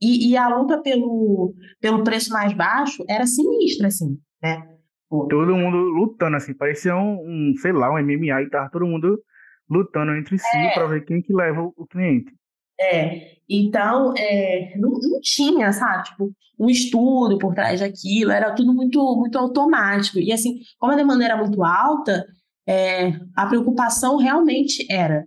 E, 0.00 0.30
e, 0.30 0.36
a 0.36 0.48
luta 0.48 0.82
pelo, 0.82 1.54
pelo 1.80 2.02
preço 2.02 2.32
mais 2.32 2.52
baixo 2.52 3.04
era 3.08 3.24
sinistra, 3.24 3.86
assim, 3.86 4.18
né? 4.42 4.68
Pô. 5.08 5.28
Todo 5.28 5.54
mundo 5.54 5.76
lutando, 5.76 6.36
assim, 6.36 6.54
parecia 6.54 6.96
um, 6.96 7.20
um, 7.20 7.54
sei 7.56 7.70
lá, 7.72 7.92
um 7.92 8.02
MMA 8.02 8.42
e 8.42 8.50
tava 8.50 8.70
todo 8.70 8.86
mundo 8.86 9.22
lutando 9.70 10.12
entre 10.16 10.38
si 10.38 10.56
é. 10.56 10.74
para 10.74 10.86
ver 10.86 11.04
quem 11.04 11.22
que 11.22 11.32
leva 11.32 11.62
o, 11.62 11.86
cliente. 11.86 12.32
É, 12.80 13.36
então, 13.48 14.12
é, 14.16 14.76
não, 14.76 14.90
não 14.90 15.20
tinha, 15.20 15.72
sabe, 15.72 16.04
tipo, 16.04 16.32
um 16.58 16.68
estudo 16.68 17.38
por 17.38 17.54
trás 17.54 17.80
daquilo, 17.80 18.32
era 18.32 18.54
tudo 18.54 18.72
muito, 18.74 18.98
muito 19.16 19.38
automático. 19.38 20.18
E 20.18 20.32
assim, 20.32 20.60
como 20.78 20.92
a 20.92 20.96
demanda 20.96 21.24
era 21.24 21.36
muito 21.36 21.62
alta, 21.62 22.26
é, 22.66 23.12
a 23.36 23.46
preocupação 23.46 24.16
realmente 24.16 24.86
era 24.90 25.24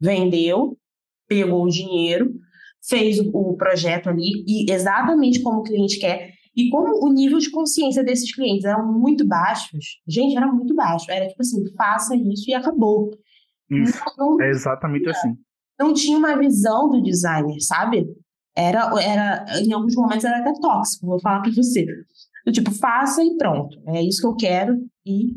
vendeu, 0.00 0.76
pegou 1.28 1.64
o 1.64 1.68
dinheiro, 1.68 2.32
fez 2.88 3.18
o 3.18 3.56
projeto 3.56 4.08
ali, 4.08 4.44
e 4.46 4.70
exatamente 4.70 5.42
como 5.42 5.60
o 5.60 5.62
cliente 5.62 5.98
quer. 5.98 6.30
E 6.56 6.70
como 6.70 7.04
o 7.04 7.12
nível 7.12 7.38
de 7.38 7.50
consciência 7.50 8.02
desses 8.02 8.34
clientes 8.34 8.64
eram 8.64 8.90
muito 8.90 9.26
baixos, 9.26 10.00
gente, 10.08 10.36
era 10.36 10.50
muito 10.50 10.74
baixo. 10.74 11.10
Era 11.10 11.28
tipo 11.28 11.42
assim, 11.42 11.62
faça 11.76 12.16
isso 12.16 12.48
e 12.48 12.54
acabou. 12.54 13.10
Isso, 13.70 14.00
não, 14.16 14.36
não 14.36 14.42
é 14.42 14.50
exatamente 14.50 15.08
assim. 15.08 15.36
Não 15.78 15.92
tinha 15.92 16.16
uma 16.16 16.38
visão 16.38 16.88
do 16.88 17.02
designer, 17.02 17.60
sabe? 17.60 18.06
Era, 18.56 18.90
era, 19.02 19.44
em 19.60 19.72
alguns 19.72 19.94
momentos 19.94 20.24
era 20.24 20.38
até 20.38 20.52
tóxico, 20.58 21.06
vou 21.06 21.20
falar 21.20 21.42
para 21.42 21.52
você. 21.52 21.84
Eu, 22.46 22.52
tipo, 22.52 22.70
faça 22.70 23.22
e 23.22 23.36
pronto. 23.36 23.78
É 23.88 24.02
isso 24.02 24.22
que 24.22 24.26
eu 24.26 24.36
quero 24.36 24.78
e 25.04 25.34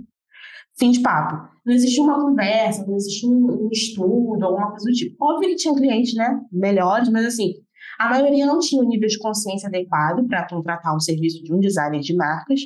fim 0.80 0.92
de 0.92 1.02
papo. 1.02 1.50
Não 1.66 1.74
existia 1.74 2.02
uma 2.02 2.20
conversa, 2.20 2.86
não 2.88 2.96
existia 2.96 3.30
um, 3.30 3.70
estudo, 3.72 4.44
alguma 4.44 4.72
coisa 4.72 4.86
do 4.86 4.94
tipo. 4.94 5.16
Óbvio 5.24 5.50
que 5.50 5.56
tinha 5.58 5.76
clientes, 5.76 6.16
né, 6.16 6.40
melhores, 6.52 7.10
mas 7.10 7.26
assim, 7.26 7.54
a 8.00 8.10
maioria 8.10 8.46
não 8.46 8.60
tinha 8.60 8.82
o 8.82 8.88
nível 8.88 9.08
de 9.08 9.20
consciência 9.20 9.68
adequado 9.68 10.26
para 10.26 10.48
contratar 10.48 10.96
um 10.96 11.00
serviço 11.00 11.44
de 11.44 11.54
um 11.54 11.60
designer 11.60 12.00
de 12.00 12.16
marcas 12.16 12.62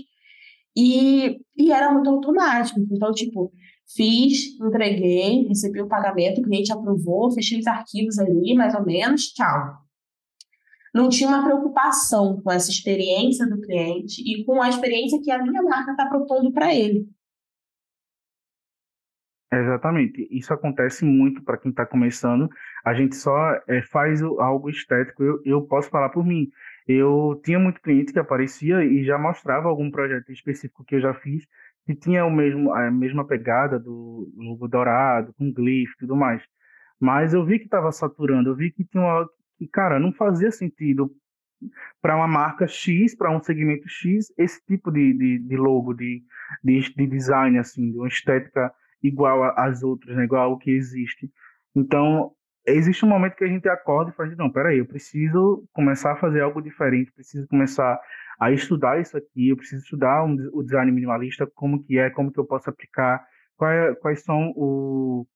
e, 0.78 1.40
e 1.58 1.72
era 1.72 1.92
muito 1.92 2.10
automático. 2.10 2.80
Então, 2.92 3.12
tipo, 3.12 3.52
fiz, 3.96 4.60
entreguei, 4.62 5.48
recebi 5.48 5.82
o 5.82 5.88
pagamento, 5.88 6.40
o 6.40 6.44
cliente 6.44 6.72
aprovou, 6.72 7.32
fechei 7.32 7.60
os 7.60 7.68
arquivos 7.68 8.20
ali, 8.20 8.54
mais 8.54 8.76
ou 8.76 8.86
menos, 8.86 9.34
tchau. 9.34 9.84
Não 10.94 11.10
tinha 11.10 11.28
uma 11.28 11.44
preocupação 11.44 12.40
com 12.42 12.52
essa 12.52 12.70
experiência 12.70 13.48
do 13.48 13.60
cliente 13.60 14.22
e 14.22 14.46
com 14.46 14.62
a 14.62 14.70
experiência 14.70 15.20
que 15.20 15.32
a 15.32 15.42
minha 15.42 15.64
marca 15.64 15.92
está 15.92 16.06
propondo 16.06 16.52
para 16.52 16.74
ele. 16.74 17.08
Exatamente. 19.60 20.28
Isso 20.32 20.54
acontece 20.54 21.06
muito 21.06 21.44
para 21.44 21.58
quem 21.58 21.72
está 21.72 21.86
começando. 21.86 22.50
A 22.86 22.94
gente 22.94 23.16
só 23.16 23.54
é, 23.68 23.82
faz 23.82 24.22
algo 24.22 24.70
estético. 24.70 25.24
Eu, 25.24 25.42
eu 25.46 25.62
posso 25.62 25.90
falar 25.90 26.10
por 26.10 26.26
mim. 26.26 26.50
Eu 26.88 27.40
tinha 27.44 27.60
muito 27.60 27.82
cliente 27.82 28.12
que 28.12 28.20
aparecia 28.20 28.84
e 28.84 29.04
já 29.04 29.18
mostrava 29.18 29.70
algum 29.70 29.90
projeto 29.90 30.32
específico 30.32 30.84
que 30.84 30.96
eu 30.96 31.02
já 31.02 31.14
fiz 31.14 31.48
que 31.86 31.96
tinha 31.96 32.26
o 32.26 32.32
mesmo, 32.32 32.74
a 32.74 32.90
mesma 32.90 33.26
pegada 33.26 33.80
do 33.80 34.32
logo 34.36 34.68
dourado, 34.68 35.34
com 35.34 35.52
glyph 35.52 35.92
e 35.96 35.98
tudo 36.00 36.16
mais. 36.16 36.42
Mas 37.00 37.34
eu 37.34 37.46
vi 37.46 37.60
que 37.60 37.66
estava 37.66 37.92
saturando, 37.92 38.50
eu 38.50 38.56
vi 38.56 38.72
que 38.72 38.86
tinha 38.86 39.04
uma, 39.04 39.30
que, 39.58 39.68
cara, 39.68 40.00
não 40.00 40.14
fazia 40.14 40.52
sentido 40.52 41.12
para 42.02 42.16
uma 42.16 42.28
marca 42.28 42.68
X, 42.68 43.16
para 43.16 43.32
um 43.36 43.42
segmento 43.42 43.88
X, 43.88 44.34
esse 44.38 44.64
tipo 44.66 44.92
de, 44.92 45.14
de, 45.14 45.40
de 45.40 45.58
logo, 45.58 45.94
de, 45.94 46.24
de, 46.64 46.94
de, 46.94 47.08
design, 47.08 47.58
assim, 47.58 47.92
de 47.92 47.98
uma 47.98 48.08
estética 48.08 48.72
igual 49.04 49.44
às 49.58 49.84
outras, 49.84 50.16
né, 50.16 50.24
igual 50.24 50.52
ao 50.52 50.58
que 50.58 50.72
existe. 50.72 51.30
Então, 51.76 52.32
existe 52.66 53.04
um 53.04 53.10
momento 53.10 53.36
que 53.36 53.44
a 53.44 53.48
gente 53.48 53.68
acorda 53.68 54.12
e 54.12 54.14
fala, 54.14 54.34
não, 54.36 54.50
peraí, 54.50 54.78
eu 54.78 54.86
preciso 54.86 55.68
começar 55.74 56.14
a 56.14 56.16
fazer 56.16 56.42
algo 56.42 56.62
diferente, 56.62 57.12
preciso 57.12 57.48
começar 57.48 58.00
a 58.40 58.52
estudar 58.52 59.00
isso 59.00 59.18
aqui, 59.18 59.50
eu 59.50 59.58
preciso 59.58 59.84
estudar 59.84 60.24
um, 60.24 60.36
o 60.54 60.64
design 60.64 60.92
minimalista, 60.92 61.46
como 61.54 61.84
que 61.84 61.98
é, 61.98 62.10
como 62.10 62.32
que 62.32 62.40
eu 62.40 62.46
posso 62.46 62.70
aplicar, 62.70 63.24
quais, 63.58 63.98
quais 64.00 64.24
são 64.24 64.54
o, 64.56 65.28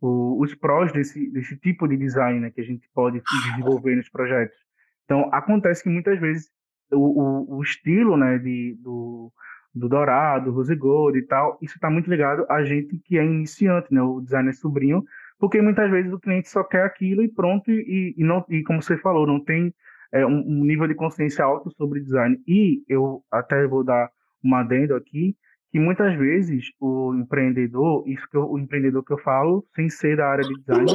o, 0.00 0.42
os 0.42 0.54
prós 0.54 0.92
desse, 0.92 1.30
desse 1.30 1.56
tipo 1.58 1.88
de 1.88 1.96
design 1.96 2.40
né, 2.40 2.50
que 2.50 2.60
a 2.60 2.64
gente 2.64 2.88
pode 2.94 3.20
desenvolver 3.20 3.96
nos 3.96 4.08
projetos. 4.08 4.56
Então, 5.04 5.28
acontece 5.32 5.82
que 5.82 5.88
muitas 5.88 6.18
vezes 6.20 6.50
o, 6.92 6.98
o, 6.98 7.56
o 7.58 7.62
estilo 7.62 8.16
né, 8.16 8.38
de, 8.38 8.76
do, 8.80 9.32
do 9.76 9.88
dourado, 9.88 10.50
rose 10.50 10.74
gold 10.74 11.18
e 11.18 11.22
tal, 11.22 11.58
isso 11.60 11.74
está 11.76 11.90
muito 11.90 12.08
ligado 12.08 12.46
a 12.48 12.64
gente 12.64 12.98
que 13.04 13.18
é 13.18 13.24
iniciante, 13.24 13.92
né, 13.92 14.00
o 14.02 14.20
designer 14.20 14.54
sobrinho, 14.54 15.04
porque 15.38 15.60
muitas 15.60 15.90
vezes 15.90 16.12
o 16.12 16.18
cliente 16.18 16.48
só 16.48 16.64
quer 16.64 16.84
aquilo 16.84 17.22
e 17.22 17.28
pronto, 17.28 17.70
e, 17.70 18.14
e, 18.16 18.24
não, 18.24 18.44
e 18.48 18.62
como 18.62 18.82
você 18.82 18.96
falou, 18.96 19.26
não 19.26 19.38
tem 19.38 19.72
é, 20.12 20.24
um, 20.24 20.38
um, 20.38 20.64
nível 20.64 20.88
de 20.88 20.94
consciência 20.94 21.44
alto 21.44 21.70
sobre 21.76 22.00
design. 22.00 22.40
E 22.46 22.82
eu 22.88 23.22
até 23.30 23.66
vou 23.66 23.84
dar 23.84 24.08
uma 24.42 24.60
adendo 24.60 24.94
aqui, 24.94 25.36
que 25.70 25.78
muitas 25.78 26.16
vezes 26.16 26.70
o 26.80 27.14
empreendedor, 27.14 28.08
isso 28.08 28.26
que 28.30 28.36
eu, 28.36 28.50
o 28.50 28.58
empreendedor 28.58 29.04
que 29.04 29.12
eu 29.12 29.18
falo, 29.18 29.66
sem 29.74 29.90
ser 29.90 30.16
da 30.16 30.26
área 30.26 30.44
de 30.44 30.54
design, 30.60 30.90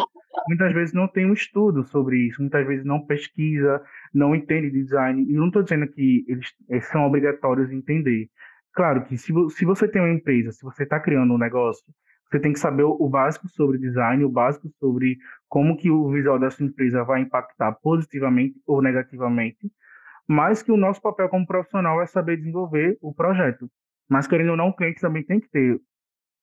muitas 0.47 0.73
vezes 0.73 0.93
não 0.93 1.07
tem 1.07 1.25
um 1.25 1.33
estudo 1.33 1.83
sobre 1.83 2.17
isso, 2.17 2.41
muitas 2.41 2.65
vezes 2.65 2.83
não 2.83 3.05
pesquisa, 3.05 3.81
não 4.11 4.35
entende 4.35 4.71
de 4.71 4.81
design. 4.83 5.21
E 5.21 5.33
não 5.33 5.47
estou 5.47 5.61
dizendo 5.61 5.87
que 5.87 6.25
eles, 6.27 6.47
eles 6.67 6.87
são 6.87 7.05
obrigatórios 7.05 7.71
entender. 7.71 8.27
Claro 8.73 9.03
que 9.03 9.17
se, 9.17 9.33
se 9.49 9.65
você 9.65 9.87
tem 9.87 10.01
uma 10.01 10.13
empresa, 10.13 10.51
se 10.51 10.63
você 10.63 10.83
está 10.83 10.99
criando 10.99 11.33
um 11.33 11.37
negócio, 11.37 11.83
você 12.29 12.39
tem 12.39 12.53
que 12.53 12.59
saber 12.59 12.83
o, 12.83 13.09
básico 13.09 13.49
sobre 13.49 13.77
design, 13.77 14.23
o 14.23 14.29
básico 14.29 14.69
sobre 14.79 15.17
como 15.49 15.75
que 15.75 15.91
o 15.91 16.09
visual 16.09 16.39
da 16.39 16.49
sua 16.49 16.65
empresa 16.65 17.03
vai 17.03 17.21
impactar 17.21 17.73
positivamente 17.73 18.55
ou 18.65 18.81
negativamente, 18.81 19.69
mas 20.25 20.63
que 20.63 20.71
o 20.71 20.77
nosso 20.77 21.01
papel 21.01 21.27
como 21.27 21.45
profissional 21.45 22.01
é 22.01 22.05
saber 22.05 22.37
desenvolver 22.37 22.97
o 23.01 23.13
projeto. 23.13 23.69
Mas, 24.07 24.27
querendo 24.27 24.51
ou 24.51 24.57
não, 24.57 24.69
o 24.69 24.75
cliente 24.75 25.01
também 25.01 25.25
tem 25.25 25.41
que 25.41 25.49
ter 25.49 25.77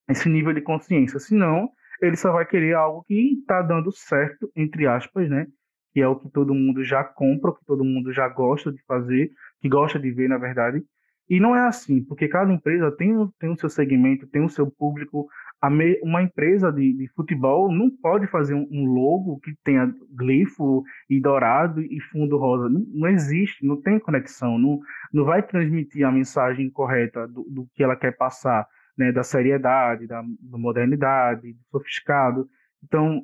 esse 0.09 0.29
nível 0.29 0.53
de 0.53 0.61
consciência, 0.61 1.19
senão 1.19 1.71
ele 2.03 2.17
só 2.17 2.33
vai 2.33 2.47
querer 2.47 2.75
algo 2.75 3.03
que 3.05 3.39
está 3.41 3.63
dando 3.63 3.91
certo, 3.91 4.51
entre 4.55 4.87
aspas, 4.87 5.29
né? 5.29 5.47
Que 5.93 6.01
é 6.01 6.09
o 6.09 6.17
que 6.17 6.31
todo 6.31 6.55
mundo 6.55 6.85
já 6.85 7.03
compra, 7.03 7.51
o 7.51 7.55
que 7.55 7.65
todo 7.65 7.85
mundo 7.85 8.13
já 8.13 8.29
gosta 8.29 8.71
de 8.71 8.83
fazer, 8.85 9.31
que 9.61 9.69
gosta 9.69 9.99
de 9.99 10.11
ver, 10.11 10.29
na 10.29 10.39
verdade. 10.39 10.83
E 11.29 11.39
não 11.39 11.55
é 11.55 11.67
assim, 11.67 12.03
porque 12.03 12.27
cada 12.27 12.53
empresa 12.53 12.91
tem, 12.93 13.15
tem 13.39 13.51
o 13.51 13.57
seu 13.57 13.69
segmento, 13.69 14.27
tem 14.27 14.43
o 14.43 14.49
seu 14.49 14.71
público, 14.71 15.29
me, 15.69 15.99
uma 16.03 16.23
empresa 16.23 16.71
de, 16.71 16.93
de, 16.93 17.09
futebol 17.09 17.73
não 17.73 17.91
pode 17.91 18.29
fazer 18.29 18.55
um, 18.55 18.69
um, 18.71 18.87
logo 18.87 19.41
que 19.41 19.53
tenha 19.65 19.93
glifo 20.15 20.85
e 21.11 21.21
dourado 21.21 21.83
e 21.83 22.01
fundo 22.13 22.39
rosa. 22.39 22.69
Não, 22.69 22.87
não, 22.95 23.09
existe, 23.09 23.67
não 23.67 23.81
tem 23.81 23.99
conexão, 23.99 24.57
não, 24.57 24.79
não 25.13 25.25
vai 25.25 25.43
transmitir 25.43 26.07
a 26.07 26.13
mensagem 26.13 26.71
correta 26.71 27.27
do, 27.27 27.43
do 27.51 27.69
que 27.75 27.83
ela 27.83 27.97
quer 27.97 28.17
passar, 28.17 28.67
né, 28.97 29.11
da 29.11 29.25
seriedade, 29.25 30.07
da, 30.07 30.23
da 30.23 30.59
modernidade, 30.59 31.53
do 31.53 31.59
sofisticado. 31.73 32.49
Então, 32.85 33.23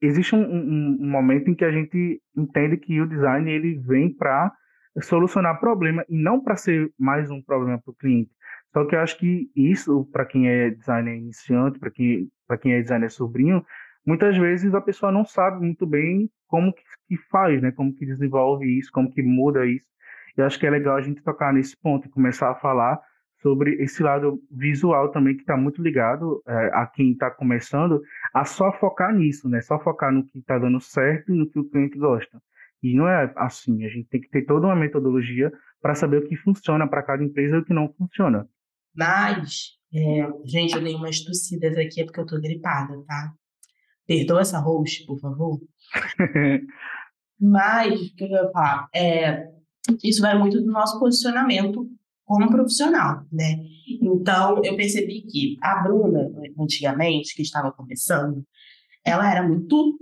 existe 0.00 0.34
um, 0.34 0.42
um, 0.42 0.98
um, 1.00 1.08
momento 1.08 1.48
em 1.50 1.54
que 1.54 1.64
a 1.64 1.70
gente 1.70 2.20
entende 2.36 2.76
que 2.76 3.00
o 3.00 3.08
design 3.08 3.50
ele 3.50 3.78
vem 3.78 4.12
para 4.12 4.52
solucionar 5.02 5.60
problema 5.60 6.04
e 6.08 6.16
não 6.16 6.40
para 6.40 6.56
ser 6.56 6.92
mais 6.98 7.30
um 7.30 7.42
problema 7.42 7.80
para 7.80 7.90
o 7.90 7.94
cliente. 7.94 8.30
Só 8.72 8.84
que 8.84 8.94
eu 8.94 9.00
acho 9.00 9.18
que 9.18 9.50
isso, 9.54 10.04
para 10.12 10.24
quem 10.26 10.48
é 10.48 10.70
designer 10.70 11.16
iniciante, 11.16 11.78
para 11.78 11.90
quem, 11.90 12.30
quem 12.60 12.72
é 12.72 12.82
designer 12.82 13.10
sobrinho, 13.10 13.64
muitas 14.04 14.36
vezes 14.36 14.74
a 14.74 14.80
pessoa 14.80 15.10
não 15.10 15.24
sabe 15.24 15.64
muito 15.64 15.86
bem 15.86 16.30
como 16.46 16.72
que, 17.08 17.16
faz, 17.30 17.60
né? 17.60 17.72
Como 17.72 17.94
que 17.94 18.06
desenvolve 18.06 18.66
isso, 18.78 18.90
como 18.92 19.10
que 19.10 19.22
muda 19.22 19.66
isso. 19.66 19.86
Eu 20.36 20.44
acho 20.44 20.58
que 20.58 20.66
é 20.66 20.70
legal 20.70 20.96
a 20.96 21.00
gente 21.00 21.22
tocar 21.22 21.52
nesse 21.52 21.76
ponto 21.76 22.06
e 22.06 22.10
começar 22.10 22.50
a 22.50 22.54
falar 22.54 23.00
sobre 23.40 23.82
esse 23.82 24.02
lado 24.02 24.40
visual 24.50 25.10
também 25.10 25.34
que 25.34 25.42
está 25.42 25.56
muito 25.56 25.82
ligado 25.82 26.42
é, 26.46 26.70
a 26.74 26.86
quem 26.86 27.12
está 27.12 27.30
começando 27.30 28.02
a 28.34 28.44
só 28.44 28.72
focar 28.72 29.14
nisso, 29.14 29.48
né? 29.48 29.60
Só 29.60 29.78
focar 29.78 30.12
no 30.12 30.24
que 30.26 30.38
está 30.38 30.58
dando 30.58 30.80
certo 30.80 31.32
e 31.32 31.36
no 31.36 31.48
que 31.48 31.58
o 31.58 31.64
cliente 31.64 31.98
gosta. 31.98 32.40
E 32.82 32.94
não 32.94 33.08
é 33.08 33.32
assim. 33.36 33.84
A 33.84 33.88
gente 33.88 34.08
tem 34.08 34.20
que 34.20 34.28
ter 34.28 34.44
toda 34.44 34.66
uma 34.66 34.76
metodologia 34.76 35.52
para 35.80 35.94
saber 35.94 36.18
o 36.18 36.28
que 36.28 36.36
funciona 36.36 36.88
para 36.88 37.02
cada 37.02 37.24
empresa 37.24 37.56
e 37.56 37.58
o 37.60 37.64
que 37.64 37.74
não 37.74 37.92
funciona. 37.94 38.48
Mas, 38.94 39.72
é, 39.94 40.28
gente, 40.44 40.74
eu 40.74 40.82
dei 40.82 40.94
umas 40.94 41.20
tossidas 41.20 41.76
aqui, 41.76 42.00
é 42.00 42.04
porque 42.04 42.20
eu 42.20 42.26
tô 42.26 42.40
gripada, 42.40 42.94
tá? 43.06 43.32
Perdoa 44.06 44.40
essa 44.40 44.58
host, 44.58 45.04
por 45.06 45.18
favor. 45.18 45.60
Mas, 47.40 48.00
o 48.00 48.14
que 48.14 48.24
eu 48.24 48.28
ia 48.28 48.50
falar? 48.50 48.88
É, 48.94 49.48
isso 50.02 50.22
vai 50.22 50.38
muito 50.38 50.60
do 50.60 50.70
nosso 50.70 50.98
posicionamento 50.98 51.88
como 52.24 52.50
profissional, 52.50 53.24
né? 53.30 53.56
Então, 54.02 54.60
eu 54.64 54.76
percebi 54.76 55.22
que 55.22 55.56
a 55.62 55.82
Bruna, 55.82 56.28
antigamente, 56.58 57.34
que 57.34 57.42
estava 57.42 57.70
começando, 57.70 58.44
ela 59.04 59.30
era 59.30 59.46
muito. 59.46 59.98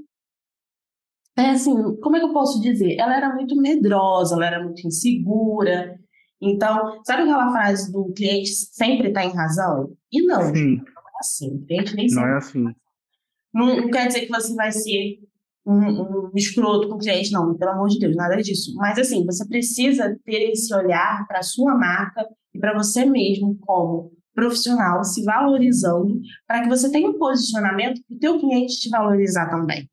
É 1.37 1.51
assim, 1.51 1.75
como 2.01 2.17
é 2.17 2.21
que 2.21 2.27
eu 2.27 2.33
posso 2.33 2.61
dizer? 2.61 2.97
Ela 2.97 3.17
era 3.17 3.35
muito 3.35 3.57
medrosa, 3.57 4.37
ela 4.37 4.47
era 4.47 4.63
muito 4.63 4.87
insegura. 4.87 5.99
Então, 6.41 7.03
sabe 7.05 7.23
aquela 7.23 7.51
frase 7.51 7.93
do 7.93 8.13
cliente 8.13 8.51
sempre 8.51 9.09
está 9.09 9.25
em 9.25 9.35
razão? 9.35 9.93
E 10.13 10.23
não, 10.23 10.55
Sim. 10.55 10.77
não 10.77 10.85
é 10.85 11.19
assim. 11.21 11.57
O 11.57 11.67
cliente 11.67 11.97
nem 11.97 12.09
sempre. 12.09 12.25
Não 12.25 12.35
é 12.35 12.37
assim. 12.37 12.65
Não, 13.53 13.77
não 13.77 13.91
quer 13.91 14.07
dizer 14.07 14.21
que 14.23 14.29
você 14.29 14.55
vai 14.55 14.71
ser 14.71 15.19
um, 15.67 16.29
um 16.29 16.31
escroto 16.35 16.89
com 16.89 16.97
o 16.97 16.99
cliente, 16.99 17.33
não, 17.33 17.57
pelo 17.57 17.71
amor 17.73 17.89
de 17.89 17.99
Deus, 17.99 18.15
nada 18.15 18.37
disso. 18.37 18.75
Mas, 18.77 18.99
assim, 18.99 19.25
você 19.25 19.47
precisa 19.47 20.17
ter 20.25 20.51
esse 20.51 20.73
olhar 20.75 21.27
para 21.27 21.41
a 21.41 21.45
sua 21.45 21.75
marca 21.75 22.29
e 22.55 22.59
para 22.59 22.75
você 22.75 23.05
mesmo 23.05 23.57
como 23.61 24.13
profissional, 24.35 25.03
se 25.05 25.23
valorizando, 25.23 26.21
para 26.47 26.63
que 26.63 26.69
você 26.69 26.91
tenha 26.91 27.09
um 27.09 27.19
posicionamento 27.19 28.03
para 28.07 28.17
o 28.17 28.19
teu 28.19 28.39
cliente 28.39 28.81
te 28.81 28.91
valorizar 28.91 29.49
também. 29.49 29.89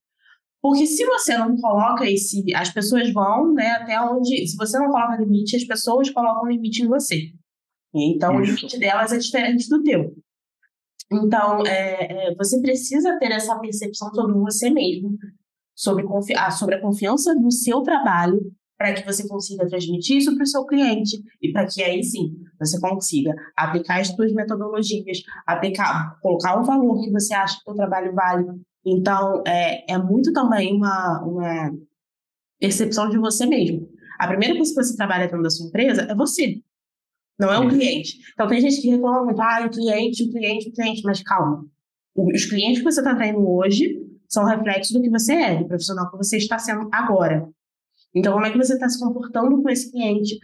Porque 0.61 0.85
se 0.85 1.03
você 1.05 1.37
não 1.37 1.55
coloca 1.57 2.07
esse. 2.09 2.43
As 2.55 2.69
pessoas 2.69 3.11
vão 3.11 3.53
né, 3.53 3.71
até 3.71 3.99
onde. 3.99 4.47
Se 4.47 4.55
você 4.55 4.77
não 4.77 4.91
coloca 4.91 5.17
limite, 5.17 5.55
as 5.55 5.63
pessoas 5.63 6.09
colocam 6.09 6.47
limite 6.49 6.83
em 6.83 6.87
você. 6.87 7.31
Então, 7.93 8.39
Isso. 8.41 8.53
o 8.53 8.55
limite 8.55 8.79
delas 8.79 9.11
é 9.11 9.17
diferente 9.17 9.67
do 9.67 9.83
teu. 9.83 10.15
Então, 11.11 11.65
é, 11.65 12.29
é, 12.29 12.35
você 12.35 12.61
precisa 12.61 13.17
ter 13.19 13.31
essa 13.31 13.57
percepção 13.59 14.13
sobre 14.13 14.33
você 14.39 14.69
mesmo, 14.69 15.17
sobre, 15.75 16.03
confi 16.03 16.33
ah, 16.35 16.51
sobre 16.51 16.75
a 16.75 16.81
confiança 16.81 17.33
no 17.35 17.51
seu 17.51 17.81
trabalho, 17.81 18.39
para 18.77 18.93
que 18.93 19.05
você 19.05 19.27
consiga 19.27 19.67
transmitir 19.67 20.17
isso 20.17 20.33
para 20.33 20.43
o 20.43 20.47
seu 20.47 20.65
cliente 20.65 21.21
e 21.41 21.51
para 21.51 21.67
que 21.67 21.83
aí 21.83 22.03
sim 22.03 22.35
você 22.57 22.79
consiga 22.79 23.33
aplicar 23.57 23.99
as 23.99 24.07
suas 24.07 24.33
metodologias, 24.33 25.21
aplicar, 25.45 26.17
colocar 26.21 26.59
o 26.59 26.63
valor 26.63 27.03
que 27.03 27.11
você 27.11 27.33
acha 27.33 27.55
que 27.55 27.61
o 27.61 27.63
seu 27.65 27.75
trabalho 27.75 28.13
vale 28.15 28.45
então, 28.85 29.43
é, 29.45 29.93
é 29.93 29.97
muito 29.97 30.33
também 30.33 30.75
uma, 30.75 31.21
uma 31.23 31.71
percepção 32.59 33.09
de 33.09 33.17
você 33.17 33.45
mesmo. 33.45 33.87
A 34.19 34.27
primeira 34.27 34.55
coisa 34.55 34.73
que 34.73 34.83
você 34.83 34.95
trabalha 34.95 35.25
dentro 35.25 35.41
da 35.41 35.49
sua 35.49 35.67
empresa 35.67 36.03
é 36.03 36.15
você. 36.15 36.61
Não 37.39 37.51
é 37.51 37.57
o 37.57 37.67
cliente. 37.67 38.19
Então 38.33 38.47
tem 38.47 38.61
gente 38.61 38.81
que 38.81 38.89
reclama 38.89 39.25
muito, 39.25 39.41
ah, 39.41 39.65
o 39.65 39.69
cliente, 39.69 40.23
o 40.23 40.31
cliente, 40.31 40.69
o 40.69 40.73
cliente, 40.73 41.01
mas 41.03 41.23
calma. 41.23 41.65
Os 42.15 42.45
clientes 42.45 42.79
que 42.79 42.83
você 42.83 42.99
está 42.99 43.15
tendo 43.15 43.49
hoje 43.49 43.99
são 44.29 44.45
reflexos 44.45 44.93
do 44.93 45.01
que 45.01 45.09
você 45.09 45.33
é, 45.33 45.55
do 45.55 45.67
profissional 45.67 46.09
que 46.11 46.17
você 46.17 46.37
está 46.37 46.59
sendo 46.59 46.87
agora. 46.91 47.49
Então, 48.13 48.33
como 48.33 48.45
é 48.45 48.51
que 48.51 48.57
você 48.57 48.73
está 48.73 48.87
se 48.89 48.99
comportando 48.99 49.61
com 49.61 49.69
esse 49.69 49.91
cliente? 49.91 50.37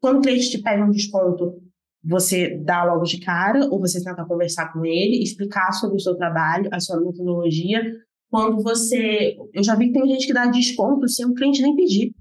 Quando 0.00 0.18
o 0.18 0.20
cliente 0.20 0.50
te 0.50 0.58
pede 0.58 0.82
um 0.82 0.90
desconto, 0.90 1.62
você 2.06 2.56
dá 2.58 2.84
logo 2.84 3.02
de 3.02 3.18
cara 3.18 3.66
ou 3.66 3.80
você 3.80 4.02
tenta 4.02 4.24
conversar 4.24 4.72
com 4.72 4.84
ele, 4.84 5.22
explicar 5.22 5.72
sobre 5.72 5.96
o 5.96 6.00
seu 6.00 6.16
trabalho, 6.16 6.70
a 6.72 6.78
sua 6.78 7.00
metodologia. 7.00 7.82
Quando 8.30 8.62
você. 8.62 9.36
Eu 9.52 9.62
já 9.64 9.74
vi 9.74 9.88
que 9.88 9.94
tem 9.94 10.06
gente 10.06 10.26
que 10.26 10.32
dá 10.32 10.46
desconto 10.46 11.08
sem 11.08 11.26
o 11.26 11.34
cliente 11.34 11.62
nem 11.62 11.74
pedir. 11.74 12.14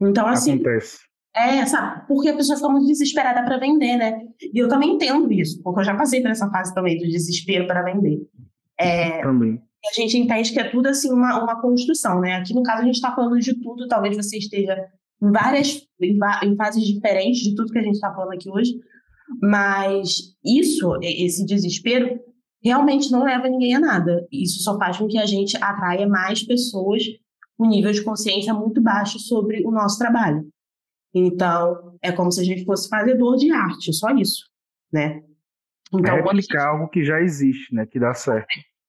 Então, 0.00 0.26
assim. 0.26 0.54
Acontece. 0.54 1.00
É, 1.36 1.66
sabe? 1.66 2.06
Porque 2.08 2.30
a 2.30 2.36
pessoa 2.36 2.56
fica 2.56 2.68
muito 2.68 2.86
desesperada 2.86 3.44
para 3.44 3.58
vender, 3.58 3.96
né? 3.96 4.26
E 4.40 4.58
eu 4.58 4.68
também 4.68 4.94
entendo 4.94 5.30
isso, 5.30 5.62
porque 5.62 5.80
eu 5.80 5.84
já 5.84 5.94
passei 5.94 6.22
por 6.22 6.30
essa 6.30 6.50
fase 6.50 6.74
também 6.74 6.96
do 6.98 7.06
desespero 7.06 7.66
para 7.66 7.82
vender. 7.82 8.26
É, 8.78 9.22
também. 9.22 9.60
A 9.86 9.92
gente 9.94 10.18
entende 10.18 10.52
que 10.52 10.58
é 10.58 10.68
tudo 10.68 10.88
assim 10.88 11.12
uma, 11.12 11.42
uma 11.42 11.60
construção, 11.60 12.20
né? 12.20 12.36
Aqui 12.36 12.54
no 12.54 12.62
caso 12.62 12.82
a 12.82 12.84
gente 12.84 12.96
está 12.96 13.14
falando 13.14 13.38
de 13.38 13.54
tudo, 13.60 13.86
talvez 13.86 14.16
você 14.16 14.38
esteja 14.38 14.88
em 15.22 15.30
várias 15.30 15.82
em, 16.00 16.18
em 16.44 16.56
fases 16.56 16.84
diferentes 16.84 17.40
de 17.40 17.54
tudo 17.54 17.72
que 17.72 17.78
a 17.78 17.82
gente 17.82 17.94
está 17.94 18.12
falando 18.12 18.32
aqui 18.32 18.50
hoje, 18.50 18.72
mas 19.42 20.34
isso, 20.44 20.98
esse 21.02 21.44
desespero, 21.44 22.18
realmente 22.62 23.10
não 23.10 23.24
leva 23.24 23.48
ninguém 23.48 23.74
a 23.74 23.80
nada. 23.80 24.26
Isso 24.32 24.62
só 24.62 24.78
faz 24.78 24.96
com 24.96 25.06
que 25.06 25.18
a 25.18 25.26
gente 25.26 25.56
atraia 25.56 26.08
mais 26.08 26.42
pessoas 26.42 27.02
com 27.56 27.66
nível 27.66 27.92
de 27.92 28.02
consciência 28.02 28.54
muito 28.54 28.80
baixo 28.80 29.18
sobre 29.18 29.66
o 29.66 29.70
nosso 29.70 29.98
trabalho. 29.98 30.48
Então, 31.12 31.96
é 32.02 32.12
como 32.12 32.30
se 32.30 32.40
a 32.40 32.44
gente 32.44 32.64
fosse 32.64 32.88
fazedor 32.88 33.36
de 33.36 33.50
arte, 33.50 33.92
só 33.92 34.10
isso, 34.10 34.44
né? 34.92 35.22
Então, 35.92 36.14
é 36.14 36.22
replicar 36.22 36.40
gente... 36.40 36.56
algo 36.58 36.88
que 36.88 37.02
já 37.02 37.20
existe, 37.20 37.74
né? 37.74 37.86
Que 37.86 37.98
dá 37.98 38.14
certo. 38.14 38.46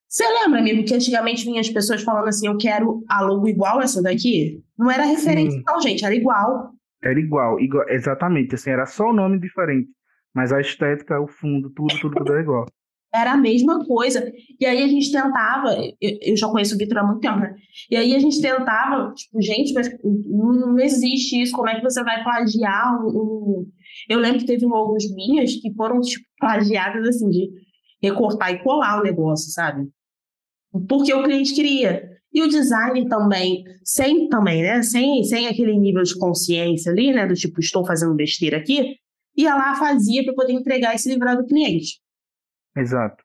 Você 0.10 0.28
lembra, 0.28 0.60
amigo, 0.60 0.84
que 0.84 0.96
antigamente 0.96 1.46
vinha 1.46 1.62
as 1.62 1.70
pessoas 1.70 2.02
falando 2.02 2.28
assim, 2.28 2.48
eu 2.48 2.58
quero 2.58 3.04
a 3.08 3.22
logo 3.22 3.48
igual 3.48 3.80
essa 3.80 4.02
daqui? 4.02 4.60
Não 4.76 4.90
era 4.90 5.04
referência, 5.04 5.60
Sim. 5.60 5.64
não, 5.68 5.80
gente, 5.80 6.04
era 6.04 6.16
igual. 6.16 6.72
Era 7.04 7.20
igual, 7.20 7.60
igual, 7.60 7.88
exatamente, 7.88 8.56
assim, 8.56 8.72
era 8.72 8.88
só 8.88 9.12
o 9.12 9.14
nome 9.14 9.40
diferente. 9.40 9.88
Mas 10.34 10.52
a 10.52 10.60
estética, 10.60 11.22
o 11.22 11.28
fundo, 11.28 11.70
tudo, 11.70 11.94
tudo, 12.02 12.16
tudo 12.16 12.32
era 12.32 12.42
igual. 12.42 12.66
Era 13.14 13.34
a 13.34 13.38
mesma 13.38 13.86
coisa. 13.86 14.32
E 14.60 14.66
aí 14.66 14.82
a 14.82 14.88
gente 14.88 15.12
tentava, 15.12 15.76
eu, 16.02 16.18
eu 16.22 16.36
já 16.36 16.48
conheço 16.48 16.74
o 16.74 16.78
Vitor 16.78 16.98
há 16.98 17.04
muito 17.04 17.22
tempo, 17.22 17.40
né? 17.40 17.56
E 17.90 17.96
aí 17.96 18.16
a 18.16 18.20
gente 18.20 18.42
tentava, 18.42 19.14
tipo, 19.14 19.40
gente, 19.40 19.74
mas 19.74 19.90
não, 20.04 20.54
não 20.54 20.80
existe 20.80 21.40
isso, 21.40 21.56
como 21.56 21.70
é 21.70 21.76
que 21.76 21.84
você 21.84 22.04
vai 22.04 22.24
plagiar 22.24 23.00
um... 23.06 23.68
Eu 24.10 24.20
lembro 24.20 24.40
que 24.40 24.46
teve 24.46 24.66
alguns 24.66 25.04
minhas 25.14 25.56
que 25.56 25.72
foram, 25.76 26.00
tipo, 26.02 26.26
plagiadas, 26.40 27.08
assim, 27.08 27.30
de 27.30 27.50
recortar 28.02 28.52
e 28.52 28.64
colar 28.64 29.00
o 29.00 29.04
negócio, 29.04 29.52
sabe? 29.52 29.88
Porque 30.88 31.14
o 31.14 31.24
cliente 31.24 31.54
queria. 31.54 32.10
E 32.32 32.44
o 32.44 32.48
design 32.48 33.08
também, 33.10 33.64
sem 33.84 34.30
também, 34.30 34.62
né? 34.62 34.84
Sem, 34.84 35.24
sem 35.24 35.48
aquele 35.48 35.78
nível 35.78 36.04
de 36.04 36.18
consciência 36.18 36.92
ali, 36.92 37.12
né? 37.12 37.26
Do 37.26 37.34
tipo, 37.34 37.60
estou 37.60 37.86
fazendo 37.86 38.14
besteira 38.16 38.58
aqui, 38.58 38.98
ia 39.36 39.56
lá, 39.56 39.76
fazia 39.76 40.24
para 40.24 40.34
poder 40.34 40.54
entregar 40.54 40.94
esse 40.94 41.10
livro 41.10 41.36
do 41.36 41.48
cliente. 41.48 42.00
Exato. 42.76 43.24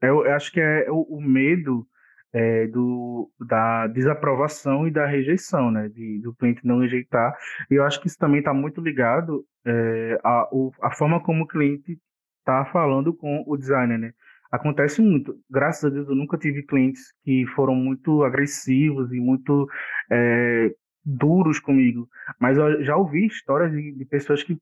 Eu, 0.00 0.24
eu 0.24 0.32
acho 0.34 0.52
que 0.52 0.60
é 0.60 0.86
o, 0.88 1.02
o 1.02 1.20
medo 1.20 1.86
é, 2.32 2.66
do, 2.68 3.30
da 3.40 3.86
desaprovação 3.88 4.86
e 4.86 4.90
da 4.90 5.06
rejeição, 5.06 5.70
né? 5.70 5.88
De, 5.88 6.20
do 6.20 6.34
cliente 6.34 6.64
não 6.64 6.80
rejeitar. 6.80 7.36
E 7.70 7.74
eu 7.74 7.84
acho 7.84 8.00
que 8.00 8.06
isso 8.06 8.18
também 8.18 8.38
está 8.38 8.54
muito 8.54 8.80
ligado 8.80 9.44
é, 9.66 10.18
à, 10.22 10.48
a 10.82 10.90
forma 10.92 11.20
como 11.22 11.44
o 11.44 11.46
cliente 11.46 11.98
está 12.40 12.64
falando 12.66 13.14
com 13.14 13.42
o 13.46 13.56
designer, 13.56 13.98
né? 13.98 14.12
Acontece 14.50 15.02
muito. 15.02 15.36
Graças 15.50 15.84
a 15.84 15.88
Deus 15.88 16.08
eu 16.08 16.14
nunca 16.14 16.38
tive 16.38 16.62
clientes 16.62 17.12
que 17.24 17.46
foram 17.54 17.74
muito 17.74 18.22
agressivos 18.22 19.12
e 19.12 19.20
muito 19.20 19.68
é, 20.10 20.74
duros 21.04 21.58
comigo, 21.58 22.08
mas 22.40 22.56
eu 22.56 22.82
já 22.82 22.96
ouvi 22.96 23.26
histórias 23.26 23.72
de, 23.72 23.92
de 23.92 24.04
pessoas 24.04 24.42
que 24.42 24.58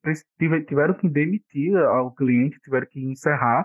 tiveram 0.66 0.95
que 0.95 1.09
demitir 1.09 1.77
o 1.77 2.11
cliente, 2.11 2.59
tiveram 2.61 2.87
que 2.90 3.01
encerrar 3.01 3.64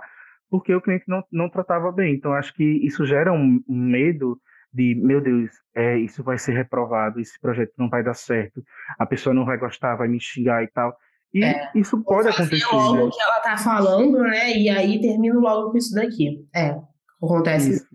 porque 0.50 0.74
o 0.74 0.82
cliente 0.82 1.06
não, 1.08 1.24
não 1.32 1.50
tratava 1.50 1.92
bem. 1.92 2.16
Então 2.16 2.34
acho 2.34 2.54
que 2.54 2.64
isso 2.64 3.06
gera 3.06 3.34
um, 3.34 3.62
um 3.68 3.78
medo 3.78 4.40
de 4.74 4.96
meu 4.96 5.22
Deus, 5.22 5.50
é, 5.74 5.98
isso 5.98 6.24
vai 6.24 6.38
ser 6.38 6.54
reprovado, 6.54 7.20
esse 7.20 7.40
projeto 7.40 7.74
não 7.78 7.90
vai 7.90 8.04
dar 8.04 8.14
certo, 8.14 8.62
a 9.00 9.06
pessoa 9.06 9.34
não 9.34 9.46
vai 9.46 9.58
gostar, 9.58 9.96
vai 9.96 10.08
me 10.08 10.20
xingar 10.20 10.64
e 10.64 10.68
tal. 10.68 10.96
E 11.34 11.44
é, 11.44 11.72
isso 11.76 12.02
pode 12.04 12.30
acontecer. 12.30 12.66
logo 12.72 12.96
né? 12.96 13.04
o 13.04 13.10
que 13.10 13.22
ela 13.22 13.40
tá 13.42 13.58
falando, 13.58 14.20
né? 14.24 14.58
E 14.58 14.70
aí 14.70 15.02
termino 15.02 15.40
logo 15.40 15.72
com 15.72 15.78
isso 15.78 15.94
daqui. 15.94 16.46
É, 16.56 16.76
acontece. 17.22 17.72
Isso. 17.72 17.88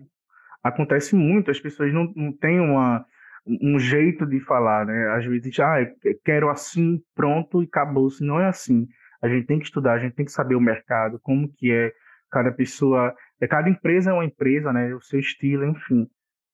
Acontece 0.63 1.15
muito, 1.15 1.51
as 1.51 1.59
pessoas 1.59 1.93
não, 1.93 2.11
não 2.15 2.31
têm 2.31 2.59
uma, 2.59 3.05
um 3.45 3.77
jeito 3.77 4.25
de 4.25 4.39
falar, 4.39 4.85
né? 4.85 5.09
Às 5.15 5.25
vezes, 5.25 5.59
ah, 5.59 5.75
quero 6.23 6.49
assim, 6.49 7.01
pronto 7.13 7.61
e 7.61 7.65
acabou. 7.65 8.09
Se 8.09 8.23
não 8.23 8.39
é 8.39 8.47
assim. 8.47 8.87
A 9.21 9.27
gente 9.27 9.45
tem 9.45 9.59
que 9.59 9.65
estudar, 9.65 9.93
a 9.93 9.99
gente 9.99 10.15
tem 10.15 10.25
que 10.25 10.31
saber 10.31 10.55
o 10.55 10.61
mercado, 10.61 11.19
como 11.21 11.51
que 11.53 11.71
é 11.71 11.91
cada 12.31 12.51
pessoa, 12.51 13.13
é, 13.39 13.47
cada 13.47 13.69
empresa 13.69 14.09
é 14.09 14.13
uma 14.13 14.25
empresa, 14.25 14.71
né? 14.73 14.93
O 14.95 15.01
seu 15.01 15.19
estilo, 15.19 15.65
enfim. 15.65 16.07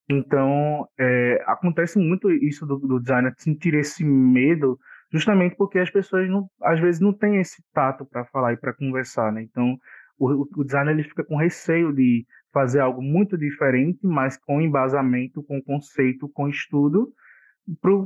Então, 0.10 0.88
é, 0.98 1.44
acontece 1.46 2.00
muito 2.00 2.32
isso 2.32 2.66
do, 2.66 2.78
do 2.80 3.00
designer 3.00 3.34
sentir 3.38 3.76
esse 3.76 4.04
medo 4.04 4.80
justamente 5.12 5.56
porque 5.56 5.80
as 5.80 5.90
pessoas 5.90 6.30
não, 6.30 6.50
às 6.62 6.80
vezes 6.80 7.02
não 7.02 7.14
têm 7.14 7.40
esse 7.40 7.64
tato 7.74 8.06
para 8.06 8.26
falar 8.26 8.54
e 8.54 8.58
para 8.58 8.74
conversar, 8.74 9.32
né? 9.32 9.42
Então, 9.42 9.78
o, 10.18 10.48
o 10.60 10.64
designer 10.64 10.94
ele 10.94 11.04
fica 11.04 11.24
com 11.24 11.38
receio 11.38 11.94
de 11.94 12.26
fazer 12.52 12.80
algo 12.80 13.02
muito 13.02 13.38
diferente, 13.38 14.00
mas 14.04 14.38
com 14.38 14.62
embasamento, 14.62 15.44
com 15.44 15.62
conceito, 15.62 16.28
com 16.30 16.48
estudo, 16.48 17.14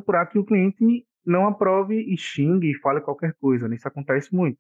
para 0.06 0.26
que 0.26 0.38
o 0.38 0.46
cliente 0.46 1.06
não 1.26 1.48
aprove 1.48 1.96
e 1.96 2.18
xingue 2.18 2.72
e 2.72 2.80
fale 2.80 3.02
qualquer 3.02 3.34
coisa. 3.36 3.68
Né? 3.68 3.76
Isso 3.76 3.88
acontece 3.88 4.34
muito. 4.36 4.58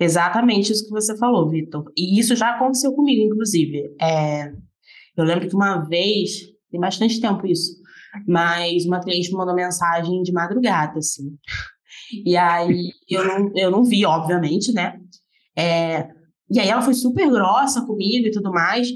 Exatamente 0.00 0.72
isso 0.72 0.84
que 0.84 0.90
você 0.90 1.16
falou, 1.16 1.48
Vitor. 1.48 1.90
E 1.96 2.20
isso 2.20 2.36
já 2.36 2.54
aconteceu 2.54 2.92
comigo, 2.92 3.22
inclusive. 3.22 3.94
É, 4.00 4.52
eu 5.16 5.24
lembro 5.24 5.48
que 5.48 5.54
uma 5.54 5.78
vez, 5.80 6.40
tem 6.70 6.80
bastante 6.80 7.20
tempo 7.20 7.46
isso, 7.46 7.72
mas 8.26 8.86
uma 8.86 9.00
cliente 9.00 9.30
me 9.30 9.36
mandou 9.36 9.54
mensagem 9.54 10.22
de 10.22 10.32
madrugada, 10.32 10.98
assim. 10.98 11.36
E 12.24 12.36
aí 12.36 12.90
eu 13.08 13.24
não, 13.24 13.52
eu 13.56 13.70
não 13.70 13.84
vi, 13.84 14.06
obviamente, 14.06 14.72
né? 14.72 14.98
É, 15.56 16.08
e 16.50 16.60
aí 16.60 16.68
ela 16.68 16.80
foi 16.80 16.94
super 16.94 17.28
grossa 17.28 17.84
comigo 17.84 18.28
e 18.28 18.30
tudo 18.30 18.52
mais. 18.52 18.88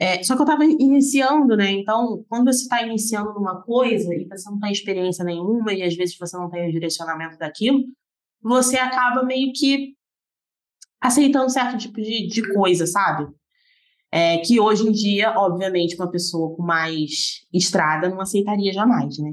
É, 0.00 0.22
só 0.22 0.34
que 0.34 0.42
eu 0.42 0.44
estava 0.44 0.64
iniciando, 0.64 1.56
né? 1.56 1.70
Então, 1.72 2.24
quando 2.28 2.52
você 2.52 2.62
está 2.62 2.82
iniciando 2.82 3.32
numa 3.32 3.62
coisa 3.62 4.14
e 4.14 4.28
você 4.28 4.50
não 4.50 4.58
tem 4.58 4.70
experiência 4.70 5.24
nenhuma 5.24 5.72
e 5.72 5.82
às 5.82 5.94
vezes 5.96 6.16
você 6.16 6.36
não 6.36 6.48
tem 6.48 6.68
o 6.68 6.72
direcionamento 6.72 7.36
daquilo, 7.36 7.80
você 8.40 8.76
acaba 8.76 9.24
meio 9.24 9.52
que 9.52 9.97
aceitando 11.00 11.50
certo 11.50 11.78
tipo 11.78 12.00
de, 12.00 12.28
de 12.28 12.54
coisa, 12.54 12.86
sabe? 12.86 13.26
É, 14.10 14.38
que 14.38 14.58
hoje 14.58 14.88
em 14.88 14.92
dia, 14.92 15.34
obviamente, 15.36 15.94
uma 15.96 16.10
pessoa 16.10 16.56
com 16.56 16.62
mais 16.62 17.42
estrada 17.52 18.08
não 18.08 18.20
aceitaria 18.20 18.72
jamais, 18.72 19.18
né? 19.18 19.30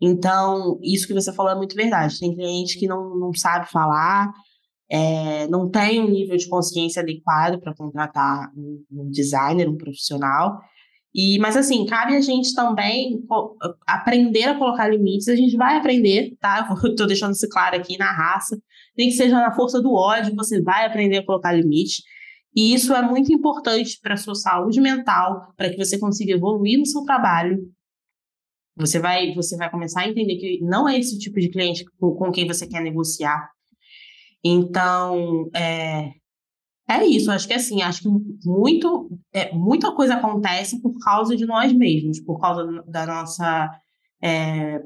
Então, 0.00 0.78
isso 0.82 1.06
que 1.06 1.14
você 1.14 1.32
falou 1.32 1.52
é 1.52 1.56
muito 1.56 1.74
verdade. 1.74 2.18
Tem 2.18 2.34
cliente 2.34 2.78
que 2.78 2.86
não, 2.86 3.16
não 3.18 3.32
sabe 3.32 3.70
falar, 3.70 4.30
é, 4.90 5.46
não 5.46 5.70
tem 5.70 6.00
um 6.00 6.10
nível 6.10 6.36
de 6.36 6.48
consciência 6.48 7.00
adequado 7.00 7.60
para 7.60 7.74
contratar 7.74 8.50
um, 8.56 8.84
um, 8.90 9.10
designer, 9.10 9.68
um 9.68 9.76
profissional. 9.76 10.58
E, 11.14 11.38
mas 11.40 11.56
assim, 11.56 11.84
cabe 11.86 12.14
a 12.14 12.20
gente 12.20 12.54
também 12.54 13.20
aprender 13.86 14.44
a 14.44 14.58
colocar 14.58 14.88
limites. 14.88 15.28
A 15.28 15.34
gente 15.34 15.56
vai 15.56 15.76
aprender, 15.76 16.36
tá? 16.40 16.68
Estou 16.84 17.06
deixando 17.08 17.32
isso 17.32 17.48
claro 17.48 17.76
aqui 17.76 17.98
na 17.98 18.12
raça 18.12 18.56
nem 19.00 19.08
que 19.08 19.14
seja 19.14 19.36
na 19.36 19.54
força 19.54 19.80
do 19.80 19.94
ódio, 19.94 20.34
você 20.36 20.60
vai 20.60 20.84
aprender 20.84 21.18
a 21.18 21.24
colocar 21.24 21.52
limite. 21.52 22.02
E 22.54 22.74
isso 22.74 22.92
é 22.94 23.00
muito 23.00 23.32
importante 23.32 23.98
para 24.02 24.14
a 24.14 24.18
sua 24.18 24.34
saúde 24.34 24.80
mental, 24.80 25.54
para 25.56 25.70
que 25.70 25.76
você 25.76 25.98
consiga 25.98 26.32
evoluir 26.32 26.78
no 26.78 26.86
seu 26.86 27.02
trabalho. 27.04 27.58
Você 28.76 28.98
vai, 28.98 29.32
você 29.34 29.56
vai 29.56 29.70
começar 29.70 30.02
a 30.02 30.08
entender 30.08 30.36
que 30.36 30.60
não 30.62 30.88
é 30.88 30.98
esse 30.98 31.18
tipo 31.18 31.40
de 31.40 31.48
cliente 31.48 31.84
com, 31.98 32.14
com 32.14 32.30
quem 32.30 32.46
você 32.46 32.66
quer 32.66 32.82
negociar. 32.82 33.48
Então, 34.44 35.48
é, 35.54 36.10
É 36.90 37.06
isso, 37.06 37.30
acho 37.30 37.46
que 37.46 37.54
assim, 37.54 37.82
acho 37.82 38.02
que 38.02 38.08
muito, 38.44 39.16
é, 39.32 39.54
muita 39.54 39.94
coisa 39.94 40.14
acontece 40.14 40.82
por 40.82 40.98
causa 40.98 41.36
de 41.36 41.46
nós 41.46 41.72
mesmos, 41.72 42.18
por 42.18 42.40
causa 42.40 42.66
da 42.84 43.06
nossa, 43.06 43.70
é, 44.20 44.82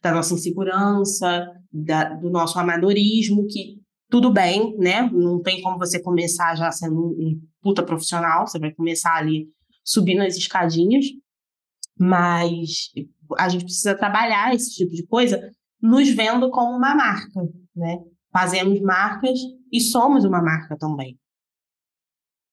da 0.00 0.12
nossa 0.12 0.34
insegurança, 0.34 1.48
da, 1.72 2.14
do 2.14 2.30
nosso 2.30 2.56
amadorismo, 2.60 3.44
que 3.48 3.80
tudo 4.08 4.32
bem, 4.32 4.76
né? 4.78 5.10
Não 5.12 5.42
tem 5.42 5.60
como 5.62 5.78
você 5.78 6.00
começar 6.00 6.54
já 6.54 6.70
sendo 6.70 6.94
um, 6.94 7.08
um 7.08 7.40
puta 7.60 7.82
profissional, 7.82 8.46
você 8.46 8.60
vai 8.60 8.72
começar 8.72 9.16
ali 9.16 9.48
subindo 9.84 10.22
as 10.22 10.36
escadinhas, 10.36 11.06
mas 11.98 12.92
a 13.36 13.48
gente 13.48 13.64
precisa 13.64 13.96
trabalhar 13.96 14.54
esse 14.54 14.76
tipo 14.76 14.92
de 14.92 15.04
coisa 15.04 15.50
nos 15.82 16.08
vendo 16.08 16.50
como 16.50 16.76
uma 16.76 16.94
marca, 16.94 17.40
né? 17.74 17.98
Fazemos 18.32 18.80
marcas 18.80 19.40
e 19.72 19.80
somos 19.80 20.24
uma 20.24 20.40
marca 20.40 20.76
também. 20.78 21.18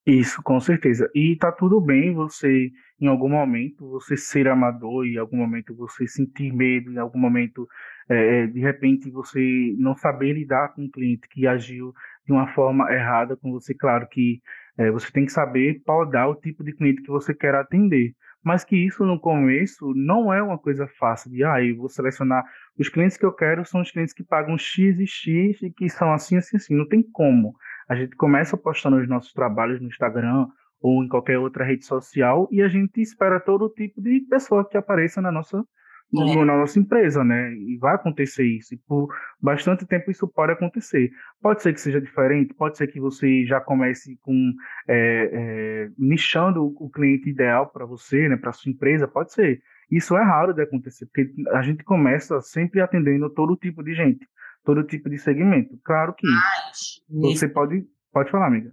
Isso, 0.10 0.42
com 0.42 0.60
certeza. 0.60 1.08
E 1.14 1.36
tá 1.36 1.52
tudo 1.52 1.80
bem 1.80 2.16
você, 2.16 2.72
em 3.00 3.06
algum 3.06 3.30
momento, 3.30 3.88
você 3.88 4.18
ser 4.18 4.48
amador, 4.48 5.06
em 5.06 5.18
algum 5.18 5.38
momento 5.38 5.76
você 5.76 6.08
sentir 6.08 6.52
medo, 6.52 6.92
em 6.92 6.98
algum 6.98 7.20
momento, 7.20 7.68
é, 8.10 8.48
de 8.48 8.60
repente, 8.60 9.12
você 9.12 9.76
não 9.78 9.96
saber 9.96 10.34
lidar 10.34 10.70
com 10.74 10.82
um 10.86 10.90
cliente 10.90 11.28
que 11.30 11.46
agiu 11.46 11.94
de 12.26 12.32
uma 12.34 12.48
forma 12.56 12.92
errada 12.92 13.38
com 13.38 13.52
você. 13.52 13.76
Claro 13.76 14.08
que 14.10 14.42
é, 14.80 14.90
você 14.90 15.12
tem 15.12 15.26
que 15.26 15.32
saber 15.32 15.80
podar 15.86 16.28
o 16.28 16.36
tipo 16.36 16.64
de 16.64 16.74
cliente 16.74 17.04
que 17.04 17.12
você 17.12 17.32
quer 17.32 17.54
atender. 17.54 18.16
Mas 18.44 18.64
que 18.64 18.76
isso 18.76 19.06
no 19.06 19.20
começo 19.20 19.94
não 19.94 20.34
é 20.34 20.42
uma 20.42 20.58
coisa 20.58 20.88
fácil 20.98 21.30
de, 21.30 21.44
ah, 21.44 21.64
eu 21.64 21.76
vou 21.76 21.90
selecionar 21.90 22.44
os 22.80 22.90
clientes 22.90 23.18
que 23.18 23.26
eu 23.26 23.34
quero 23.34 23.66
são 23.66 23.82
os 23.82 23.92
clientes 23.92 24.14
que 24.14 24.24
pagam 24.24 24.58
X 24.58 24.98
e 25.00 25.06
X 25.06 25.62
e 25.62 25.70
que 25.70 25.88
são 25.90 26.12
assim, 26.14 26.38
assim, 26.38 26.58
assim. 26.58 26.74
Não 26.74 26.88
tem 26.88 27.04
como. 27.04 27.54
A 27.90 27.96
gente 27.96 28.16
começa 28.16 28.56
postando 28.56 28.98
os 28.98 29.10
nossos 29.10 29.34
trabalhos 29.34 29.82
no 29.82 29.88
Instagram 29.88 30.48
ou 30.80 31.04
em 31.04 31.08
qualquer 31.08 31.40
outra 31.40 31.66
rede 31.66 31.86
social 31.86 32.48
e 32.52 32.62
a 32.62 32.68
gente 32.68 33.02
espera 33.02 33.40
todo 33.40 33.68
tipo 33.70 34.02
de 34.02 34.22
pessoa 34.30 34.68
que 34.68 34.78
apareça 34.78 35.22
na 35.22 35.32
nossa 35.32 35.66
é. 36.12 36.46
na 36.46 36.58
nossa 36.58 36.80
empresa, 36.80 37.24
né? 37.24 37.54
E 37.54 37.78
vai 37.78 37.94
acontecer 37.94 38.44
isso. 38.44 38.74
E 38.74 38.78
por 38.78 39.14
bastante 39.40 39.86
tempo 39.86 40.10
isso 40.10 40.28
pode 40.28 40.52
acontecer. 40.52 41.12
Pode 41.42 41.62
ser 41.62 41.74
que 41.74 41.82
seja 41.82 42.02
diferente, 42.02 42.54
pode 42.54 42.78
ser 42.78 42.88
que 42.88 43.00
você 43.00 43.46
já 43.46 43.62
comece 43.62 44.18
com 44.22 44.54
é, 44.88 45.30
é, 45.32 45.90
nichando 45.98 46.66
o 46.66 46.90
cliente 46.90 47.30
ideal 47.30 47.68
para 47.70 47.86
você, 47.86 48.28
né? 48.28 48.38
Para 48.38 48.52
sua 48.52 48.72
empresa, 48.72 49.08
pode 49.08 49.34
ser. 49.34 49.62
Isso 49.92 50.16
é 50.18 50.24
raro 50.24 50.54
de 50.54 50.62
acontecer, 50.62 51.06
porque 51.08 51.32
a 51.52 51.62
gente 51.62 51.84
começa 51.84 52.40
sempre 52.42 52.80
atendendo 52.82 53.30
todo 53.30 53.56
tipo 53.56 53.84
de 53.84 53.94
gente 53.94 54.28
todo 54.64 54.84
tipo 54.84 55.10
de 55.10 55.18
segmento. 55.18 55.80
Claro 55.84 56.14
que 56.16 56.28
Mas, 56.28 57.36
você 57.36 57.48
pode, 57.48 57.86
pode 58.12 58.32
falar, 58.32 58.48
amiga. 58.48 58.72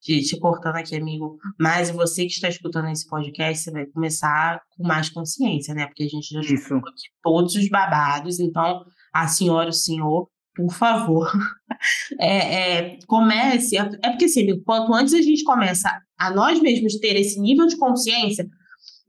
Te, 0.00 0.22
te 0.22 0.38
cortando 0.38 0.76
aqui, 0.76 0.96
amigo. 0.96 1.36
Mas 1.58 1.90
você 1.90 2.26
que 2.26 2.32
está 2.32 2.48
escutando 2.48 2.88
esse 2.88 3.06
podcast, 3.08 3.64
você 3.64 3.70
vai 3.70 3.86
começar 3.86 4.60
com 4.76 4.86
mais 4.86 5.08
consciência, 5.08 5.74
né? 5.74 5.86
Porque 5.86 6.04
a 6.04 6.08
gente 6.08 6.32
já 6.32 6.40
escutou 6.40 6.78
aqui 6.78 7.08
todos 7.22 7.54
os 7.54 7.68
babados. 7.68 8.38
Então, 8.38 8.84
a 9.12 9.26
senhora, 9.26 9.70
o 9.70 9.72
senhor, 9.72 10.28
por 10.54 10.72
favor, 10.72 11.30
é, 12.20 12.84
é, 12.84 12.98
comece. 13.06 13.76
É, 13.76 13.80
é 14.02 14.10
porque, 14.10 14.26
assim, 14.26 14.42
amigo, 14.42 14.62
quanto 14.64 14.94
antes 14.94 15.14
a 15.14 15.22
gente 15.22 15.42
começa 15.44 15.90
a 16.18 16.30
nós 16.30 16.60
mesmos 16.60 16.98
ter 16.98 17.16
esse 17.16 17.40
nível 17.40 17.66
de 17.66 17.76
consciência, 17.76 18.46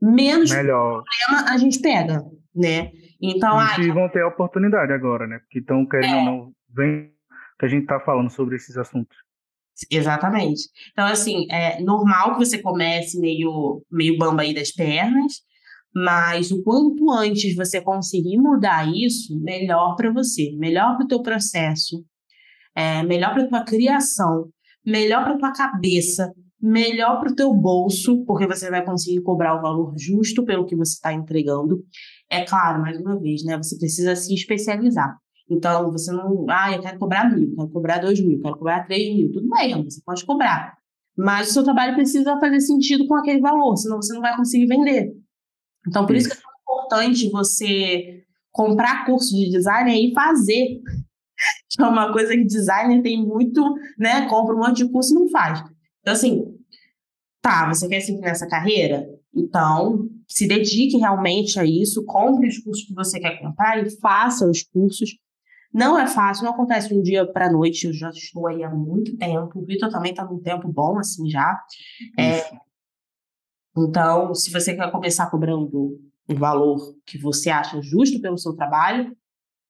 menos 0.00 0.50
Melhor. 0.50 1.02
problema 1.02 1.50
a 1.52 1.56
gente 1.56 1.80
pega, 1.80 2.24
né? 2.54 2.90
Então, 3.20 3.56
e 3.56 3.90
ah, 3.90 3.94
vão 3.94 4.08
ter 4.08 4.22
a 4.22 4.28
oportunidade 4.28 4.92
agora, 4.92 5.26
né? 5.26 5.40
Porque 5.40 5.58
estão 5.58 5.84
querendo 5.86 6.14
é. 6.14 6.18
ou 6.18 6.24
não, 6.24 6.52
vem 6.74 7.12
que 7.58 7.66
a 7.66 7.68
gente 7.68 7.82
está 7.82 7.98
falando 7.98 8.30
sobre 8.30 8.56
esses 8.56 8.76
assuntos. 8.76 9.16
Exatamente. 9.90 10.62
Então, 10.92 11.06
assim, 11.06 11.46
é 11.50 11.80
normal 11.80 12.32
que 12.32 12.44
você 12.44 12.58
comece 12.58 13.18
meio, 13.18 13.82
meio 13.90 14.16
bamba 14.18 14.42
aí 14.42 14.54
das 14.54 14.72
pernas, 14.72 15.34
mas 15.94 16.50
o 16.50 16.62
quanto 16.62 17.10
antes 17.10 17.54
você 17.54 17.80
conseguir 17.80 18.38
mudar 18.38 18.88
isso, 18.88 19.38
melhor 19.40 19.94
para 19.96 20.12
você, 20.12 20.52
melhor 20.56 20.96
para 20.96 21.04
o 21.04 21.08
teu 21.08 21.22
processo, 21.22 22.04
é, 22.74 23.02
melhor 23.02 23.34
para 23.34 23.48
tua 23.48 23.64
criação, 23.64 24.48
melhor 24.84 25.24
para 25.24 25.38
tua 25.38 25.52
cabeça, 25.52 26.32
melhor 26.60 27.20
para 27.20 27.30
o 27.30 27.34
teu 27.34 27.54
bolso, 27.54 28.24
porque 28.24 28.46
você 28.46 28.70
vai 28.70 28.84
conseguir 28.84 29.22
cobrar 29.22 29.56
o 29.56 29.62
valor 29.62 29.94
justo 29.96 30.44
pelo 30.44 30.66
que 30.66 30.76
você 30.76 30.94
está 30.94 31.12
entregando. 31.12 31.84
É 32.30 32.44
claro, 32.44 32.82
mais 32.82 32.98
uma 32.98 33.18
vez, 33.18 33.42
né? 33.44 33.56
Você 33.56 33.78
precisa 33.78 34.14
se 34.14 34.34
especializar. 34.34 35.16
Então, 35.50 35.90
você 35.90 36.12
não. 36.12 36.44
Ah, 36.50 36.72
eu 36.72 36.82
quero 36.82 36.98
cobrar 36.98 37.30
mil, 37.34 37.54
quero 37.54 37.68
cobrar 37.70 37.98
dois 37.98 38.20
mil, 38.20 38.40
quero 38.40 38.56
cobrar 38.56 38.84
três 38.84 39.14
mil. 39.14 39.32
Tudo 39.32 39.48
bem, 39.48 39.82
você 39.82 40.00
pode 40.04 40.24
cobrar. 40.26 40.76
Mas 41.16 41.50
o 41.50 41.52
seu 41.54 41.64
trabalho 41.64 41.94
precisa 41.94 42.38
fazer 42.38 42.60
sentido 42.60 43.06
com 43.06 43.14
aquele 43.14 43.40
valor, 43.40 43.76
senão 43.76 43.96
você 43.96 44.12
não 44.12 44.20
vai 44.20 44.36
conseguir 44.36 44.66
vender. 44.66 45.12
Então, 45.86 46.06
por 46.06 46.14
isso, 46.14 46.28
isso 46.28 46.36
que 46.36 46.42
é 46.42 46.42
tão 46.42 46.62
importante 46.62 47.30
você 47.30 48.22
comprar 48.52 49.06
curso 49.06 49.34
de 49.34 49.50
design 49.50 49.90
e 49.90 50.12
fazer. 50.14 50.80
Que 51.70 51.84
é 51.84 51.86
uma 51.86 52.12
coisa 52.12 52.32
que 52.32 52.44
designer 52.44 53.00
tem 53.00 53.24
muito, 53.24 53.62
né? 53.96 54.26
Compra 54.28 54.56
um 54.56 54.58
monte 54.58 54.78
de 54.78 54.90
curso 54.90 55.12
e 55.12 55.20
não 55.20 55.28
faz. 55.28 55.60
Então, 56.00 56.12
assim, 56.12 56.42
tá, 57.40 57.68
você 57.68 57.86
quer 57.86 58.00
seguir 58.00 58.20
nessa 58.20 58.48
carreira? 58.48 59.06
Então, 59.32 60.07
se 60.28 60.46
dedique 60.46 60.98
realmente 60.98 61.58
a 61.58 61.64
isso, 61.64 62.04
compre 62.04 62.48
os 62.48 62.58
cursos 62.58 62.84
que 62.84 62.94
você 62.94 63.18
quer 63.18 63.40
comprar 63.40 63.82
e 63.82 63.90
faça 63.98 64.48
os 64.48 64.62
cursos. 64.62 65.16
Não 65.72 65.98
é 65.98 66.06
fácil, 66.06 66.44
não 66.44 66.52
acontece 66.52 66.88
de 66.88 66.94
um 66.94 67.02
dia 67.02 67.26
para 67.26 67.46
a 67.46 67.52
noite, 67.52 67.86
eu 67.86 67.92
já 67.92 68.10
estou 68.10 68.46
aí 68.46 68.62
há 68.62 68.70
muito 68.70 69.16
tempo, 69.16 69.58
o 69.58 69.64
Vitor 69.64 69.90
também 69.90 70.12
está 70.12 70.24
num 70.24 70.40
tempo 70.40 70.68
bom, 70.68 70.98
assim, 70.98 71.28
já. 71.28 71.62
É, 72.18 72.42
então, 73.76 74.34
se 74.34 74.50
você 74.50 74.74
quer 74.74 74.90
começar 74.90 75.30
cobrando 75.30 75.98
um 76.28 76.34
valor 76.34 76.94
que 77.06 77.18
você 77.18 77.48
acha 77.50 77.80
justo 77.80 78.20
pelo 78.20 78.38
seu 78.38 78.54
trabalho, 78.54 79.16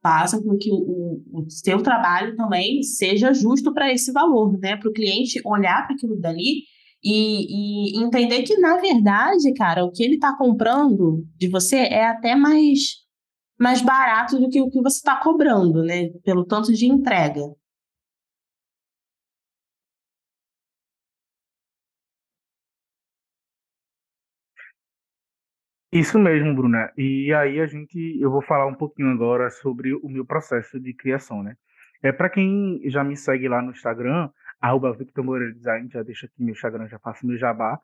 faça 0.02 0.40
com 0.40 0.56
que 0.56 0.70
o, 0.70 0.76
o, 0.76 1.40
o 1.40 1.50
seu 1.50 1.82
trabalho 1.82 2.36
também 2.36 2.82
seja 2.82 3.32
justo 3.32 3.72
para 3.72 3.92
esse 3.92 4.12
valor, 4.12 4.58
né? 4.58 4.76
Para 4.76 4.88
o 4.88 4.92
cliente 4.92 5.40
olhar 5.44 5.86
para 5.86 5.94
aquilo 5.94 6.18
dali 6.18 6.62
e, 7.02 7.98
e 8.00 8.04
entender 8.04 8.42
que, 8.42 8.56
na 8.58 8.76
verdade, 8.78 9.52
cara, 9.54 9.84
o 9.84 9.92
que 9.92 10.02
ele 10.02 10.14
está 10.14 10.36
comprando 10.36 11.24
de 11.36 11.48
você 11.48 11.76
é 11.76 12.06
até 12.06 12.34
mais, 12.34 12.96
mais 13.58 13.80
barato 13.82 14.38
do 14.38 14.48
que 14.50 14.60
o 14.60 14.70
que 14.70 14.80
você 14.82 14.98
está 14.98 15.16
cobrando, 15.20 15.82
né? 15.84 16.10
Pelo 16.24 16.44
tanto 16.44 16.72
de 16.72 16.86
entrega. 16.86 17.42
Isso 25.92 26.18
mesmo, 26.18 26.54
Bruna. 26.54 26.92
E 26.98 27.32
aí 27.32 27.60
a 27.60 27.66
gente, 27.66 28.18
eu 28.20 28.30
vou 28.30 28.42
falar 28.42 28.66
um 28.66 28.74
pouquinho 28.74 29.08
agora 29.10 29.48
sobre 29.50 29.94
o 29.94 30.08
meu 30.08 30.24
processo 30.24 30.78
de 30.78 30.92
criação, 30.94 31.42
né? 31.42 31.56
É 32.02 32.12
para 32.12 32.28
quem 32.28 32.80
já 32.90 33.02
me 33.02 33.16
segue 33.16 33.48
lá 33.48 33.62
no 33.62 33.70
Instagram, 33.70 34.30
arroba 34.60 34.92
Victor 34.92 35.24
Moreira 35.24 35.54
Design, 35.54 35.88
já 35.90 36.02
deixa 36.02 36.26
aqui 36.26 36.42
meu 36.42 36.52
Instagram, 36.52 36.88
já 36.88 36.98
faço 36.98 37.26
meu 37.26 37.38
jabá. 37.38 37.80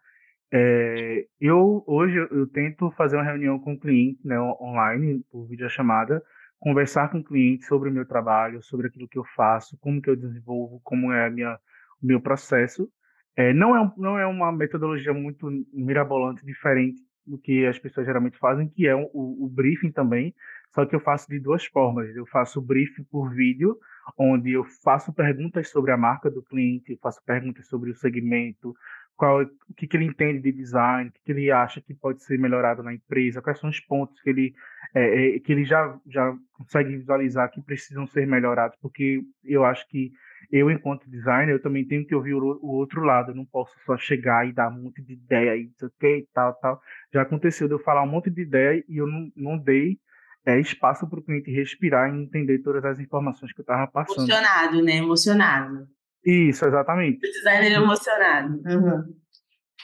É, 0.52 1.26
eu 1.40 1.82
hoje 1.86 2.16
eu, 2.30 2.46
tento 2.46 2.90
fazer 2.92 3.16
uma 3.16 3.24
reunião 3.24 3.58
com 3.58 3.74
o 3.74 3.78
cliente, 3.78 4.20
né, 4.24 4.38
online, 4.40 5.24
por 5.30 5.46
videochamada, 5.46 6.22
conversar 6.58 7.10
com 7.10 7.18
o 7.18 7.24
cliente 7.24 7.64
sobre 7.64 7.90
o 7.90 7.92
meu 7.92 8.06
trabalho, 8.06 8.62
sobre 8.62 8.86
aquilo 8.86 9.08
que 9.08 9.18
eu 9.18 9.24
faço, 9.34 9.76
como 9.78 10.00
que 10.00 10.10
eu 10.10 10.16
desenvolvo, 10.16 10.80
como 10.84 11.12
é 11.12 11.26
a 11.26 11.30
minha, 11.30 11.54
o 12.02 12.06
meu 12.06 12.20
processo. 12.20 12.88
É, 13.36 13.52
não, 13.52 13.76
é, 13.76 13.92
não 13.96 14.18
é 14.18 14.26
uma 14.26 14.52
metodologia 14.52 15.12
muito 15.12 15.50
mirabolante, 15.72 16.46
diferente 16.46 17.02
do 17.26 17.38
que 17.38 17.66
as 17.66 17.78
pessoas 17.78 18.06
geralmente 18.06 18.38
fazem, 18.38 18.68
que 18.68 18.86
é 18.86 18.94
o, 18.94 19.08
o 19.12 19.48
briefing 19.52 19.90
também, 19.90 20.34
só 20.74 20.84
que 20.84 20.94
eu 20.94 21.00
faço 21.00 21.28
de 21.28 21.38
duas 21.38 21.64
formas. 21.66 22.14
Eu 22.16 22.26
faço 22.26 22.60
briefing 22.60 23.04
por 23.04 23.32
vídeo, 23.32 23.78
onde 24.18 24.52
eu 24.52 24.64
faço 24.82 25.12
perguntas 25.12 25.70
sobre 25.70 25.92
a 25.92 25.96
marca 25.96 26.30
do 26.30 26.42
cliente, 26.42 26.98
faço 27.00 27.22
perguntas 27.24 27.68
sobre 27.68 27.90
o 27.90 27.94
segmento, 27.94 28.74
qual, 29.16 29.42
o 29.42 29.74
que, 29.76 29.86
que 29.86 29.96
ele 29.96 30.06
entende 30.06 30.40
de 30.40 30.52
design, 30.52 31.08
o 31.08 31.12
que, 31.12 31.20
que 31.24 31.32
ele 31.32 31.50
acha 31.50 31.80
que 31.80 31.94
pode 31.94 32.24
ser 32.24 32.38
melhorado 32.38 32.82
na 32.82 32.92
empresa, 32.92 33.40
quais 33.40 33.60
são 33.60 33.70
os 33.70 33.78
pontos 33.78 34.20
que 34.20 34.28
ele, 34.28 34.54
é, 34.92 35.36
é, 35.36 35.38
que 35.38 35.52
ele 35.52 35.64
já, 35.64 35.96
já 36.06 36.36
consegue 36.52 36.96
visualizar 36.96 37.50
que 37.50 37.62
precisam 37.62 38.06
ser 38.08 38.26
melhorados, 38.26 38.76
porque 38.82 39.22
eu 39.44 39.64
acho 39.64 39.88
que 39.88 40.12
eu, 40.50 40.70
enquanto 40.70 41.08
designer, 41.08 41.54
eu 41.54 41.62
também 41.62 41.86
tenho 41.86 42.06
que 42.06 42.14
ouvir 42.14 42.34
o, 42.34 42.58
outro 42.62 43.02
lado, 43.02 43.30
eu 43.30 43.34
não 43.34 43.46
posso 43.46 43.72
só 43.86 43.96
chegar 43.96 44.46
e 44.46 44.52
dar 44.52 44.68
um 44.68 44.82
monte 44.82 45.02
de 45.02 45.14
ideia 45.14 45.56
e 45.56 45.70
ok, 45.82 46.28
tal, 46.34 46.52
tal. 46.54 46.80
Já 47.12 47.22
aconteceu 47.22 47.66
de 47.66 47.74
eu 47.74 47.78
falar 47.78 48.02
um 48.02 48.10
monte 48.10 48.30
de 48.30 48.42
ideia 48.42 48.84
e 48.88 48.96
eu 48.98 49.06
não, 49.06 49.32
não 49.34 49.58
dei 49.58 49.98
é, 50.46 50.58
espaço 50.60 51.08
para 51.08 51.18
o 51.18 51.22
cliente 51.22 51.50
respirar 51.50 52.12
e 52.14 52.22
entender 52.22 52.58
todas 52.58 52.84
as 52.84 52.98
informações 52.98 53.52
que 53.52 53.60
eu 53.60 53.64
estava 53.64 53.86
passando. 53.86 54.28
Emocionado, 54.28 54.82
né? 54.82 54.96
Emocionado. 54.96 55.86
Isso, 56.24 56.64
exatamente. 56.64 57.18
O 57.18 57.32
designer 57.32 57.72
emocionado. 57.72 58.54
Uhum. 58.66 59.14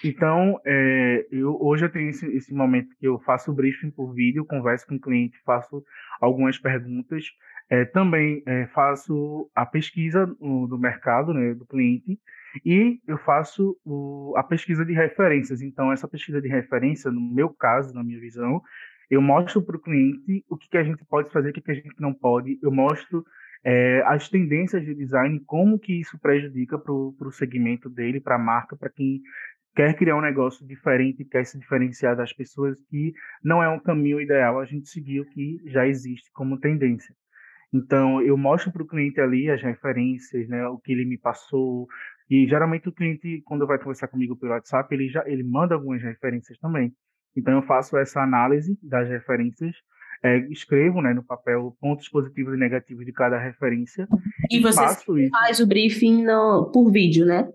Então, 0.02 0.58
é, 0.64 1.26
eu, 1.30 1.58
hoje 1.60 1.84
eu 1.84 1.92
tenho 1.92 2.08
esse, 2.08 2.26
esse, 2.34 2.54
momento 2.54 2.88
que 2.98 3.06
eu 3.06 3.18
faço 3.20 3.50
o 3.50 3.54
briefing 3.54 3.90
por 3.90 4.14
vídeo, 4.14 4.46
converso 4.46 4.86
com 4.86 4.94
o 4.94 5.00
cliente, 5.00 5.38
faço 5.44 5.84
algumas 6.20 6.58
perguntas. 6.58 7.24
É, 7.68 7.84
também 7.84 8.42
é, 8.46 8.66
faço 8.68 9.50
a 9.54 9.64
pesquisa 9.64 10.26
no, 10.40 10.66
do 10.66 10.78
mercado, 10.78 11.32
né, 11.32 11.54
do 11.54 11.66
cliente, 11.66 12.18
e 12.64 12.98
eu 13.06 13.16
faço 13.18 13.78
o, 13.84 14.34
a 14.36 14.42
pesquisa 14.42 14.84
de 14.84 14.92
referências. 14.92 15.62
Então, 15.62 15.92
essa 15.92 16.08
pesquisa 16.08 16.40
de 16.40 16.48
referência, 16.48 17.10
no 17.10 17.20
meu 17.20 17.50
caso, 17.50 17.94
na 17.94 18.02
minha 18.02 18.18
visão, 18.18 18.60
eu 19.10 19.20
mostro 19.20 19.60
para 19.60 19.76
o 19.76 19.80
cliente 19.80 20.44
o 20.48 20.56
que, 20.56 20.68
que 20.68 20.78
a 20.78 20.84
gente 20.84 21.04
pode 21.04 21.30
fazer, 21.30 21.50
o 21.50 21.52
que, 21.52 21.60
que 21.60 21.72
a 21.72 21.74
gente 21.74 22.00
não 22.00 22.14
pode. 22.14 22.58
Eu 22.62 22.70
mostro 22.70 23.24
é, 23.64 24.02
as 24.06 24.28
tendências 24.28 24.84
de 24.84 24.94
design, 24.94 25.40
como 25.46 25.78
que 25.78 26.00
isso 26.00 26.18
prejudica 26.18 26.78
para 26.78 26.92
o 26.92 27.32
segmento 27.32 27.90
dele, 27.90 28.20
para 28.20 28.36
a 28.36 28.38
marca, 28.38 28.76
para 28.76 28.88
quem 28.88 29.20
quer 29.74 29.94
criar 29.96 30.16
um 30.16 30.20
negócio 30.20 30.66
diferente, 30.66 31.24
quer 31.24 31.44
se 31.44 31.58
diferenciar 31.58 32.16
das 32.16 32.32
pessoas, 32.32 32.76
que 32.88 33.12
não 33.42 33.62
é 33.62 33.68
um 33.68 33.80
caminho 33.80 34.20
ideal 34.20 34.60
a 34.60 34.64
gente 34.64 34.88
seguir 34.88 35.20
o 35.20 35.26
que 35.26 35.60
já 35.66 35.86
existe 35.86 36.30
como 36.32 36.58
tendência. 36.58 37.14
Então, 37.72 38.20
eu 38.22 38.36
mostro 38.36 38.72
para 38.72 38.82
o 38.82 38.86
cliente 38.86 39.20
ali 39.20 39.48
as 39.48 39.62
referências, 39.62 40.48
né, 40.48 40.66
o 40.66 40.78
que 40.78 40.92
ele 40.92 41.04
me 41.04 41.16
passou. 41.16 41.86
E 42.28 42.46
geralmente 42.48 42.88
o 42.88 42.92
cliente, 42.92 43.42
quando 43.44 43.66
vai 43.66 43.78
conversar 43.78 44.08
comigo 44.08 44.36
pelo 44.36 44.52
WhatsApp, 44.52 44.92
ele 44.94 45.08
já 45.08 45.22
ele 45.26 45.44
manda 45.44 45.74
algumas 45.74 46.02
referências 46.02 46.58
também. 46.58 46.92
Então, 47.36 47.54
eu 47.54 47.62
faço 47.62 47.96
essa 47.96 48.22
análise 48.22 48.78
das 48.82 49.08
referências, 49.08 49.74
é, 50.22 50.38
escrevo 50.50 51.00
né, 51.00 51.14
no 51.14 51.24
papel 51.24 51.76
pontos 51.80 52.08
positivos 52.08 52.54
e 52.54 52.58
negativos 52.58 53.06
de 53.06 53.12
cada 53.12 53.38
referência. 53.38 54.06
E, 54.50 54.58
e 54.58 54.60
você 54.60 54.98
faz 55.30 55.60
o 55.60 55.66
briefing 55.66 56.24
no, 56.24 56.70
por 56.72 56.90
vídeo, 56.90 57.24
né? 57.24 57.48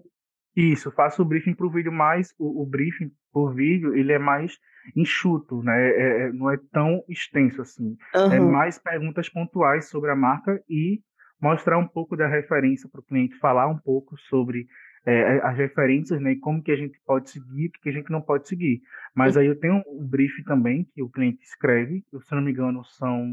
Isso, 0.55 0.89
faço 0.91 1.21
o 1.21 1.25
briefing 1.25 1.53
para 1.53 1.67
o 1.67 1.69
vídeo, 1.69 1.91
mas 1.91 2.33
o, 2.39 2.63
o, 2.63 2.65
briefing 2.65 3.11
por 3.33 3.53
vídeo 3.53 3.93
ele 3.93 4.13
é 4.13 4.17
mais 4.19 4.57
enxuto, 4.95 5.61
né? 5.61 5.89
É, 5.89 6.21
é, 6.21 6.31
não 6.31 6.49
é 6.49 6.57
tão 6.71 7.03
extenso 7.09 7.61
assim. 7.61 7.97
Uhum. 8.15 8.31
É 8.31 8.39
mais 8.39 8.79
perguntas 8.79 9.27
pontuais 9.27 9.89
sobre 9.89 10.11
a 10.11 10.15
marca 10.15 10.63
e 10.69 11.01
mostrar 11.41 11.77
um 11.77 11.87
pouco 11.87 12.15
da 12.15 12.27
referência 12.27 12.87
para 12.89 13.01
o 13.01 13.03
cliente, 13.03 13.37
falar 13.37 13.67
um 13.67 13.77
pouco 13.77 14.17
sobre 14.29 14.65
é, 15.05 15.39
as 15.43 15.55
referências, 15.55 16.19
né? 16.19 16.31
E 16.31 16.39
como 16.39 16.63
que 16.63 16.71
a 16.71 16.75
gente 16.75 16.99
pode 17.05 17.29
seguir, 17.29 17.67
o 17.67 17.71
que 17.81 17.89
a 17.89 17.91
gente 17.91 18.09
não 18.09 18.21
pode 18.21 18.47
seguir. 18.47 18.81
Mas 19.13 19.35
uhum. 19.35 19.41
aí 19.41 19.47
eu 19.47 19.59
tenho 19.59 19.83
um 19.87 20.05
briefing 20.05 20.43
também 20.43 20.83
que 20.93 21.01
o 21.01 21.09
cliente 21.09 21.43
escreve, 21.43 22.03
se 22.21 22.35
não 22.35 22.41
me 22.41 22.51
engano 22.51 22.83
são 22.83 23.23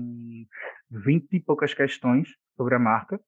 20 0.91 1.33
e 1.33 1.41
poucas 1.41 1.73
questões 1.73 2.29
sobre 2.57 2.75
a 2.75 2.79
marca. 2.79 3.19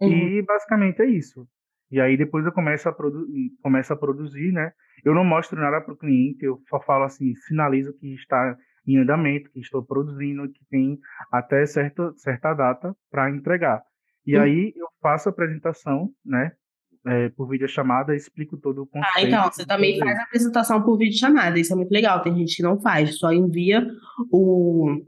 Uhum. 0.00 0.10
E 0.10 0.42
basicamente 0.42 1.02
é 1.02 1.06
isso. 1.06 1.46
E 1.90 2.00
aí 2.00 2.16
depois 2.16 2.46
eu 2.46 2.52
começo 2.52 2.88
a, 2.88 2.92
produ 2.92 3.26
começo 3.62 3.92
a 3.92 3.96
produzir, 3.96 4.50
né? 4.52 4.72
Eu 5.04 5.14
não 5.14 5.24
mostro 5.24 5.60
nada 5.60 5.80
para 5.80 5.92
o 5.92 5.96
cliente, 5.96 6.44
eu 6.44 6.62
só 6.68 6.80
falo 6.80 7.04
assim, 7.04 7.34
sinalizo 7.34 7.92
que 7.98 8.14
está 8.14 8.56
em 8.86 8.96
andamento, 8.96 9.50
que 9.50 9.60
estou 9.60 9.84
produzindo, 9.84 10.48
que 10.48 10.64
tem 10.70 10.98
até 11.30 11.64
certa, 11.66 12.12
certa 12.16 12.54
data 12.54 12.96
para 13.10 13.30
entregar. 13.30 13.82
E 14.26 14.36
uhum. 14.36 14.42
aí 14.42 14.72
eu 14.76 14.88
faço 15.00 15.28
a 15.28 15.32
apresentação, 15.32 16.10
né? 16.24 16.52
É, 17.04 17.30
por 17.30 17.48
videochamada, 17.48 18.14
explico 18.14 18.56
todo 18.56 18.82
o 18.82 18.86
conceito. 18.86 19.16
Ah, 19.16 19.22
então, 19.22 19.44
você 19.50 19.66
também 19.66 19.98
faz 19.98 20.16
a 20.16 20.22
apresentação 20.22 20.82
por 20.82 20.96
videochamada, 20.96 21.58
isso 21.58 21.72
é 21.72 21.76
muito 21.76 21.90
legal, 21.90 22.22
tem 22.22 22.36
gente 22.36 22.54
que 22.54 22.62
não 22.62 22.80
faz, 22.80 23.18
só 23.18 23.32
envia 23.32 23.84
o, 24.30 25.02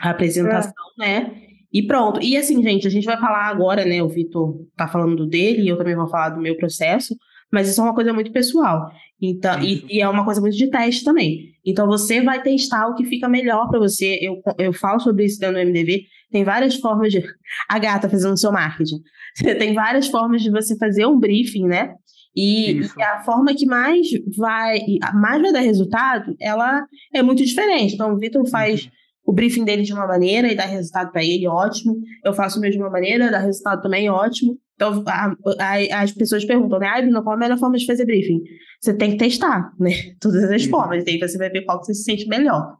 a 0.00 0.10
apresentação, 0.10 0.72
é. 1.00 1.20
né? 1.20 1.42
E 1.72 1.86
pronto. 1.86 2.20
E 2.22 2.36
assim, 2.36 2.62
gente, 2.62 2.86
a 2.86 2.90
gente 2.90 3.04
vai 3.04 3.18
falar 3.18 3.46
agora, 3.46 3.84
né? 3.84 4.02
O 4.02 4.08
Vitor 4.08 4.66
tá 4.76 4.88
falando 4.88 5.26
dele 5.26 5.62
e 5.62 5.68
eu 5.68 5.76
também 5.76 5.94
vou 5.94 6.08
falar 6.08 6.30
do 6.30 6.40
meu 6.40 6.56
processo, 6.56 7.14
mas 7.52 7.68
isso 7.68 7.80
é 7.80 7.84
uma 7.84 7.94
coisa 7.94 8.12
muito 8.12 8.32
pessoal. 8.32 8.90
Então, 9.20 9.60
e, 9.62 9.84
e, 9.88 10.00
é 10.00 10.08
uma 10.08 10.24
coisa 10.24 10.40
muito 10.40 10.56
de 10.56 10.70
teste 10.70 11.04
também. 11.04 11.52
Então, 11.64 11.86
você 11.86 12.22
vai 12.22 12.42
testar 12.42 12.86
o 12.88 12.94
que 12.94 13.04
fica 13.04 13.28
melhor 13.28 13.68
para 13.68 13.78
você. 13.78 14.18
Eu, 14.20 14.40
eu 14.58 14.72
falo 14.72 15.00
sobre 15.00 15.24
isso 15.24 15.38
dentro 15.38 15.56
do 15.56 15.60
MDV. 15.60 16.04
Tem 16.30 16.44
várias 16.44 16.76
formas 16.76 17.12
de. 17.12 17.22
A 17.68 17.78
gata 17.78 18.08
fazendo 18.08 18.38
seu 18.38 18.52
marketing. 18.52 19.00
Tem 19.58 19.74
várias 19.74 20.08
formas 20.08 20.42
de 20.42 20.50
você 20.50 20.76
fazer 20.76 21.06
um 21.06 21.18
briefing, 21.18 21.66
né? 21.66 21.94
E, 22.36 22.80
e, 22.80 23.02
a 23.02 23.20
forma 23.24 23.54
que 23.54 23.66
mais 23.66 24.06
vai, 24.36 24.78
mais 25.14 25.42
vai 25.42 25.52
dar 25.52 25.60
resultado, 25.60 26.36
ela 26.40 26.86
é 27.12 27.22
muito 27.22 27.44
diferente. 27.44 27.94
Então, 27.94 28.12
o 28.12 28.18
Vitor 28.18 28.46
faz. 28.48 28.84
Uhum 28.84 28.90
o 29.28 29.32
briefing 29.32 29.62
dele 29.62 29.82
de 29.82 29.92
uma 29.92 30.06
maneira 30.06 30.50
e 30.50 30.56
dá 30.56 30.64
resultado 30.64 31.12
para 31.12 31.22
ele, 31.22 31.46
ótimo. 31.46 32.00
Eu 32.24 32.32
faço 32.32 32.56
o 32.58 32.62
mesmo 32.62 32.78
de 32.78 32.82
uma 32.82 32.90
maneira, 32.90 33.30
dá 33.30 33.38
resultado 33.38 33.82
também, 33.82 34.08
ótimo. 34.08 34.58
Então, 34.74 35.04
a, 35.06 35.34
a, 35.60 36.02
as 36.02 36.12
pessoas 36.12 36.46
perguntam, 36.46 36.78
né? 36.78 36.86
Ah, 36.86 37.02
Bruna, 37.02 37.22
qual 37.22 37.36
a 37.36 37.38
melhor 37.38 37.58
forma 37.58 37.76
de 37.76 37.84
fazer 37.84 38.06
briefing? 38.06 38.40
Você 38.80 38.94
tem 38.94 39.10
que 39.10 39.18
testar, 39.18 39.70
né? 39.78 39.90
Todas 40.18 40.44
as 40.44 40.62
Isso. 40.62 40.70
formas, 40.70 41.04
e 41.04 41.10
aí 41.10 41.18
você 41.18 41.36
vai 41.36 41.50
ver 41.50 41.60
qual 41.66 41.78
que 41.78 41.84
você 41.84 41.94
se 41.94 42.04
sente 42.04 42.26
melhor. 42.26 42.77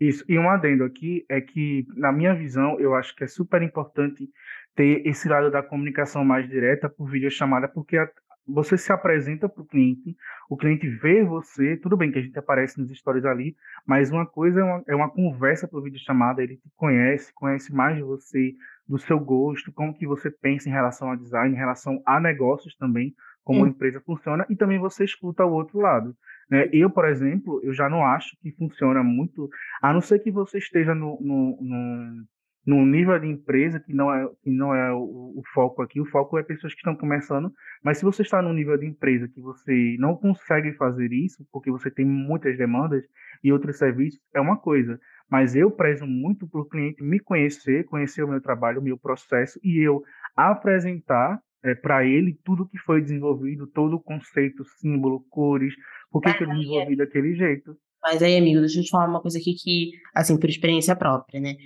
Isso. 0.00 0.24
E 0.28 0.38
um 0.38 0.48
adendo 0.48 0.84
aqui 0.84 1.24
é 1.28 1.40
que, 1.40 1.86
na 1.96 2.12
minha 2.12 2.34
visão, 2.34 2.78
eu 2.78 2.94
acho 2.94 3.14
que 3.16 3.24
é 3.24 3.26
super 3.26 3.62
importante 3.62 4.28
ter 4.74 5.04
esse 5.06 5.28
lado 5.28 5.50
da 5.50 5.62
comunicação 5.62 6.24
mais 6.24 6.48
direta 6.48 6.88
por 6.88 7.10
videochamada, 7.10 7.66
porque 7.66 7.96
a, 7.96 8.08
você 8.46 8.78
se 8.78 8.92
apresenta 8.92 9.48
para 9.48 9.62
o 9.62 9.66
cliente, 9.66 10.16
o 10.48 10.56
cliente 10.56 10.88
vê 10.88 11.24
você, 11.24 11.76
tudo 11.76 11.96
bem 11.96 12.10
que 12.12 12.18
a 12.18 12.22
gente 12.22 12.38
aparece 12.38 12.80
nos 12.80 12.90
stories 12.96 13.24
ali, 13.24 13.56
mas 13.84 14.10
uma 14.10 14.24
coisa 14.24 14.60
é 14.60 14.64
uma, 14.64 14.84
é 14.86 14.94
uma 14.94 15.10
conversa 15.10 15.66
por 15.66 15.82
vídeo 15.82 15.98
chamada, 15.98 16.42
ele 16.42 16.56
te 16.56 16.70
conhece, 16.76 17.32
conhece 17.34 17.74
mais 17.74 17.96
de 17.96 18.02
você, 18.02 18.54
do 18.86 18.98
seu 18.98 19.18
gosto, 19.18 19.72
como 19.72 19.92
que 19.92 20.06
você 20.06 20.30
pensa 20.30 20.68
em 20.68 20.72
relação 20.72 21.10
a 21.10 21.16
design, 21.16 21.54
em 21.54 21.58
relação 21.58 22.00
a 22.06 22.20
negócios 22.20 22.74
também, 22.76 23.14
como 23.44 23.64
a 23.64 23.68
empresa 23.68 24.00
funciona, 24.00 24.46
e 24.48 24.56
também 24.56 24.78
você 24.78 25.04
escuta 25.04 25.44
o 25.44 25.52
outro 25.52 25.80
lado. 25.80 26.16
Né? 26.50 26.68
Eu, 26.72 26.90
por 26.90 27.06
exemplo, 27.06 27.60
eu 27.62 27.72
já 27.72 27.88
não 27.88 28.04
acho 28.04 28.36
que 28.40 28.52
funciona 28.52 29.02
muito, 29.02 29.48
a 29.82 29.92
não 29.92 30.00
ser 30.00 30.18
que 30.20 30.30
você 30.30 30.58
esteja 30.58 30.94
no, 30.94 31.18
no, 31.20 32.26
no 32.68 32.84
nível 32.84 33.18
de 33.18 33.26
empresa 33.26 33.80
que 33.80 33.94
não 33.94 34.12
é, 34.12 34.28
que 34.42 34.50
não 34.50 34.74
é 34.74 34.92
o, 34.92 35.34
o, 35.36 35.42
foco 35.54 35.82
aqui, 35.82 36.00
o 36.00 36.06
foco 36.06 36.38
é 36.38 36.42
pessoas 36.42 36.74
que 36.74 36.80
estão 36.80 36.94
começando, 36.94 37.52
mas 37.82 37.98
se 37.98 38.04
você 38.04 38.22
está 38.22 38.42
num 38.42 38.52
nível 38.52 38.76
de 38.76 38.86
empresa 38.86 39.28
que 39.28 39.40
você 39.40 39.96
não 39.98 40.14
consegue 40.14 40.72
fazer 40.74 41.12
isso, 41.12 41.46
porque 41.50 41.70
você 41.70 41.90
tem 41.90 42.04
muitas 42.04 42.58
demandas 42.58 43.04
e 43.42 43.52
outros 43.52 43.78
serviços, 43.78 44.20
é 44.34 44.40
uma 44.40 44.58
coisa. 44.58 45.00
Mas 45.30 45.54
eu 45.54 45.70
prezo 45.70 46.06
muito 46.06 46.46
para 46.46 46.60
o 46.60 46.64
cliente 46.64 47.02
me 47.02 47.20
conhecer, 47.20 47.84
conhecer 47.84 48.22
o 48.22 48.28
meu 48.28 48.40
trabalho, 48.40 48.80
o 48.80 48.84
meu 48.84 48.98
processo, 48.98 49.60
e 49.62 49.78
eu 49.78 50.02
apresentar 50.34 51.40
é, 51.62 51.74
para 51.74 52.04
ele 52.04 52.38
tudo 52.44 52.68
que 52.68 52.78
foi 52.78 53.00
desenvolvido, 53.00 53.66
todo 53.66 53.96
o 53.96 54.00
conceito, 54.00 54.64
símbolo, 54.78 55.24
cores, 55.28 55.74
por 56.10 56.20
que, 56.22 56.32
que 56.34 56.44
eu 56.44 56.48
desenvolvi 56.48 56.96
daquele 56.96 57.34
jeito. 57.34 57.76
Mas 58.02 58.22
aí, 58.22 58.36
amigo, 58.36 58.60
deixa 58.60 58.78
eu 58.78 58.84
te 58.84 58.90
falar 58.90 59.08
uma 59.08 59.20
coisa 59.20 59.38
aqui 59.38 59.54
que, 59.54 59.90
assim, 60.14 60.38
por 60.38 60.48
experiência 60.48 60.94
própria, 60.94 61.40
né? 61.40 61.56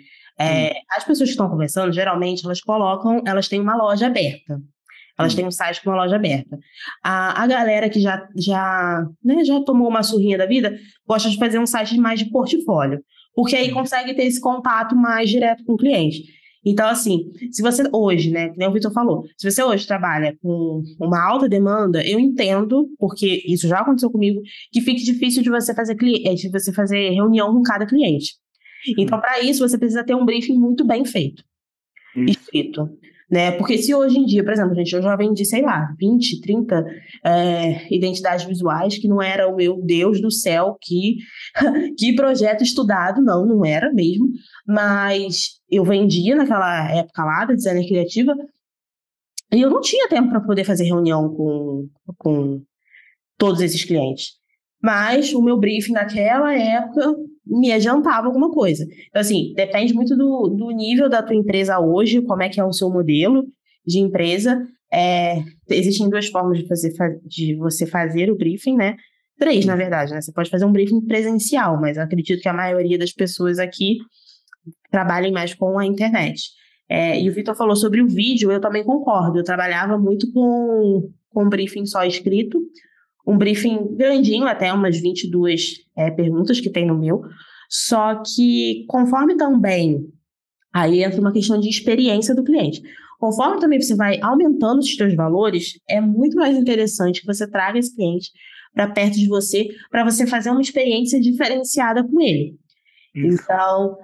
É, 0.41 0.73
as 0.91 1.05
pessoas 1.05 1.29
que 1.29 1.35
estão 1.35 1.49
conversando, 1.49 1.93
geralmente, 1.93 2.45
elas 2.45 2.61
colocam, 2.61 3.23
elas 3.27 3.49
têm 3.49 3.61
uma 3.61 3.77
loja 3.77 4.07
aberta. 4.07 4.61
Elas 5.19 5.35
têm 5.35 5.47
um 5.47 5.51
site 5.51 5.83
com 5.83 5.91
uma 5.91 6.03
loja 6.03 6.17
aberta. 6.17 6.59
A, 7.03 7.43
a 7.43 7.47
galera 7.47 7.89
que 7.89 8.01
já, 8.01 8.27
já, 8.35 9.07
né, 9.23 9.45
já 9.45 9.63
tomou 9.63 9.89
uma 9.89 10.03
surrinha 10.03 10.39
da 10.39 10.47
vida 10.47 10.77
gosta 11.07 11.29
de 11.29 11.39
fazer 11.39 11.59
um 11.59 11.67
site 11.67 11.99
mais 11.99 12.19
de 12.19 12.31
portfólio. 12.31 13.01
Porque 13.35 13.55
aí 13.55 13.71
consegue 13.71 14.15
ter 14.15 14.25
esse 14.25 14.41
contato 14.41 14.97
mais 14.97 15.29
direto 15.29 15.65
com 15.65 15.75
o 15.75 15.77
cliente. 15.77 16.23
Então, 16.65 16.89
assim, 16.89 17.33
se 17.51 17.61
você 17.61 17.83
hoje, 17.93 18.31
né, 18.31 18.51
que 18.51 18.59
nem 18.59 18.69
o 18.69 18.73
Vitor 18.73 18.93
falou, 18.93 19.25
se 19.37 19.51
você 19.51 19.63
hoje 19.63 19.87
trabalha 19.87 20.37
com 20.41 20.83
uma 21.01 21.21
alta 21.21 21.49
demanda, 21.49 22.07
eu 22.07 22.21
entendo, 22.21 22.89
porque 22.99 23.43
isso 23.47 23.67
já 23.67 23.81
aconteceu 23.81 24.11
comigo, 24.11 24.41
que 24.71 24.81
fique 24.81 25.03
difícil 25.03 25.43
de 25.43 25.51
você 25.51 25.75
fazer 25.75 25.97
cliente, 25.97 26.49
de 26.49 26.51
você 26.51 26.73
fazer 26.73 27.11
reunião 27.11 27.53
com 27.53 27.63
cada 27.63 27.85
cliente. 27.85 28.35
Então, 28.99 29.21
para 29.21 29.41
isso, 29.41 29.67
você 29.67 29.79
precisa 29.79 30.05
ter 30.05 30.15
um 30.15 30.25
briefing 30.25 30.59
muito 30.59 30.85
bem 30.85 31.05
feito, 31.05 31.45
isso. 32.17 32.41
escrito. 32.41 32.89
Né? 33.33 33.53
Porque 33.53 33.79
se 33.79 33.95
hoje 33.95 34.19
em 34.19 34.27
dia, 34.27 34.45
por 34.45 34.53
exemplo, 34.53 34.75
gente, 34.75 34.93
eu 34.93 35.01
já 35.01 35.17
vendi, 35.17 35.43
sei 35.47 35.63
lá, 35.63 35.95
20, 35.99 36.43
30 36.43 36.85
é, 37.25 37.95
identidades 37.95 38.45
visuais, 38.45 38.99
que 38.99 39.09
não 39.09 39.23
era 39.23 39.49
o 39.49 39.57
meu 39.57 39.81
Deus 39.83 40.21
do 40.21 40.31
céu, 40.31 40.77
que, 40.79 41.17
que 41.99 42.15
projeto 42.15 42.63
estudado, 42.63 43.23
não, 43.23 43.47
não 43.47 43.65
era 43.65 43.91
mesmo, 43.91 44.29
mas 44.67 45.53
eu 45.71 45.83
vendia 45.83 46.37
naquela 46.37 46.91
época 46.93 47.25
lá 47.25 47.47
da 47.47 47.55
designer 47.55 47.89
criativa, 47.89 48.35
e 49.51 49.63
eu 49.63 49.71
não 49.71 49.81
tinha 49.81 50.09
tempo 50.09 50.29
para 50.29 50.41
poder 50.43 50.65
fazer 50.65 50.85
reunião 50.85 51.35
com, 51.35 51.89
com 52.19 52.63
todos 53.39 53.63
esses 53.63 53.83
clientes. 53.83 54.33
Mas 54.83 55.33
o 55.33 55.41
meu 55.41 55.59
briefing 55.59 55.93
naquela 55.93 56.53
época 56.55 57.15
me 57.47 57.73
adiantava 57.73 58.27
alguma 58.27 58.51
coisa. 58.51 58.85
Então, 59.09 59.21
assim, 59.21 59.53
depende 59.55 59.93
muito 59.93 60.17
do, 60.17 60.49
do 60.49 60.71
nível 60.71 61.09
da 61.09 61.23
tua 61.23 61.37
empresa 61.37 61.79
hoje, 61.81 62.23
como 62.23 62.43
é 62.43 62.49
que 62.49 62.61
é 62.61 62.65
o 62.65 62.73
seu 62.73 62.91
modelo 62.91 63.45
de 63.87 63.99
empresa. 63.99 64.67
É, 64.93 65.43
existem 65.71 66.09
duas 66.09 66.29
formas 66.29 66.59
de, 66.59 66.69
fazer, 66.69 66.93
de 67.25 67.55
você 67.57 67.87
fazer 67.87 68.31
o 68.31 68.37
briefing, 68.37 68.77
né? 68.77 68.97
Três, 69.39 69.65
na 69.65 69.75
verdade, 69.75 70.13
né? 70.13 70.21
Você 70.21 70.33
pode 70.33 70.51
fazer 70.51 70.65
um 70.65 70.73
briefing 70.73 71.01
presencial, 71.01 71.81
mas 71.81 71.99
acredito 71.99 72.41
que 72.41 72.49
a 72.49 72.53
maioria 72.53 72.99
das 72.99 73.13
pessoas 73.13 73.59
aqui 73.59 73.99
trabalhem 74.91 75.33
mais 75.33 75.55
com 75.55 75.79
a 75.79 75.87
internet. 75.87 76.51
É, 76.89 77.21
e 77.21 77.29
o 77.29 77.33
Vitor 77.33 77.57
falou 77.57 77.75
sobre 77.75 78.03
o 78.03 78.07
vídeo, 78.07 78.53
eu 78.53 78.61
também 78.61 78.85
concordo. 78.85 79.39
Eu 79.39 79.45
trabalhava 79.45 79.97
muito 79.99 80.31
com, 80.33 81.11
com 81.31 81.49
briefing 81.49 81.87
só 81.87 82.05
escrito, 82.05 82.61
um 83.27 83.37
briefing 83.37 83.97
grandinho, 83.97 84.47
até 84.47 84.73
umas 84.73 84.99
22 85.01 85.85
é, 85.97 86.11
perguntas 86.11 86.61
que 86.61 86.71
tem 86.71 86.87
no 86.87 86.99
meu. 86.99 87.23
Só 87.69 88.23
que, 88.23 88.85
conforme 88.89 89.37
também 89.37 90.13
Aí 90.73 91.03
entra 91.03 91.21
uma 91.21 91.33
questão 91.33 91.61
de 91.61 91.69
experiência 91.69 92.35
do 92.35 92.43
cliente. 92.43 92.81
Conforme 93.19 93.61
também 93.61 93.81
você 93.81 93.95
vai 93.95 94.19
aumentando 94.21 94.79
os 94.79 94.95
seus 94.95 95.15
valores, 95.15 95.79
é 95.89 96.01
muito 96.01 96.37
mais 96.37 96.57
interessante 96.57 97.21
que 97.21 97.27
você 97.27 97.49
traga 97.49 97.79
esse 97.79 97.95
cliente 97.95 98.31
para 98.73 98.91
perto 98.91 99.15
de 99.15 99.29
você, 99.29 99.69
para 99.91 100.03
você 100.03 100.27
fazer 100.27 100.51
uma 100.51 100.63
experiência 100.63 101.21
diferenciada 101.21 102.03
com 102.03 102.21
ele. 102.21 102.57
Isso. 103.15 103.43
Então, 103.43 103.97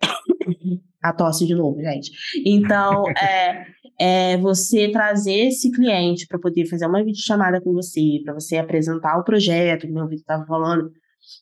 a 1.02 1.12
tosse 1.12 1.46
de 1.46 1.54
novo, 1.54 1.82
gente. 1.82 2.10
Então, 2.46 3.04
é, 3.10 3.66
é 3.98 4.36
você 4.36 4.90
trazer 4.90 5.48
esse 5.48 5.72
cliente 5.72 6.26
para 6.26 6.38
poder 6.38 6.66
fazer 6.66 6.86
uma 6.86 7.04
videochamada 7.04 7.60
com 7.60 7.72
você, 7.72 8.20
para 8.24 8.34
você 8.34 8.56
apresentar 8.56 9.18
o 9.18 9.24
projeto, 9.24 9.88
como 9.88 10.00
o 10.00 10.08
Vitor 10.08 10.20
estava 10.20 10.46
falando, 10.46 10.92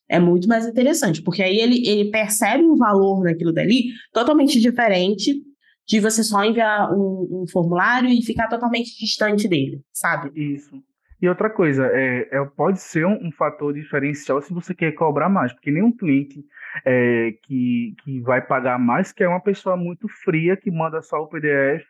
é 0.08 0.18
muito 0.18 0.48
mais 0.48 0.66
interessante, 0.66 1.22
porque 1.22 1.42
aí 1.42 1.58
ele, 1.58 1.86
ele 1.86 2.10
percebe 2.10 2.64
um 2.64 2.76
valor 2.76 3.22
naquilo 3.22 3.52
dali 3.52 3.90
totalmente 4.12 4.60
diferente 4.60 5.42
de 5.86 6.00
você 6.00 6.24
só 6.24 6.42
enviar 6.44 6.92
um, 6.92 7.42
um 7.42 7.44
formulário 7.50 8.08
e 8.08 8.22
ficar 8.22 8.48
totalmente 8.48 8.98
distante 8.98 9.46
dele, 9.46 9.80
sabe? 9.92 10.32
Isso. 10.34 10.82
E 11.20 11.28
outra 11.28 11.48
coisa, 11.48 11.86
é, 11.92 12.28
é 12.30 12.44
pode 12.44 12.80
ser 12.80 13.06
um, 13.06 13.26
um, 13.26 13.32
fator 13.32 13.72
diferencial 13.72 14.42
se 14.42 14.52
você 14.52 14.74
quer 14.74 14.92
cobrar 14.92 15.28
mais, 15.28 15.52
porque 15.52 15.70
nenhum 15.70 15.92
cliente 15.92 16.44
é, 16.84 17.32
que, 17.42 17.94
que 18.02 18.20
vai 18.20 18.44
pagar 18.44 18.78
mais 18.78 19.12
que 19.12 19.22
é 19.22 19.28
uma 19.28 19.40
pessoa 19.40 19.76
muito 19.76 20.08
fria 20.08 20.56
que 20.56 20.70
manda 20.70 21.00
só 21.00 21.22
o 21.22 21.28
PDF 21.28 21.86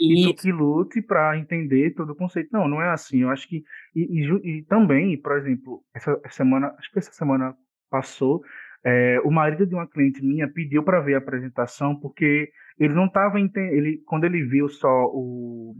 e 0.00 0.34
tu 0.34 0.42
que 0.42 0.52
lute 0.52 1.02
para 1.02 1.36
entender 1.36 1.94
todo 1.94 2.10
o 2.10 2.16
conceito. 2.16 2.48
Não, 2.52 2.66
não 2.66 2.80
é 2.80 2.88
assim. 2.90 3.22
Eu 3.22 3.30
acho 3.30 3.46
que. 3.48 3.62
E, 3.94 4.22
e, 4.22 4.58
e 4.58 4.62
também, 4.64 5.20
por 5.20 5.36
exemplo, 5.36 5.82
essa 5.94 6.18
semana, 6.30 6.74
acho 6.78 6.90
que 6.90 6.98
essa 6.98 7.12
semana 7.12 7.54
passou, 7.90 8.42
é, 8.84 9.20
o 9.24 9.30
marido 9.30 9.66
de 9.66 9.74
uma 9.74 9.86
cliente 9.86 10.24
minha 10.24 10.48
pediu 10.48 10.82
para 10.82 11.00
ver 11.00 11.14
a 11.14 11.18
apresentação 11.18 11.94
porque 11.94 12.50
ele 12.78 12.94
não 12.94 13.06
estava 13.06 13.38
ele 13.38 14.02
quando 14.06 14.24
ele 14.24 14.42
viu 14.44 14.68
só 14.68 15.06
o, 15.12 15.76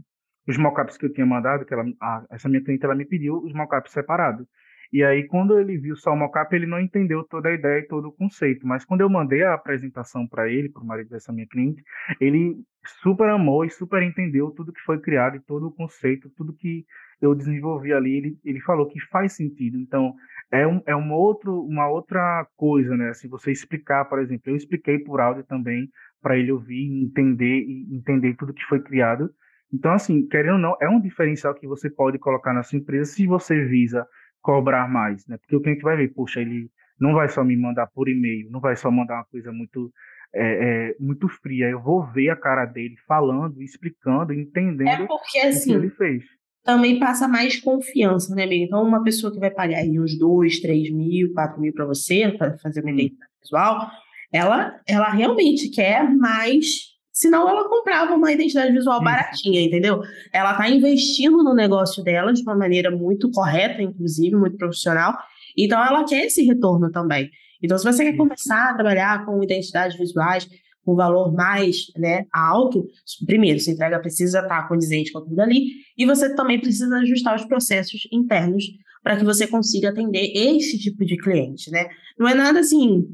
os 0.47 0.57
mockups 0.57 0.97
que 0.97 1.05
eu 1.05 1.13
tinha 1.13 1.25
mandado, 1.25 1.65
que 1.65 1.73
ela, 1.73 1.83
a, 1.99 2.25
essa 2.31 2.47
minha 2.47 2.63
cliente 2.63 2.85
ela 2.85 2.95
me 2.95 3.05
pediu 3.05 3.37
os 3.37 3.53
mockups 3.53 3.91
separados. 3.91 4.45
E 4.91 5.03
aí, 5.03 5.25
quando 5.27 5.57
ele 5.57 5.77
viu 5.77 5.95
só 5.95 6.11
o 6.11 6.17
mockup, 6.17 6.53
ele 6.53 6.65
não 6.65 6.79
entendeu 6.79 7.23
toda 7.23 7.47
a 7.47 7.53
ideia 7.53 7.79
e 7.79 7.87
todo 7.87 8.09
o 8.09 8.11
conceito. 8.11 8.67
Mas 8.67 8.83
quando 8.83 9.01
eu 9.01 9.09
mandei 9.09 9.41
a 9.41 9.53
apresentação 9.53 10.27
para 10.27 10.49
ele, 10.49 10.67
para 10.67 10.83
o 10.83 10.85
marido 10.85 11.09
dessa 11.09 11.31
minha 11.31 11.47
cliente, 11.47 11.81
ele 12.19 12.57
super 13.01 13.29
amou 13.29 13.63
e 13.63 13.69
super 13.69 14.03
entendeu 14.03 14.51
tudo 14.51 14.73
que 14.73 14.81
foi 14.81 14.99
criado 14.99 15.37
e 15.37 15.39
todo 15.39 15.67
o 15.67 15.71
conceito, 15.71 16.29
tudo 16.35 16.53
que 16.53 16.85
eu 17.21 17.33
desenvolvi 17.33 17.93
ali. 17.93 18.17
Ele, 18.17 18.39
ele 18.43 18.59
falou 18.59 18.85
que 18.85 18.99
faz 19.07 19.33
sentido. 19.33 19.77
Então, 19.77 20.13
é, 20.51 20.67
um, 20.67 20.81
é 20.85 20.93
uma, 20.93 21.15
outro, 21.15 21.61
uma 21.61 21.87
outra 21.87 22.45
coisa, 22.57 22.97
né? 22.97 23.13
Se 23.13 23.29
você 23.29 23.49
explicar, 23.49 24.05
por 24.05 24.19
exemplo, 24.19 24.51
eu 24.51 24.57
expliquei 24.57 24.99
por 24.99 25.21
áudio 25.21 25.45
também 25.45 25.89
para 26.21 26.37
ele 26.37 26.51
ouvir, 26.51 27.01
entender 27.01 27.61
e 27.61 27.95
entender 27.95 28.35
tudo 28.35 28.53
que 28.53 28.65
foi 28.65 28.81
criado. 28.81 29.29
Então, 29.73 29.93
assim, 29.93 30.27
querendo 30.27 30.55
ou 30.55 30.59
não, 30.59 30.75
é 30.81 30.89
um 30.89 30.99
diferencial 30.99 31.55
que 31.55 31.65
você 31.65 31.89
pode 31.89 32.19
colocar 32.19 32.51
na 32.51 32.61
sua 32.61 32.77
empresa 32.77 33.13
se 33.13 33.25
você 33.25 33.63
visa 33.65 34.05
cobrar 34.41 34.89
mais, 34.89 35.25
né? 35.27 35.37
Porque 35.37 35.55
o 35.55 35.61
cliente 35.61 35.81
vai 35.81 35.95
ver, 35.97 36.13
poxa, 36.13 36.41
ele 36.41 36.69
não 36.99 37.13
vai 37.13 37.29
só 37.29 37.43
me 37.43 37.55
mandar 37.57 37.87
por 37.87 38.09
e-mail, 38.09 38.49
não 38.51 38.59
vai 38.59 38.75
só 38.75 38.91
mandar 38.91 39.15
uma 39.15 39.25
coisa 39.25 39.51
muito 39.51 39.91
é, 40.33 40.91
é, 40.91 40.95
muito 40.99 41.27
fria. 41.27 41.69
Eu 41.69 41.81
vou 41.81 42.05
ver 42.11 42.29
a 42.29 42.35
cara 42.35 42.65
dele 42.65 42.95
falando, 43.07 43.61
explicando, 43.61 44.33
entendendo 44.33 45.03
é 45.03 45.07
porque, 45.07 45.39
assim, 45.39 45.75
o 45.75 45.79
que 45.79 45.85
ele 45.85 45.95
fez. 45.95 46.23
Também 46.63 46.99
passa 46.99 47.27
mais 47.27 47.59
confiança, 47.59 48.35
né, 48.35 48.43
amigo? 48.43 48.65
Então, 48.65 48.83
uma 48.83 49.03
pessoa 49.03 49.33
que 49.33 49.39
vai 49.39 49.49
pagar 49.49 49.79
aí 49.79 49.99
uns 49.99 50.17
2, 50.17 50.59
3 50.61 50.91
mil, 50.91 51.33
4 51.33 51.59
mil 51.59 51.73
para 51.73 51.85
você, 51.85 52.31
para 52.37 52.57
fazer 52.59 52.81
uma 52.81 52.91
identidade 52.91 53.31
visual, 53.41 53.89
ela, 54.31 54.79
ela 54.87 55.09
realmente 55.09 55.69
quer 55.69 56.07
mais 56.15 56.91
Senão 57.21 57.47
ela 57.47 57.69
comprava 57.69 58.15
uma 58.15 58.31
identidade 58.31 58.73
visual 58.73 58.99
baratinha, 59.03 59.61
entendeu? 59.61 60.01
Ela 60.33 60.53
está 60.53 60.67
investindo 60.67 61.43
no 61.43 61.53
negócio 61.53 62.03
dela 62.03 62.33
de 62.33 62.41
uma 62.41 62.55
maneira 62.55 62.89
muito 62.89 63.29
correta, 63.29 63.79
inclusive, 63.79 64.35
muito 64.35 64.57
profissional. 64.57 65.15
Então 65.55 65.79
ela 65.85 66.03
quer 66.03 66.25
esse 66.25 66.41
retorno 66.43 66.89
também. 66.89 67.29
Então, 67.61 67.77
se 67.77 67.83
você 67.83 68.03
quer 68.03 68.17
começar 68.17 68.71
a 68.71 68.73
trabalhar 68.73 69.23
com 69.23 69.43
identidades 69.43 69.95
visuais 69.95 70.49
com 70.83 70.95
valor 70.95 71.31
mais 71.31 71.91
né, 71.95 72.25
alto, 72.33 72.87
primeiro, 73.27 73.59
sua 73.59 73.73
entrega 73.73 73.99
precisa 73.99 74.39
estar 74.39 74.67
condizente 74.67 75.11
com 75.11 75.21
tudo 75.21 75.39
ali, 75.39 75.65
e 75.95 76.07
você 76.07 76.33
também 76.33 76.59
precisa 76.59 76.97
ajustar 76.97 77.35
os 77.35 77.45
processos 77.45 78.01
internos 78.11 78.65
para 79.03 79.15
que 79.15 79.23
você 79.23 79.45
consiga 79.45 79.89
atender 79.89 80.31
esse 80.33 80.79
tipo 80.79 81.05
de 81.05 81.17
cliente, 81.17 81.69
né? 81.69 81.87
Não 82.17 82.27
é 82.27 82.33
nada 82.33 82.61
assim 82.61 83.05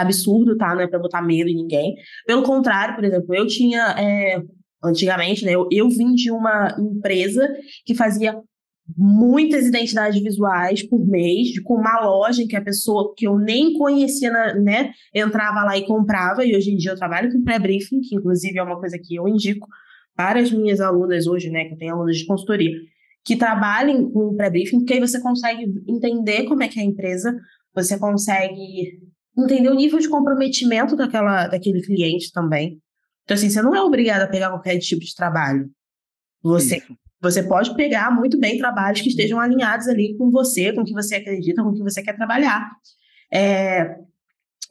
absurdo, 0.00 0.56
tá? 0.56 0.74
Não 0.74 0.82
é 0.82 0.86
para 0.86 0.98
botar 0.98 1.22
medo 1.22 1.48
em 1.48 1.54
ninguém. 1.54 1.94
Pelo 2.26 2.42
contrário, 2.42 2.94
por 2.94 3.04
exemplo, 3.04 3.34
eu 3.34 3.46
tinha 3.46 3.94
é, 3.98 4.42
antigamente, 4.82 5.44
né? 5.44 5.52
Eu, 5.52 5.68
eu 5.70 5.88
vim 5.88 6.12
de 6.14 6.30
uma 6.30 6.76
empresa 6.78 7.48
que 7.84 7.94
fazia 7.94 8.36
muitas 8.96 9.66
identidades 9.66 10.22
visuais 10.22 10.86
por 10.86 11.06
mês, 11.06 11.58
com 11.62 11.74
uma 11.74 12.00
loja 12.00 12.46
que 12.46 12.54
a 12.54 12.62
pessoa 12.62 13.14
que 13.16 13.26
eu 13.26 13.38
nem 13.38 13.72
conhecia, 13.74 14.30
né, 14.30 14.92
entrava 15.14 15.64
lá 15.64 15.76
e 15.78 15.86
comprava, 15.86 16.44
e 16.44 16.54
hoje 16.54 16.70
em 16.70 16.76
dia 16.76 16.90
eu 16.90 16.96
trabalho 16.96 17.32
com 17.32 17.42
pré-briefing, 17.42 18.00
que 18.00 18.14
inclusive 18.14 18.58
é 18.58 18.62
uma 18.62 18.78
coisa 18.78 18.98
que 19.02 19.14
eu 19.14 19.26
indico 19.26 19.66
para 20.14 20.38
as 20.38 20.52
minhas 20.52 20.80
alunas 20.80 21.26
hoje, 21.26 21.48
né, 21.50 21.64
que 21.64 21.74
eu 21.74 21.78
tenho 21.78 21.94
alunas 21.94 22.18
de 22.18 22.26
consultoria, 22.26 22.70
que 23.24 23.36
trabalhem 23.36 24.10
com 24.10 24.36
pré-briefing, 24.36 24.80
porque 24.80 24.94
aí 24.94 25.00
você 25.00 25.20
consegue 25.20 25.64
entender 25.88 26.44
como 26.44 26.62
é 26.62 26.68
que 26.68 26.78
é 26.78 26.82
a 26.82 26.86
empresa, 26.86 27.34
você 27.74 27.98
consegue 27.98 29.00
entender 29.36 29.68
o 29.68 29.74
nível 29.74 29.98
de 29.98 30.08
comprometimento 30.08 30.96
daquela, 30.96 31.48
daquele 31.48 31.82
cliente 31.82 32.32
também. 32.32 32.80
Então, 33.24 33.34
assim, 33.34 33.50
você 33.50 33.62
não 33.62 33.74
é 33.74 33.80
obrigado 33.80 34.22
a 34.22 34.26
pegar 34.26 34.50
qualquer 34.50 34.78
tipo 34.78 35.02
de 35.04 35.14
trabalho. 35.14 35.68
Você, 36.42 36.82
você 37.20 37.42
pode 37.42 37.74
pegar 37.74 38.14
muito 38.14 38.38
bem 38.38 38.58
trabalhos 38.58 39.00
que 39.00 39.08
estejam 39.08 39.40
alinhados 39.40 39.88
ali 39.88 40.14
com 40.16 40.30
você, 40.30 40.72
com 40.72 40.82
o 40.82 40.84
que 40.84 40.92
você 40.92 41.16
acredita, 41.16 41.62
com 41.62 41.70
o 41.70 41.74
que 41.74 41.82
você 41.82 42.02
quer 42.02 42.14
trabalhar. 42.14 42.70
É, 43.32 43.96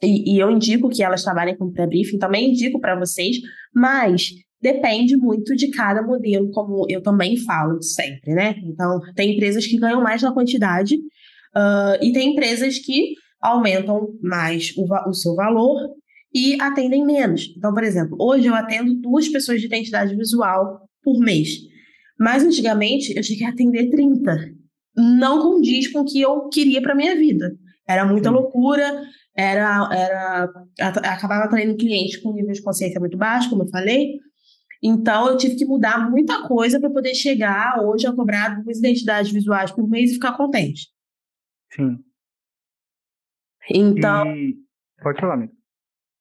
e, 0.02 0.34
e, 0.34 0.38
eu 0.38 0.50
indico 0.50 0.88
que 0.88 1.02
elas 1.02 1.22
trabalhem 1.22 1.56
com 1.56 1.72
pré-briefing, 1.72 2.18
também 2.18 2.50
indico 2.50 2.80
para 2.80 2.98
vocês, 2.98 3.36
mas 3.74 4.30
depende 4.60 5.16
muito 5.16 5.54
de 5.54 5.68
cada 5.68 6.02
modelo, 6.02 6.50
como 6.50 6.86
eu 6.88 7.02
também 7.02 7.36
falo 7.36 7.82
sempre, 7.82 8.32
né? 8.32 8.54
Então, 8.64 9.00
tem 9.14 9.34
empresas 9.34 9.66
que 9.66 9.76
ganham 9.76 10.02
mais 10.02 10.22
na 10.22 10.32
quantidade 10.32 10.94
uh, 10.94 12.02
e 12.02 12.12
tem 12.12 12.32
empresas 12.32 12.78
que 12.78 13.14
aumentam 13.44 14.08
mais 14.22 14.72
o, 14.76 14.86
o 15.08 15.12
seu 15.12 15.34
valor 15.34 15.76
e 16.34 16.60
atendem 16.60 17.04
menos. 17.04 17.54
Então, 17.56 17.72
por 17.72 17.84
exemplo, 17.84 18.16
hoje 18.18 18.46
eu 18.46 18.54
atendo 18.54 18.94
duas 18.94 19.28
pessoas 19.28 19.60
de 19.60 19.66
identidade 19.66 20.16
visual 20.16 20.88
por 21.02 21.20
mês. 21.20 21.50
Mas 22.18 22.42
antigamente 22.42 23.14
eu 23.14 23.22
cheguei 23.22 23.46
a 23.46 23.50
atender 23.50 23.90
30. 23.90 24.34
Não 24.96 25.42
condiz 25.42 25.92
com 25.92 26.00
o 26.00 26.04
que 26.04 26.20
eu 26.20 26.48
queria 26.48 26.80
para 26.80 26.94
minha 26.94 27.14
vida. 27.14 27.52
Era 27.86 28.06
muita 28.06 28.30
Sim. 28.30 28.34
loucura, 28.34 29.02
era, 29.36 29.88
era 29.92 30.48
acabava 31.12 31.44
atraindo 31.44 31.76
clientes 31.76 32.16
com 32.16 32.32
nível 32.32 32.52
de 32.52 32.62
consciência 32.62 32.98
muito 32.98 33.18
baixo, 33.18 33.50
como 33.50 33.64
eu 33.64 33.68
falei. 33.68 34.14
Então, 34.82 35.28
eu 35.28 35.36
tive 35.36 35.56
que 35.56 35.64
mudar 35.64 36.10
muita 36.10 36.46
coisa 36.46 36.80
para 36.80 36.90
poder 36.90 37.14
chegar 37.14 37.82
hoje 37.82 38.06
a 38.06 38.12
cobrar 38.12 38.62
duas 38.62 38.78
identidades 38.78 39.32
visuais 39.32 39.70
por 39.70 39.88
mês 39.88 40.10
e 40.10 40.14
ficar 40.14 40.36
contente. 40.36 40.88
Sim. 41.74 41.98
Então. 43.70 44.26
E... 44.34 44.56
Pode 45.02 45.20
falar, 45.20 45.34
amigo. 45.34 45.52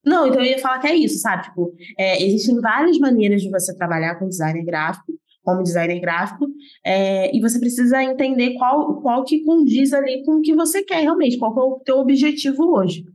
Não, 0.05 0.27
então 0.27 0.41
eu 0.41 0.47
ia 0.47 0.59
falar 0.59 0.79
que 0.79 0.87
é 0.87 0.95
isso, 0.95 1.19
sabe? 1.19 1.43
Tipo, 1.43 1.73
é, 1.97 2.21
existem 2.21 2.59
várias 2.59 2.97
maneiras 2.99 3.41
de 3.41 3.49
você 3.49 3.75
trabalhar 3.75 4.15
com 4.15 4.27
designer 4.27 4.65
gráfico, 4.65 5.13
como 5.41 5.63
designer 5.63 5.99
gráfico, 5.99 6.47
é, 6.85 7.35
e 7.35 7.39
você 7.39 7.59
precisa 7.59 8.03
entender 8.03 8.55
qual, 8.55 9.01
qual 9.01 9.23
que 9.23 9.43
condiz 9.43 9.93
ali 9.93 10.23
com 10.25 10.35
o 10.35 10.41
que 10.41 10.53
você 10.53 10.83
quer 10.83 11.01
realmente, 11.01 11.37
qual 11.37 11.53
que 11.53 11.59
é 11.59 11.63
o 11.63 11.79
teu 11.79 11.97
objetivo 11.99 12.75
hoje. 12.77 13.05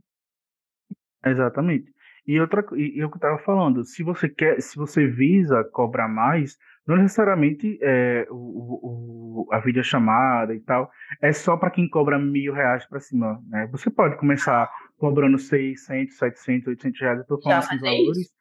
Exatamente. 1.25 1.91
E 2.25 2.39
outra 2.39 2.63
e, 2.75 3.01
eu 3.01 3.09
que 3.09 3.17
estava 3.17 3.39
falando, 3.39 3.83
se 3.83 4.03
você 4.03 4.29
quer, 4.29 4.61
se 4.61 4.75
você 4.75 5.07
visa 5.07 5.63
cobrar 5.71 6.07
mais, 6.07 6.57
não 6.87 6.97
necessariamente 6.97 7.77
é, 7.81 8.27
o, 8.29 9.45
o, 9.45 9.47
a 9.51 9.59
videochamada 9.59 10.55
e 10.55 10.59
tal 10.59 10.89
é 11.21 11.31
só 11.31 11.55
para 11.55 11.69
quem 11.69 11.87
cobra 11.87 12.17
mil 12.17 12.53
reais 12.53 12.85
para 12.85 12.99
cima. 12.99 13.39
Né? 13.47 13.67
Você 13.71 13.89
pode 13.89 14.17
começar 14.17 14.69
cobrando 14.97 15.37
600, 15.37 16.17
700, 16.17 16.67
800 16.67 16.99
reais, 16.99 17.17
eu 17.17 17.21
estou 17.21 17.41
falando 17.41 17.63
esses 17.63 17.81
valores. 17.81 18.39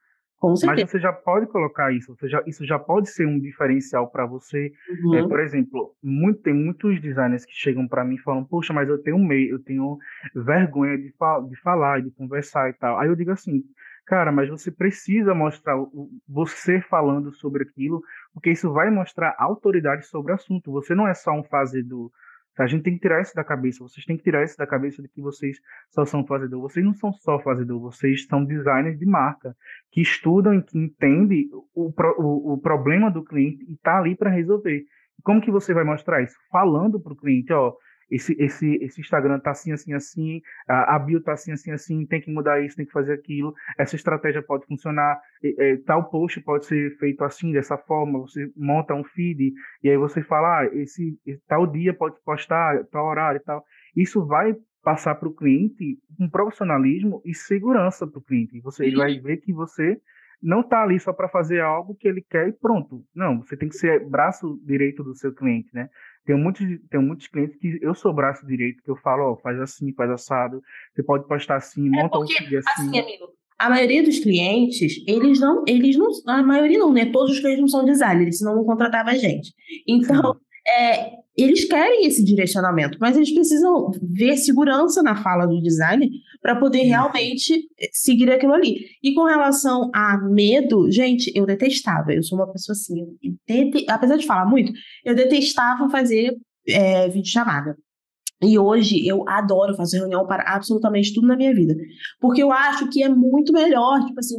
Mas 0.64 0.82
você 0.82 1.00
já 1.00 1.12
pode 1.12 1.46
colocar 1.46 1.92
isso, 1.92 2.14
você 2.14 2.28
já, 2.28 2.40
isso 2.46 2.64
já 2.64 2.78
pode 2.78 3.10
ser 3.10 3.26
um 3.26 3.40
diferencial 3.40 4.08
para 4.08 4.24
você. 4.24 4.72
Uhum. 5.02 5.14
É, 5.16 5.26
por 5.26 5.40
exemplo, 5.40 5.96
muito, 6.00 6.42
tem 6.42 6.54
muitos 6.54 7.00
designers 7.00 7.44
que 7.44 7.52
chegam 7.52 7.88
para 7.88 8.04
mim 8.04 8.14
e 8.14 8.20
falam: 8.20 8.44
Poxa, 8.44 8.72
mas 8.72 8.88
eu 8.88 9.02
tenho 9.02 9.18
meio, 9.18 9.56
eu 9.56 9.58
tenho 9.58 9.98
vergonha 10.34 10.96
de, 10.96 11.10
fa 11.18 11.40
de 11.40 11.60
falar, 11.60 12.02
de 12.02 12.12
conversar 12.12 12.70
e 12.70 12.72
tal. 12.74 12.98
Aí 13.00 13.08
eu 13.08 13.16
digo 13.16 13.32
assim: 13.32 13.64
Cara, 14.08 14.32
mas 14.32 14.48
você 14.48 14.70
precisa 14.70 15.34
mostrar 15.34 15.76
você 16.26 16.80
falando 16.80 17.30
sobre 17.30 17.64
aquilo, 17.64 18.02
porque 18.32 18.50
isso 18.50 18.72
vai 18.72 18.90
mostrar 18.90 19.36
autoridade 19.38 20.06
sobre 20.06 20.32
o 20.32 20.34
assunto. 20.34 20.72
Você 20.72 20.94
não 20.94 21.06
é 21.06 21.12
só 21.12 21.30
um 21.30 21.44
fazedor, 21.44 22.10
A 22.58 22.66
gente 22.66 22.84
tem 22.84 22.94
que 22.94 23.00
tirar 23.00 23.20
isso 23.20 23.34
da 23.34 23.44
cabeça. 23.44 23.84
Vocês 23.84 24.06
têm 24.06 24.16
que 24.16 24.22
tirar 24.24 24.42
isso 24.42 24.56
da 24.56 24.66
cabeça 24.66 25.02
de 25.02 25.08
que 25.08 25.20
vocês 25.20 25.58
só 25.90 26.06
são 26.06 26.26
fazedor. 26.26 26.62
Vocês 26.62 26.82
não 26.84 26.94
são 26.94 27.12
só 27.12 27.38
fazedor, 27.38 27.78
vocês 27.80 28.24
são 28.24 28.42
designers 28.46 28.98
de 28.98 29.04
marca 29.04 29.54
que 29.92 30.00
estudam 30.00 30.54
e 30.54 30.62
que 30.62 30.78
entendem 30.78 31.50
o, 31.74 31.92
o, 32.18 32.54
o 32.54 32.58
problema 32.58 33.10
do 33.10 33.22
cliente 33.22 33.62
e 33.68 33.74
está 33.74 33.98
ali 33.98 34.16
para 34.16 34.30
resolver. 34.30 34.86
Como 35.22 35.42
que 35.42 35.50
você 35.50 35.74
vai 35.74 35.84
mostrar 35.84 36.22
isso? 36.22 36.36
Falando 36.50 36.98
para 36.98 37.12
o 37.12 37.16
cliente, 37.16 37.52
ó, 37.52 37.74
esse, 38.10 38.34
esse, 38.38 38.76
esse 38.82 39.00
Instagram 39.00 39.38
tá 39.38 39.50
assim, 39.50 39.72
assim, 39.72 39.92
assim, 39.92 40.42
a, 40.66 40.96
a 40.96 40.98
bio 40.98 41.20
tá 41.22 41.32
assim, 41.32 41.52
assim, 41.52 41.70
assim, 41.70 42.06
tem 42.06 42.20
que 42.20 42.30
mudar 42.30 42.60
isso, 42.60 42.76
tem 42.76 42.86
que 42.86 42.92
fazer 42.92 43.12
aquilo, 43.12 43.54
essa 43.76 43.96
estratégia 43.96 44.42
pode 44.42 44.66
funcionar, 44.66 45.20
é, 45.42 45.76
tal 45.78 46.08
post 46.10 46.40
pode 46.40 46.66
ser 46.66 46.96
feito 46.98 47.22
assim, 47.24 47.52
dessa 47.52 47.76
forma, 47.76 48.20
você 48.20 48.50
monta 48.56 48.94
um 48.94 49.04
feed, 49.04 49.52
e 49.82 49.90
aí 49.90 49.96
você 49.96 50.22
fala, 50.22 50.60
ah, 50.60 50.66
esse, 50.72 51.18
esse 51.26 51.42
tal 51.46 51.66
dia 51.66 51.92
pode 51.92 52.16
postar, 52.24 52.84
tal 52.86 53.06
horário 53.06 53.38
e 53.38 53.44
tal. 53.44 53.64
Isso 53.94 54.24
vai 54.24 54.54
passar 54.82 55.14
para 55.16 55.28
o 55.28 55.34
cliente 55.34 55.98
um 56.18 56.28
profissionalismo 56.28 57.20
e 57.24 57.34
segurança 57.34 58.06
para 58.06 58.18
o 58.18 58.22
cliente. 58.22 58.60
Você, 58.60 58.86
ele 58.86 58.96
vai 58.96 59.18
ver 59.18 59.38
que 59.38 59.52
você 59.52 60.00
não 60.42 60.60
está 60.60 60.82
ali 60.82 60.98
só 61.00 61.12
para 61.12 61.28
fazer 61.28 61.60
algo 61.60 61.94
que 61.94 62.06
ele 62.06 62.22
quer 62.22 62.48
e 62.48 62.52
pronto. 62.52 63.04
Não, 63.14 63.42
você 63.42 63.56
tem 63.56 63.68
que 63.68 63.76
ser 63.76 64.08
braço 64.08 64.60
direito 64.64 65.02
do 65.02 65.14
seu 65.14 65.34
cliente, 65.34 65.68
né? 65.74 65.90
Tem 66.28 66.36
muitos, 66.36 66.66
tem 66.90 67.00
muitos 67.00 67.26
clientes 67.26 67.56
que 67.56 67.78
eu 67.80 67.94
sou 67.94 68.12
braço 68.12 68.46
direito, 68.46 68.82
que 68.82 68.90
eu 68.90 68.96
falo, 68.96 69.32
ó, 69.32 69.36
faz 69.36 69.58
assim, 69.62 69.94
faz 69.94 70.10
assado, 70.10 70.62
você 70.94 71.02
pode 71.02 71.26
postar 71.26 71.56
assim, 71.56 71.86
é 71.86 71.90
monta 71.90 72.18
porque, 72.18 72.34
um 72.54 72.58
assim. 72.58 72.68
assim 72.68 72.98
amigo, 73.00 73.30
a 73.58 73.70
maioria 73.70 74.02
dos 74.02 74.18
clientes, 74.18 75.02
eles 75.06 75.40
não, 75.40 75.64
eles 75.66 75.96
não, 75.96 76.10
a 76.26 76.42
maioria 76.42 76.78
não, 76.78 76.92
né? 76.92 77.06
Todos 77.06 77.32
os 77.32 77.40
clientes 77.40 77.62
não 77.62 77.68
são 77.68 77.82
designers, 77.82 78.40
senão 78.40 78.56
não 78.56 78.64
contratava 78.64 79.08
a 79.08 79.16
gente. 79.16 79.54
Então, 79.86 80.38
é, 80.66 81.12
eles 81.38 81.64
querem 81.64 82.06
esse 82.06 82.24
direcionamento, 82.24 82.98
mas 83.00 83.16
eles 83.16 83.32
precisam 83.32 83.90
ver 84.02 84.36
segurança 84.36 85.02
na 85.02 85.14
fala 85.14 85.46
do 85.46 85.62
designer 85.62 86.08
para 86.42 86.56
poder 86.56 86.82
realmente 86.82 87.68
eh, 87.78 87.88
seguir 87.92 88.30
aquilo 88.30 88.54
ali. 88.54 88.86
E 89.02 89.14
com 89.14 89.24
relação 89.24 89.90
a 89.94 90.18
medo, 90.18 90.90
gente, 90.90 91.30
eu 91.34 91.46
detestava. 91.46 92.12
Eu 92.12 92.22
sou 92.22 92.38
uma 92.38 92.50
pessoa 92.52 92.74
assim, 92.74 93.16
dete... 93.46 93.86
apesar 93.88 94.16
de 94.16 94.26
falar 94.26 94.46
muito, 94.46 94.72
eu 95.04 95.14
detestava 95.14 95.88
fazer 95.88 96.36
é, 96.66 97.08
videochamada. 97.08 97.76
E 98.42 98.58
hoje 98.58 99.06
eu 99.06 99.28
adoro 99.28 99.76
fazer 99.76 99.98
reunião 99.98 100.26
para 100.26 100.44
absolutamente 100.54 101.12
tudo 101.12 101.26
na 101.26 101.36
minha 101.36 101.54
vida. 101.54 101.74
Porque 102.20 102.42
eu 102.42 102.52
acho 102.52 102.88
que 102.88 103.02
é 103.02 103.08
muito 103.08 103.52
melhor, 103.52 104.04
tipo 104.04 104.18
assim, 104.18 104.36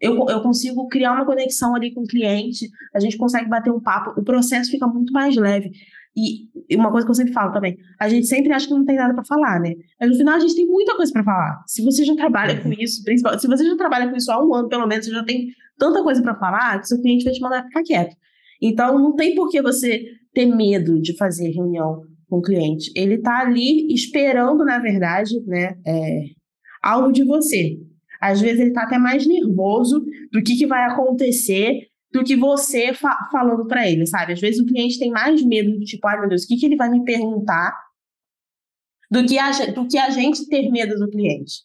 eu, 0.00 0.26
eu 0.28 0.42
consigo 0.42 0.88
criar 0.88 1.12
uma 1.12 1.24
conexão 1.24 1.74
ali 1.74 1.92
com 1.94 2.02
o 2.02 2.06
cliente, 2.06 2.68
a 2.94 3.00
gente 3.00 3.16
consegue 3.16 3.48
bater 3.48 3.72
um 3.72 3.80
papo, 3.80 4.18
o 4.20 4.24
processo 4.24 4.70
fica 4.70 4.86
muito 4.86 5.12
mais 5.12 5.36
leve. 5.36 5.70
E 6.16 6.76
uma 6.76 6.90
coisa 6.90 7.06
que 7.06 7.10
eu 7.10 7.14
sempre 7.14 7.32
falo 7.32 7.52
também, 7.52 7.76
a 8.00 8.08
gente 8.08 8.26
sempre 8.26 8.50
acha 8.52 8.66
que 8.66 8.72
não 8.72 8.86
tem 8.86 8.96
nada 8.96 9.12
para 9.12 9.24
falar, 9.24 9.60
né? 9.60 9.74
Mas 10.00 10.10
no 10.10 10.16
final 10.16 10.36
a 10.36 10.40
gente 10.40 10.56
tem 10.56 10.66
muita 10.66 10.96
coisa 10.96 11.12
para 11.12 11.22
falar. 11.22 11.62
Se 11.66 11.84
você 11.84 12.04
já 12.04 12.16
trabalha 12.16 12.60
com 12.60 12.68
uhum. 12.68 12.76
isso, 12.78 13.04
principalmente, 13.04 13.42
se 13.42 13.46
você 13.46 13.64
já 13.64 13.76
trabalha 13.76 14.08
com 14.08 14.16
isso 14.16 14.32
há 14.32 14.42
um 14.42 14.54
ano, 14.54 14.68
pelo 14.68 14.86
menos, 14.86 15.04
você 15.04 15.12
já 15.12 15.24
tem 15.24 15.48
tanta 15.78 16.02
coisa 16.02 16.22
para 16.22 16.34
falar 16.34 16.80
que 16.80 16.88
seu 16.88 17.00
cliente 17.02 17.24
vai 17.24 17.34
te 17.34 17.40
mandar 17.40 17.64
ficar 17.64 17.82
quieto. 17.82 18.16
Então 18.62 18.98
não 18.98 19.14
tem 19.14 19.34
por 19.34 19.50
que 19.50 19.60
você 19.60 20.04
ter 20.32 20.46
medo 20.46 21.00
de 21.00 21.14
fazer 21.16 21.50
reunião 21.50 22.00
com 22.28 22.38
o 22.38 22.42
cliente. 22.42 22.90
Ele 22.96 23.14
está 23.14 23.40
ali 23.40 23.92
esperando, 23.92 24.64
na 24.64 24.78
verdade, 24.78 25.38
né, 25.46 25.76
é, 25.86 26.24
algo 26.82 27.12
de 27.12 27.24
você. 27.24 27.78
Às 28.20 28.40
vezes 28.40 28.60
ele 28.60 28.70
está 28.70 28.84
até 28.84 28.98
mais 28.98 29.26
nervoso 29.26 30.04
do 30.32 30.42
que, 30.42 30.56
que 30.56 30.66
vai 30.66 30.84
acontecer 30.84 31.88
do 32.16 32.24
que 32.24 32.34
você 32.34 32.94
fa 32.94 33.28
falando 33.30 33.66
para 33.66 33.88
ele, 33.88 34.06
sabe? 34.06 34.32
Às 34.32 34.40
vezes 34.40 34.60
o 34.60 34.66
cliente 34.66 34.98
tem 34.98 35.10
mais 35.10 35.42
medo 35.44 35.78
do 35.78 35.84
tipo, 35.84 36.06
ai 36.08 36.18
meu 36.18 36.28
Deus, 36.28 36.44
o 36.44 36.48
que, 36.48 36.56
que 36.56 36.66
ele 36.66 36.76
vai 36.76 36.88
me 36.88 37.04
perguntar 37.04 37.76
do 39.10 39.24
que, 39.24 39.38
a, 39.38 39.50
do 39.72 39.86
que 39.86 39.98
a 39.98 40.10
gente 40.10 40.48
ter 40.48 40.70
medo 40.70 40.96
do 40.96 41.10
cliente. 41.10 41.62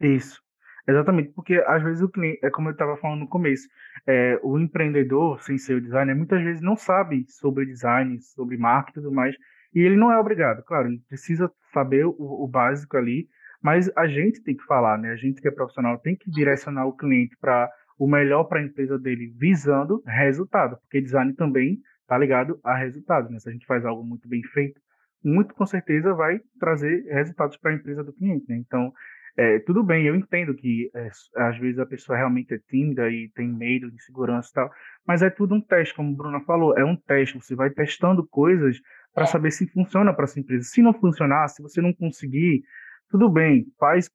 Isso. 0.00 0.40
Exatamente, 0.88 1.30
porque 1.30 1.62
às 1.66 1.82
vezes 1.82 2.02
o 2.02 2.08
cliente, 2.08 2.40
é 2.42 2.50
como 2.50 2.68
eu 2.68 2.72
estava 2.72 2.96
falando 2.96 3.20
no 3.20 3.28
começo, 3.28 3.68
é, 4.06 4.38
o 4.42 4.58
empreendedor, 4.58 5.40
sem 5.42 5.56
ser 5.56 5.74
o 5.74 5.80
designer, 5.80 6.14
muitas 6.14 6.42
vezes 6.42 6.60
não 6.60 6.76
sabe 6.76 7.24
sobre 7.28 7.66
design, 7.66 8.20
sobre 8.20 8.56
marketing 8.56 8.98
e 8.98 9.02
tudo 9.02 9.14
mais, 9.14 9.34
e 9.72 9.80
ele 9.80 9.96
não 9.96 10.10
é 10.10 10.18
obrigado, 10.18 10.64
claro, 10.64 10.88
ele 10.88 11.00
precisa 11.08 11.50
saber 11.72 12.04
o, 12.04 12.16
o 12.18 12.48
básico 12.48 12.96
ali, 12.96 13.28
mas 13.62 13.88
a 13.96 14.08
gente 14.08 14.42
tem 14.42 14.56
que 14.56 14.64
falar, 14.64 14.98
né? 14.98 15.12
A 15.12 15.16
gente 15.16 15.40
que 15.40 15.46
é 15.46 15.52
profissional 15.52 15.96
tem 15.98 16.16
que 16.16 16.28
direcionar 16.28 16.84
o 16.84 16.96
cliente 16.96 17.36
para 17.40 17.70
o 18.02 18.08
melhor 18.08 18.42
para 18.44 18.58
a 18.58 18.64
empresa 18.64 18.98
dele, 18.98 19.32
visando 19.38 20.02
resultado, 20.04 20.76
porque 20.78 21.00
design 21.00 21.32
também 21.34 21.78
está 22.00 22.18
ligado 22.18 22.58
a 22.64 22.74
resultados. 22.74 23.30
Né? 23.30 23.38
Se 23.38 23.48
a 23.48 23.52
gente 23.52 23.64
faz 23.64 23.84
algo 23.84 24.02
muito 24.02 24.28
bem 24.28 24.42
feito, 24.42 24.80
muito 25.24 25.54
com 25.54 25.64
certeza 25.64 26.12
vai 26.12 26.40
trazer 26.58 27.04
resultados 27.04 27.56
para 27.58 27.70
a 27.70 27.74
empresa 27.74 28.02
do 28.02 28.12
cliente. 28.12 28.44
Né? 28.48 28.56
Então, 28.56 28.92
é, 29.36 29.60
tudo 29.60 29.84
bem, 29.84 30.04
eu 30.04 30.16
entendo 30.16 30.52
que 30.52 30.90
é, 30.92 31.10
às 31.36 31.56
vezes 31.58 31.78
a 31.78 31.86
pessoa 31.86 32.18
realmente 32.18 32.52
é 32.52 32.58
tímida 32.68 33.08
e 33.08 33.30
tem 33.36 33.46
medo 33.46 33.88
de 33.88 34.02
segurança 34.02 34.48
e 34.50 34.54
tal, 34.54 34.70
mas 35.06 35.22
é 35.22 35.30
tudo 35.30 35.54
um 35.54 35.60
teste, 35.60 35.94
como 35.94 36.12
a 36.12 36.16
Bruna 36.16 36.40
falou, 36.40 36.76
é 36.76 36.84
um 36.84 36.96
teste. 36.96 37.38
Você 37.38 37.54
vai 37.54 37.70
testando 37.70 38.26
coisas 38.26 38.80
para 39.14 39.26
saber 39.26 39.52
se 39.52 39.68
funciona 39.68 40.12
para 40.12 40.26
sua 40.26 40.40
empresa. 40.40 40.64
Se 40.64 40.82
não 40.82 40.92
funcionar, 40.92 41.46
se 41.46 41.62
você 41.62 41.80
não 41.80 41.92
conseguir 41.92 42.64
tudo 43.12 43.28
bem, 43.28 43.66
faz 43.78 44.10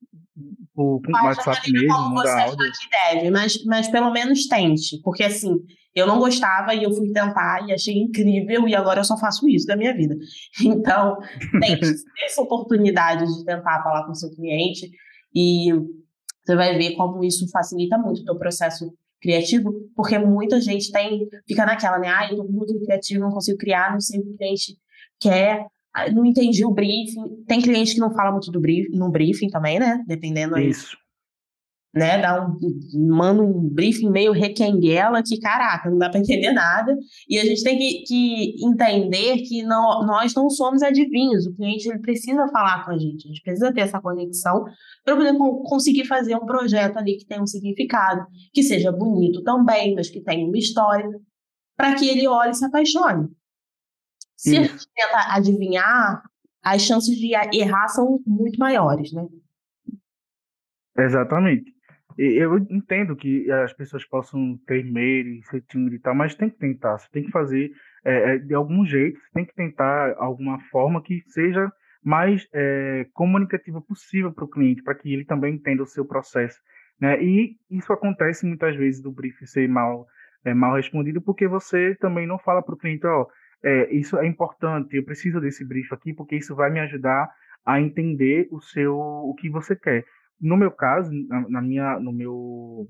o 0.76 1.00
WhatsApp 1.24 1.72
mesmo, 1.72 2.10
manda 2.10 2.44
áudio. 2.44 2.72
deve, 2.92 3.30
mas, 3.30 3.64
mas 3.64 3.88
pelo 3.88 4.12
menos 4.12 4.48
tente, 4.48 5.00
porque 5.04 5.24
assim, 5.24 5.56
eu 5.96 6.08
não 6.08 6.20
gostava 6.20 6.74
e 6.74 6.84
eu 6.84 6.92
fui 6.92 7.12
tentar 7.12 7.68
e 7.68 7.74
achei 7.74 7.96
incrível 7.96 8.68
e 8.68 8.76
agora 8.76 9.00
eu 9.00 9.06
só 9.06 9.18
faço 9.18 9.48
isso 9.48 9.68
da 9.68 9.78
minha 9.78 9.96
vida. 9.96 10.16
Então, 10.62 11.18
tente 11.60 11.94
essa 12.24 12.42
oportunidade 12.42 13.26
de 13.26 13.46
tentar 13.46 13.84
falar 13.84 14.06
com 14.06 14.12
o 14.12 14.16
seu 14.16 14.30
cliente 14.32 14.90
e 15.34 15.72
você 16.44 16.56
vai 16.56 16.78
ver 16.78 16.96
como 16.96 17.24
isso 17.24 17.48
facilita 17.52 17.98
muito 17.98 18.22
o 18.22 18.26
teu 18.26 18.36
processo 18.36 18.92
criativo, 19.22 19.72
porque 19.96 20.18
muita 20.18 20.60
gente 20.60 20.92
tem, 20.92 21.28
fica 21.48 21.66
naquela, 21.66 22.00
né? 22.00 22.08
Ah, 22.10 22.28
eu 22.30 22.38
tô 22.38 22.44
muito 22.46 22.80
criativo, 22.80 23.22
não 23.22 23.32
consigo 23.32 23.58
criar, 23.58 23.92
não 23.92 24.00
sei 24.00 24.20
o 24.20 24.24
que 24.24 24.30
o 24.30 24.38
cliente 24.38 24.78
quer, 25.20 25.66
não 26.14 26.26
entendi 26.26 26.66
o 26.66 26.72
briefing. 26.72 27.44
Tem 27.48 27.62
cliente 27.62 27.94
que 27.94 28.00
não 28.00 28.12
fala 28.12 28.32
muito 28.32 28.52
do 28.52 28.60
briefing, 28.60 28.98
no 28.98 29.12
briefing 29.12 29.50
também, 29.50 29.80
né? 29.80 30.04
Dependendo 30.08 30.56
aí. 30.56 30.70
Isso. 30.70 30.98
Né, 31.96 32.22
dá 32.22 32.46
um, 32.46 32.56
manda 33.08 33.42
um 33.42 33.70
briefing 33.70 34.12
meio 34.12 34.32
requenguela 34.32 35.24
que, 35.24 35.40
caraca, 35.40 35.90
não 35.90 35.98
dá 35.98 36.10
para 36.10 36.20
entender 36.20 36.52
nada. 36.52 36.96
E 37.28 37.40
a 37.40 37.46
gente 37.46 37.64
tem 37.64 37.76
que, 37.76 38.04
que 38.04 38.64
entender 38.64 39.38
que 39.38 39.64
não, 39.64 40.06
nós 40.06 40.36
não 40.36 40.48
somos 40.48 40.84
adivinhos. 40.84 41.48
O 41.48 41.56
cliente 41.56 41.90
ele 41.90 41.98
precisa 42.00 42.48
falar 42.50 42.86
com 42.86 42.92
a 42.92 43.00
gente, 43.00 43.26
a 43.26 43.30
gente 43.30 43.42
precisa 43.42 43.74
ter 43.74 43.82
essa 43.82 44.00
conexão 44.00 44.66
para 45.04 45.16
poder 45.16 45.36
conseguir 45.64 46.06
fazer 46.06 46.36
um 46.36 46.46
projeto 46.46 46.98
ali 46.98 47.18
que 47.18 47.26
tenha 47.26 47.42
um 47.42 47.48
significado, 47.48 48.28
que 48.54 48.62
seja 48.62 48.92
bonito 48.92 49.42
também, 49.42 49.96
mas 49.96 50.08
que 50.08 50.22
tenha 50.22 50.46
uma 50.46 50.58
história, 50.58 51.10
para 51.76 51.96
que 51.96 52.08
ele 52.08 52.28
olhe 52.28 52.52
e 52.52 52.56
se 52.56 52.66
apaixone. 52.66 53.28
Se 54.38 54.52
Isso. 54.52 54.62
a 54.62 54.64
gente 54.66 54.88
tenta 54.96 55.36
adivinhar, 55.36 56.24
as 56.64 56.82
chances 56.84 57.18
de 57.18 57.34
errar 57.54 57.88
são 57.88 58.22
muito 58.26 58.60
maiores, 58.60 59.12
né? 59.12 59.28
Exatamente. 60.98 61.76
Eu 62.18 62.58
entendo 62.58 63.16
que 63.16 63.50
as 63.52 63.74
pessoas 63.74 64.04
possam 64.06 64.58
ter 64.66 64.84
medo 64.84 65.30
e 65.30 65.44
ser 65.44 65.62
tímido 65.62 65.96
e 65.96 66.00
tal, 66.00 66.16
mas 66.16 66.34
tem 66.34 66.50
que 66.50 66.58
tentar, 66.58 66.98
você 66.98 67.08
tem 67.12 67.24
que 67.24 67.32
fazer 67.32 67.72
é, 68.04 68.36
é 68.36 68.38
de 68.40 68.56
algum 68.56 68.84
jeito, 68.86 69.20
você 69.20 69.30
tem 69.34 69.46
que 69.46 69.54
tentar 69.54 70.16
alguma 70.18 70.60
forma 70.72 71.02
que 71.04 71.24
seja 71.28 71.72
mais 72.04 72.48
é, 72.54 73.06
comunicativa 73.14 73.82
possível 73.82 74.32
para 74.32 74.46
o 74.46 74.50
cliente, 74.50 74.82
para 74.82 74.96
que 74.96 75.14
ele 75.14 75.26
também 75.26 75.56
entenda 75.56 75.84
o 75.84 75.88
seu 75.88 76.06
processo. 76.06 76.60
Né? 77.00 77.22
E 77.24 77.58
isso 77.70 77.92
acontece 77.94 78.46
muitas 78.46 78.76
vezes 78.76 79.02
do 79.02 79.12
brief 79.12 79.46
ser 79.46 79.68
mal, 79.68 80.08
é, 80.44 80.54
mal 80.54 80.76
respondido, 80.76 81.22
porque 81.22 81.48
você 81.48 81.96
também 81.96 82.26
não 82.26 82.40
fala 82.40 82.64
para 82.64 82.74
o 82.74 82.78
cliente, 82.78 83.06
ó, 83.06 83.22
oh, 83.22 83.28
é, 83.64 83.94
isso 83.94 84.18
é 84.18 84.28
importante, 84.28 84.96
eu 84.96 85.04
preciso 85.04 85.42
desse 85.42 85.66
brief 85.66 85.94
aqui, 85.94 86.14
porque 86.14 86.36
isso 86.36 86.56
vai 86.56 86.70
me 86.70 86.80
ajudar 86.80 87.30
a 87.66 87.82
entender 87.82 88.48
o 88.52 88.62
seu, 88.62 88.98
o 88.98 89.34
que 89.36 89.50
você 89.50 89.76
quer. 89.76 90.06
No 90.40 90.56
meu 90.56 90.72
caso, 90.72 91.12
na, 91.28 91.50
na 91.50 91.62
minha, 91.62 92.00
no 92.00 92.14
meu, 92.14 92.88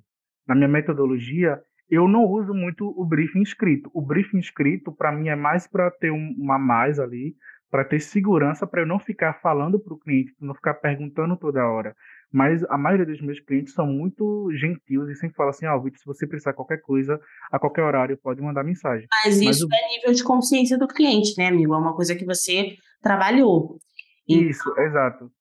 na 0.47 0.53
minha 0.53 0.67
metodologia, 0.67 1.59
eu 1.89 2.07
não 2.07 2.25
uso 2.25 2.53
muito 2.53 2.93
o 2.99 3.05
briefing 3.05 3.41
escrito. 3.41 3.89
O 3.93 4.01
briefing 4.01 4.39
escrito, 4.39 4.91
para 4.91 5.11
mim, 5.11 5.29
é 5.29 5.35
mais 5.35 5.65
para 5.67 5.89
ter 5.89 6.11
um, 6.11 6.35
uma 6.37 6.59
mais 6.59 6.99
ali, 6.99 7.35
para 7.71 7.85
ter 7.85 7.99
segurança, 7.99 8.67
para 8.67 8.81
eu 8.81 8.85
não 8.85 8.99
ficar 8.99 9.33
falando 9.41 9.79
para 9.79 9.93
o 9.93 9.99
cliente, 9.99 10.33
não 10.39 10.53
ficar 10.53 10.75
perguntando 10.75 11.37
toda 11.37 11.65
hora. 11.65 11.95
Mas 12.31 12.63
a 12.65 12.77
maioria 12.77 13.05
dos 13.05 13.21
meus 13.21 13.39
clientes 13.39 13.73
são 13.73 13.87
muito 13.87 14.49
gentis 14.51 15.07
e 15.09 15.15
sempre 15.15 15.35
falam 15.35 15.49
assim: 15.51 15.65
ó, 15.65 15.77
oh, 15.77 15.81
Vitor, 15.81 15.97
se 15.99 16.05
você 16.05 16.27
precisar 16.27 16.51
de 16.51 16.57
qualquer 16.57 16.81
coisa, 16.81 17.19
a 17.51 17.57
qualquer 17.57 17.83
horário, 17.83 18.17
pode 18.17 18.41
mandar 18.41 18.63
mensagem. 18.63 19.07
Mas, 19.09 19.37
Mas 19.37 19.57
isso 19.57 19.65
o... 19.65 19.69
é 19.73 19.95
nível 19.95 20.13
de 20.13 20.23
consciência 20.23 20.77
do 20.77 20.87
cliente, 20.87 21.33
né, 21.37 21.47
amigo? 21.47 21.73
É 21.73 21.77
uma 21.77 21.95
coisa 21.95 22.15
que 22.15 22.25
você 22.25 22.75
trabalhou. 23.01 23.79
Isso, 24.27 24.69
exato. 24.77 25.31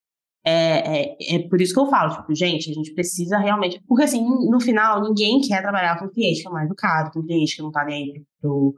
É, 0.44 1.02
é, 1.02 1.16
é 1.34 1.48
por 1.48 1.60
isso 1.60 1.74
que 1.74 1.80
eu 1.80 1.90
falo, 1.90 2.14
tipo, 2.14 2.32
gente, 2.32 2.70
a 2.70 2.74
gente 2.74 2.94
precisa 2.94 3.36
realmente. 3.36 3.82
Porque, 3.88 4.04
assim, 4.04 4.24
no 4.24 4.60
final, 4.60 5.02
ninguém 5.02 5.40
quer 5.40 5.60
trabalhar 5.60 5.98
com 5.98 6.08
cliente 6.08 6.42
que 6.42 6.48
é 6.48 6.50
mais 6.52 6.66
educado, 6.66 7.10
com 7.10 7.26
cliente 7.26 7.56
que 7.56 7.62
não 7.62 7.72
tá 7.72 7.84
nem 7.84 8.04
aí 8.04 8.22
pro, 8.40 8.72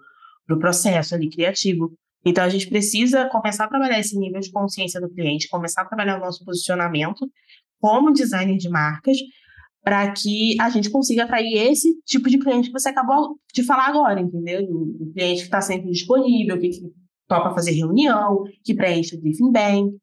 pro 0.47 0.59
processo 0.59 1.15
ali 1.15 1.29
criativo. 1.29 1.93
Então, 2.25 2.43
a 2.43 2.49
gente 2.49 2.69
precisa 2.71 3.29
começar 3.29 3.67
a 3.67 3.69
trabalhar 3.69 4.01
esse 4.01 4.19
nível 4.19 4.41
de 4.41 4.51
consciência 4.51 4.99
do 4.99 5.11
cliente, 5.11 5.47
começar 5.51 5.83
a 5.83 5.85
trabalhar 5.85 6.17
o 6.17 6.21
nosso 6.21 6.43
posicionamento 6.43 7.31
como 7.81 8.13
designer 8.13 8.57
de 8.59 8.69
marcas, 8.69 9.17
para 9.83 10.13
que 10.13 10.57
a 10.61 10.69
gente 10.71 10.91
consiga 10.91 11.25
atrair 11.25 11.71
esse 11.71 11.95
tipo 12.05 12.29
de 12.29 12.39
cliente 12.39 12.69
que 12.69 12.73
você 12.79 12.91
acabou 12.91 13.39
de 13.55 13.63
falar 13.65 13.87
agora, 13.89 14.21
entendeu? 14.21 14.63
O 14.65 15.13
cliente 15.13 15.41
que 15.41 15.45
está 15.47 15.61
sempre 15.61 15.91
disponível, 15.91 16.59
que, 16.59 16.69
que 16.71 16.83
topa 17.27 17.55
fazer 17.55 17.73
reunião, 17.73 18.45
que 18.65 18.75
preenche 18.75 19.17
o 19.17 19.21
briefing 19.21 19.51
bem. 19.53 19.99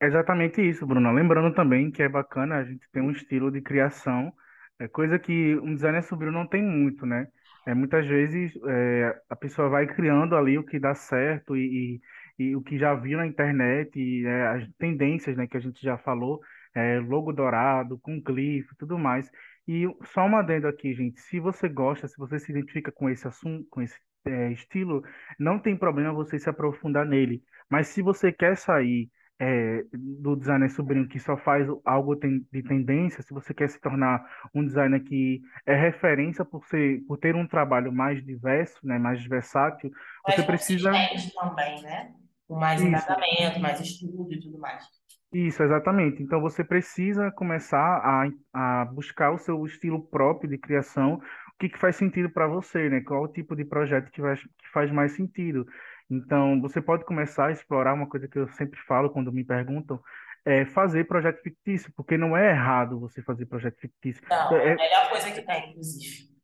exatamente 0.00 0.60
isso, 0.62 0.86
Bruno. 0.86 1.12
Lembrando 1.12 1.54
também 1.54 1.90
que 1.90 2.02
é 2.02 2.08
bacana 2.08 2.56
a 2.56 2.64
gente 2.64 2.88
ter 2.92 3.00
um 3.00 3.10
estilo 3.10 3.50
de 3.50 3.60
criação, 3.60 4.32
é 4.78 4.88
coisa 4.88 5.18
que 5.18 5.56
um 5.56 5.74
designer 5.74 6.02
sobril 6.02 6.32
não 6.32 6.46
tem 6.46 6.62
muito, 6.62 7.06
né? 7.06 7.26
É, 7.66 7.74
muitas 7.74 8.06
vezes 8.06 8.52
é, 8.66 9.20
a 9.28 9.36
pessoa 9.36 9.68
vai 9.68 9.86
criando 9.86 10.36
ali 10.36 10.58
o 10.58 10.64
que 10.64 10.78
dá 10.78 10.94
certo 10.94 11.56
e, 11.56 12.00
e, 12.38 12.44
e 12.50 12.56
o 12.56 12.62
que 12.62 12.78
já 12.78 12.94
viu 12.94 13.18
na 13.18 13.26
internet, 13.26 13.98
e, 13.98 14.26
é, 14.26 14.46
as 14.48 14.68
tendências, 14.78 15.36
né, 15.36 15.46
que 15.46 15.56
a 15.56 15.60
gente 15.60 15.80
já 15.82 15.96
falou, 15.98 16.40
é, 16.74 16.98
logo 17.00 17.32
dourado, 17.32 17.98
com 18.00 18.20
glyph 18.20 18.70
e 18.72 18.76
tudo 18.76 18.98
mais. 18.98 19.30
E 19.66 19.86
só 20.12 20.26
uma 20.26 20.40
adendo 20.40 20.66
aqui, 20.68 20.94
gente, 20.94 21.20
se 21.20 21.40
você 21.40 21.68
gosta, 21.68 22.06
se 22.06 22.18
você 22.18 22.38
se 22.38 22.52
identifica 22.52 22.92
com 22.92 23.08
esse 23.08 23.26
assunto, 23.26 23.66
com 23.70 23.80
esse 23.80 23.98
é, 24.26 24.52
estilo, 24.52 25.02
não 25.38 25.58
tem 25.58 25.76
problema 25.76 26.12
você 26.12 26.38
se 26.38 26.48
aprofundar 26.48 27.06
nele. 27.06 27.42
Mas 27.70 27.88
se 27.88 28.02
você 28.02 28.32
quer 28.32 28.56
sair 28.56 29.10
é, 29.38 29.84
do 29.92 30.36
designer 30.36 30.70
sobrinho 30.70 31.08
que 31.08 31.18
só 31.18 31.36
faz 31.36 31.66
algo 31.84 32.16
tem, 32.16 32.46
de 32.52 32.62
tendência, 32.62 33.22
se 33.22 33.34
você 33.34 33.52
quer 33.52 33.68
se 33.68 33.80
tornar 33.80 34.24
um 34.54 34.64
designer 34.64 35.02
que 35.02 35.42
é 35.66 35.74
referência 35.74 36.44
por 36.44 36.64
ser, 36.66 37.00
por 37.06 37.18
ter 37.18 37.34
um 37.34 37.46
trabalho 37.46 37.92
mais 37.92 38.24
diverso, 38.24 38.78
né, 38.84 38.98
mais 38.98 39.24
versátil, 39.26 39.90
mais 40.26 40.36
você 40.36 40.46
precisa 40.46 40.92
também, 41.34 41.82
né? 41.82 42.12
Com 42.46 42.56
mais 42.56 42.80
engajamento, 42.80 43.58
mais 43.60 43.80
estudo 43.80 44.32
e 44.32 44.40
tudo 44.40 44.58
mais. 44.58 44.84
Isso, 45.32 45.62
exatamente. 45.62 46.22
Então 46.22 46.40
você 46.40 46.62
precisa 46.62 47.30
começar 47.32 47.78
a, 47.78 48.28
a 48.52 48.84
buscar 48.84 49.32
o 49.32 49.38
seu 49.38 49.64
estilo 49.66 50.00
próprio 50.06 50.48
de 50.48 50.58
criação, 50.58 51.14
o 51.14 51.58
que, 51.58 51.68
que 51.68 51.78
faz 51.78 51.96
sentido 51.96 52.30
para 52.30 52.46
você, 52.46 52.88
né? 52.88 53.00
Qual 53.00 53.24
o 53.24 53.28
tipo 53.28 53.56
de 53.56 53.64
projeto 53.64 54.10
que, 54.12 54.20
vai, 54.20 54.36
que 54.36 54.70
faz 54.72 54.92
mais 54.92 55.12
sentido. 55.12 55.66
Então, 56.10 56.60
você 56.60 56.80
pode 56.80 57.04
começar 57.04 57.46
a 57.46 57.52
explorar 57.52 57.94
uma 57.94 58.08
coisa 58.08 58.28
que 58.28 58.38
eu 58.38 58.48
sempre 58.48 58.78
falo 58.80 59.10
quando 59.10 59.32
me 59.32 59.44
perguntam, 59.44 60.00
é 60.44 60.64
fazer 60.66 61.04
projeto 61.04 61.42
fictício, 61.42 61.92
porque 61.96 62.18
não 62.18 62.36
é 62.36 62.50
errado 62.50 63.00
você 63.00 63.22
fazer 63.22 63.46
projeto 63.46 63.80
fictício. 63.80 64.22
Não, 64.28 64.56
é, 64.56 64.68
é 64.68 64.72
a 64.72 64.76
melhor 64.76 65.10
coisa 65.10 65.30
que 65.30 65.42
tem, 65.42 65.70
inclusive. 65.70 66.34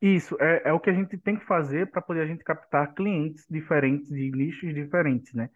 Isso, 0.00 0.36
é, 0.40 0.62
é 0.66 0.72
o 0.72 0.80
que 0.80 0.90
a 0.90 0.94
gente 0.94 1.16
tem 1.18 1.36
que 1.36 1.44
fazer 1.44 1.90
para 1.90 2.02
poder 2.02 2.22
a 2.22 2.26
gente 2.26 2.44
captar 2.44 2.94
clientes 2.94 3.46
diferentes 3.48 4.10
e 4.10 4.30
nichos 4.30 4.74
diferentes, 4.74 5.32
né? 5.34 5.48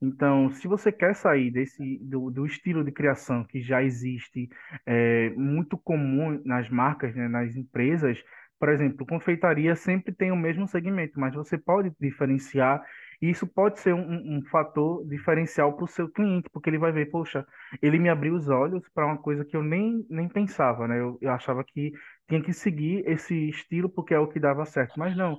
Então, 0.00 0.50
se 0.50 0.68
você 0.68 0.92
quer 0.92 1.14
sair 1.14 1.50
desse 1.50 1.98
do, 2.02 2.30
do 2.30 2.44
estilo 2.44 2.84
de 2.84 2.92
criação 2.92 3.44
que 3.44 3.62
já 3.62 3.82
existe, 3.82 4.48
é, 4.84 5.30
muito 5.30 5.78
comum 5.78 6.40
nas 6.44 6.68
marcas, 6.68 7.14
né, 7.14 7.28
nas 7.28 7.56
empresas, 7.56 8.22
por 8.58 8.68
exemplo, 8.68 9.06
confeitaria 9.06 9.76
sempre 9.76 10.14
tem 10.14 10.32
o 10.32 10.36
mesmo 10.36 10.66
segmento, 10.66 11.18
mas 11.20 11.34
você 11.34 11.58
pode 11.58 11.92
diferenciar, 12.00 12.82
e 13.20 13.30
isso 13.30 13.46
pode 13.46 13.78
ser 13.80 13.94
um, 13.94 14.38
um 14.38 14.42
fator 14.50 15.06
diferencial 15.06 15.74
para 15.74 15.84
o 15.84 15.88
seu 15.88 16.08
cliente, 16.08 16.48
porque 16.50 16.70
ele 16.70 16.78
vai 16.78 16.92
ver, 16.92 17.10
poxa, 17.10 17.46
ele 17.82 17.98
me 17.98 18.08
abriu 18.08 18.34
os 18.34 18.48
olhos 18.48 18.82
para 18.94 19.06
uma 19.06 19.18
coisa 19.18 19.44
que 19.44 19.56
eu 19.56 19.62
nem, 19.62 20.06
nem 20.08 20.28
pensava, 20.28 20.86
né? 20.88 21.00
Eu, 21.00 21.18
eu 21.20 21.30
achava 21.30 21.64
que 21.64 21.92
tinha 22.28 22.42
que 22.42 22.52
seguir 22.52 23.02
esse 23.06 23.48
estilo 23.48 23.88
porque 23.88 24.14
é 24.14 24.18
o 24.18 24.28
que 24.28 24.40
dava 24.40 24.64
certo, 24.64 24.98
mas 24.98 25.16
não. 25.16 25.34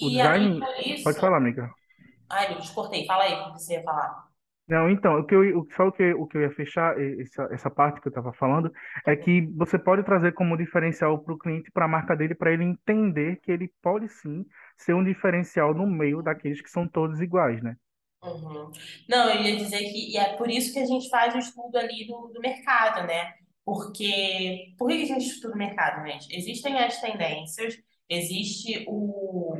O 0.00 0.08
e 0.08 0.10
design. 0.10 0.60
Isso... 0.84 1.04
Pode 1.04 1.20
falar, 1.20 1.36
amiga. 1.36 1.70
Ai, 2.30 2.54
me 2.54 2.60
descortei. 2.60 3.04
Fala 3.06 3.24
aí 3.24 3.34
o 3.34 3.44
que 3.46 3.52
você 3.52 3.74
ia 3.74 3.82
falar. 3.82 4.31
Não, 4.72 4.88
então, 4.88 5.18
o 5.18 5.26
que 5.26 5.34
eu, 5.34 5.68
só 5.76 5.88
o 5.88 5.92
que, 5.92 6.14
o 6.14 6.26
que 6.26 6.38
eu 6.38 6.40
ia 6.40 6.50
fechar, 6.50 6.98
essa, 7.20 7.46
essa 7.52 7.70
parte 7.70 8.00
que 8.00 8.08
eu 8.08 8.10
estava 8.10 8.32
falando, 8.32 8.72
é 9.06 9.14
que 9.14 9.42
você 9.54 9.78
pode 9.78 10.02
trazer 10.02 10.32
como 10.32 10.56
diferencial 10.56 11.18
para 11.18 11.34
o 11.34 11.38
cliente, 11.38 11.70
para 11.70 11.84
a 11.84 11.88
marca 11.88 12.16
dele, 12.16 12.34
para 12.34 12.54
ele 12.54 12.64
entender 12.64 13.38
que 13.42 13.52
ele 13.52 13.70
pode 13.82 14.08
sim 14.08 14.46
ser 14.74 14.94
um 14.94 15.04
diferencial 15.04 15.74
no 15.74 15.86
meio 15.86 16.22
daqueles 16.22 16.62
que 16.62 16.70
são 16.70 16.88
todos 16.88 17.20
iguais, 17.20 17.62
né? 17.62 17.76
Uhum. 18.24 18.70
Não, 19.06 19.28
eu 19.28 19.42
ia 19.42 19.56
dizer 19.58 19.80
que 19.80 20.12
e 20.12 20.16
é 20.16 20.38
por 20.38 20.48
isso 20.48 20.72
que 20.72 20.78
a 20.78 20.86
gente 20.86 21.10
faz 21.10 21.34
o 21.34 21.38
estudo 21.38 21.76
ali 21.76 22.06
do, 22.06 22.28
do 22.28 22.40
mercado, 22.40 23.06
né? 23.06 23.30
Porque 23.66 24.72
por 24.78 24.88
que 24.88 25.02
a 25.02 25.06
gente 25.06 25.26
estuda 25.26 25.54
o 25.54 25.58
mercado, 25.58 26.02
gente? 26.06 26.34
Existem 26.34 26.78
as 26.78 26.98
tendências, 26.98 27.76
existe 28.08 28.86
o, 28.88 29.52
o, 29.52 29.58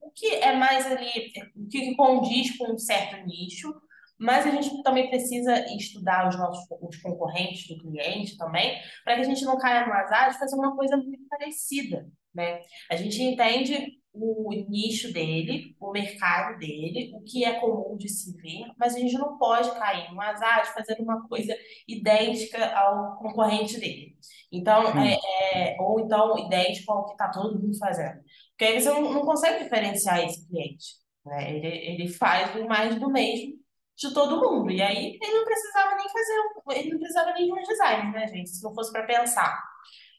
o 0.00 0.10
que 0.12 0.36
é 0.36 0.56
mais 0.56 0.86
ali, 0.86 1.32
o 1.54 1.68
que 1.68 1.94
condiz 1.94 2.56
com 2.56 2.72
um 2.72 2.78
certo 2.78 3.26
nicho, 3.26 3.74
mas 4.18 4.46
a 4.46 4.50
gente 4.50 4.82
também 4.82 5.08
precisa 5.08 5.66
estudar 5.76 6.28
os 6.28 6.36
nossos 6.36 6.64
os 6.80 6.96
concorrentes 6.96 7.68
do 7.68 7.78
cliente 7.78 8.36
também, 8.36 8.80
para 9.04 9.16
que 9.16 9.20
a 9.22 9.24
gente 9.24 9.44
não 9.44 9.58
caia 9.58 9.86
no 9.86 9.92
azar 9.92 10.30
de 10.30 10.38
fazer 10.38 10.56
uma 10.56 10.74
coisa 10.74 10.96
muito 10.96 11.26
parecida, 11.28 12.08
né? 12.34 12.60
A 12.90 12.96
gente 12.96 13.22
entende 13.22 13.98
o 14.18 14.50
nicho 14.68 15.12
dele, 15.12 15.76
o 15.78 15.92
mercado 15.92 16.58
dele, 16.58 17.12
o 17.14 17.22
que 17.22 17.44
é 17.44 17.60
comum 17.60 17.96
de 17.96 18.08
se 18.08 18.32
ver, 18.40 18.64
mas 18.78 18.94
a 18.94 18.98
gente 18.98 19.14
não 19.14 19.36
pode 19.36 19.70
cair 19.78 20.10
no 20.12 20.20
azar 20.20 20.62
de 20.62 20.72
fazer 20.72 20.96
uma 21.00 21.28
coisa 21.28 21.54
idêntica 21.86 22.74
ao 22.74 23.16
concorrente 23.16 23.78
dele. 23.78 24.16
Então, 24.50 24.84
é, 24.98 25.18
é, 25.52 25.76
ou 25.80 26.00
então 26.00 26.38
idêntico 26.38 26.92
ao 26.92 27.04
que 27.04 27.12
está 27.12 27.28
todo 27.28 27.60
mundo 27.60 27.76
fazendo. 27.78 28.20
Porque 28.50 28.64
aí 28.64 28.80
você 28.80 28.88
não, 28.88 29.12
não 29.12 29.22
consegue 29.22 29.64
diferenciar 29.64 30.24
esse 30.24 30.48
cliente. 30.48 30.94
Né? 31.24 31.54
Ele, 31.54 31.66
ele 31.66 32.08
faz 32.08 32.54
mais 32.66 32.98
do 32.98 33.10
mesmo 33.10 33.65
de 33.96 34.12
todo 34.12 34.40
mundo. 34.40 34.70
E 34.70 34.82
aí 34.82 35.18
ele 35.20 35.32
não 35.32 35.44
precisava 35.44 35.96
nem 35.96 36.08
fazer, 36.08 36.80
ele 36.80 36.90
não 36.90 36.98
precisava 36.98 37.32
nem 37.32 37.46
de 37.46 37.52
um 37.52 37.62
design, 37.62 38.12
né, 38.12 38.28
gente? 38.28 38.50
Se 38.50 38.62
não 38.62 38.74
fosse 38.74 38.92
para 38.92 39.04
pensar 39.04 39.62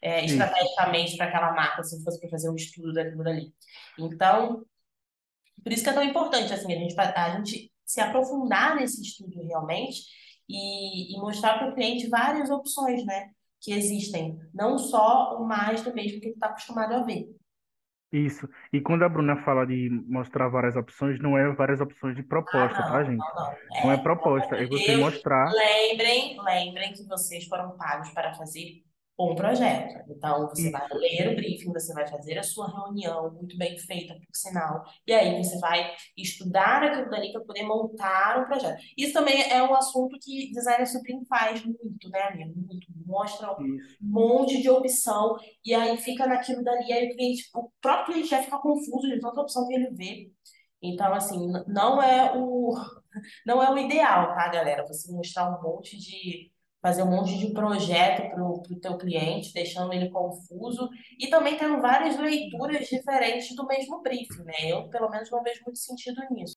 é, 0.02 0.26
estrategicamente 0.26 1.16
para 1.18 1.28
aquela 1.28 1.54
marca, 1.54 1.84
se 1.84 1.98
não 1.98 2.04
fosse 2.04 2.20
para 2.20 2.30
fazer 2.30 2.50
um 2.50 2.56
estudo 2.56 2.94
daquilo 2.94 3.24
dali. 3.24 3.54
Então, 3.98 4.66
por 5.64 5.72
isso 5.72 5.84
que 5.84 5.90
é 5.90 5.94
tão 5.94 6.04
importante 6.04 6.54
assim, 6.54 6.74
a 6.74 6.78
gente, 6.78 7.00
a 7.00 7.30
gente 7.38 7.72
se 7.86 8.02
aprofundar 8.02 8.76
nesse 8.76 9.02
estudo 9.02 9.42
realmente 9.44 10.02
e, 10.48 11.16
e 11.16 11.20
mostrar 11.20 11.58
para 11.58 11.70
o 11.72 11.76
cliente 11.76 12.08
várias 12.08 12.50
opções, 12.50 13.06
né? 13.06 13.32
Que 13.60 13.74
existem, 13.74 14.40
não 14.54 14.78
só 14.78 15.38
o 15.40 15.46
mais 15.46 15.82
do 15.82 15.94
mesmo 15.94 16.20
que 16.20 16.28
ele 16.28 16.34
está 16.36 16.48
acostumado 16.48 16.94
a 16.94 17.04
ver. 17.04 17.28
Isso. 18.12 18.48
E 18.72 18.80
quando 18.80 19.04
a 19.04 19.10
Bruna 19.10 19.36
fala 19.44 19.66
de 19.66 19.90
mostrar 20.08 20.48
várias 20.48 20.76
opções, 20.78 21.20
não 21.20 21.38
é 21.38 21.52
várias 21.54 21.82
opções 21.82 22.16
de 22.16 22.24
proposta, 22.24 22.80
ah, 22.80 22.92
tá, 22.92 23.04
gente? 23.04 23.18
Não, 23.18 23.36
não. 23.36 23.52
É, 23.52 23.84
não 23.84 23.92
é 23.92 23.98
proposta, 23.98 24.56
é 24.56 24.66
você 24.66 24.96
mostrar. 24.96 25.52
Lembrem, 25.52 26.38
lembrem 26.42 26.94
que 26.94 27.04
vocês 27.04 27.46
foram 27.46 27.78
pagos 27.78 28.10
para 28.12 28.34
fazer 28.34 28.82
um 29.20 29.36
projeto. 29.36 30.04
Então, 30.10 30.48
você 30.48 30.70
vai 30.70 30.88
ler 30.92 31.30
o 31.34 31.36
briefing, 31.36 31.74
você 31.74 31.94
vai 31.94 32.08
fazer 32.08 32.38
a 32.38 32.44
sua 32.44 32.68
reunião, 32.68 33.32
muito 33.34 33.58
bem 33.58 33.78
feita, 33.78 34.14
por 34.14 34.36
sinal, 34.36 34.84
e 35.08 35.14
aí 35.14 35.44
você 35.44 35.58
vai 35.60 35.92
estudar 36.16 36.84
aquilo 36.84 37.10
dali 37.10 37.32
para 37.32 37.42
poder 37.42 37.64
montar 37.64 38.42
um 38.42 38.46
projeto. 38.46 38.80
Isso 38.96 39.14
também 39.14 39.52
é 39.52 39.64
um 39.64 39.74
assunto 39.74 40.18
que 40.22 40.52
designer 40.52 40.86
supreme 40.86 41.26
faz 41.26 41.64
muito, 41.66 42.10
né, 42.10 42.22
amigo? 42.24 42.54
Muito. 42.56 42.88
Mostra 43.06 43.52
um 43.54 43.78
monte 44.02 44.62
de 44.62 44.70
opção, 44.70 45.36
e 45.66 45.74
aí 45.74 45.98
fica 45.98 46.28
naquilo 46.28 46.64
dali, 46.64 46.92
aí 46.94 47.08
o 47.08 47.16
cliente, 47.16 47.50
o 47.56 47.72
próprio 47.82 48.14
cliente 48.14 48.30
já 48.30 48.44
fica 48.44 48.60
confuso 48.60 49.08
de 49.08 49.20
tanta 49.20 49.42
opção 49.42 49.68
que 49.68 49.74
ele 49.74 49.90
vê. 49.92 50.32
Então, 50.82 51.12
assim, 51.14 51.52
não 51.68 52.02
é 52.02 52.38
o, 52.38 52.72
não 53.46 53.64
é 53.64 53.72
o 53.72 53.78
ideal, 53.78 54.36
tá, 54.36 54.48
galera? 54.50 54.86
Você 54.88 55.12
mostrar 55.12 55.50
um 55.50 55.62
monte 55.64 55.98
de 55.98 56.52
fazer 56.82 57.04
um 57.04 57.12
monte 57.12 57.38
de 57.38 57.52
projeto 57.54 58.30
para 58.30 58.44
o 58.44 58.80
teu 58.82 58.98
cliente, 58.98 59.54
deixando 59.54 59.94
ele 59.94 60.10
confuso, 60.10 60.90
e 61.20 61.28
também 61.30 61.58
tendo 61.58 61.82
várias 61.82 62.18
leituras 62.18 62.88
diferentes 62.88 63.56
do 63.56 63.66
mesmo 63.66 64.02
briefing, 64.02 64.44
né? 64.44 64.54
Eu, 64.64 64.90
pelo 64.90 65.10
menos, 65.10 65.30
não 65.32 65.44
vejo 65.44 65.62
muito 65.66 65.80
sentido 65.80 66.22
nisso. 66.32 66.56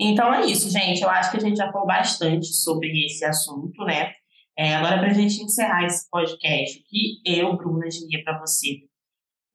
Então 0.00 0.32
é 0.32 0.46
isso, 0.46 0.70
gente. 0.70 1.02
Eu 1.02 1.10
acho 1.10 1.30
que 1.30 1.38
a 1.38 1.40
gente 1.40 1.56
já 1.56 1.72
falou 1.72 1.86
bastante 1.86 2.46
sobre 2.46 3.06
esse 3.06 3.24
assunto, 3.24 3.84
né? 3.84 4.12
É, 4.56 4.74
agora, 4.74 4.98
para 4.98 5.10
a 5.10 5.14
gente 5.14 5.42
encerrar 5.42 5.84
esse 5.84 6.08
podcast, 6.10 6.82
que 6.88 7.20
eu, 7.24 7.56
Bruna, 7.56 7.88
diria 7.88 8.22
para 8.24 8.38
você 8.40 8.88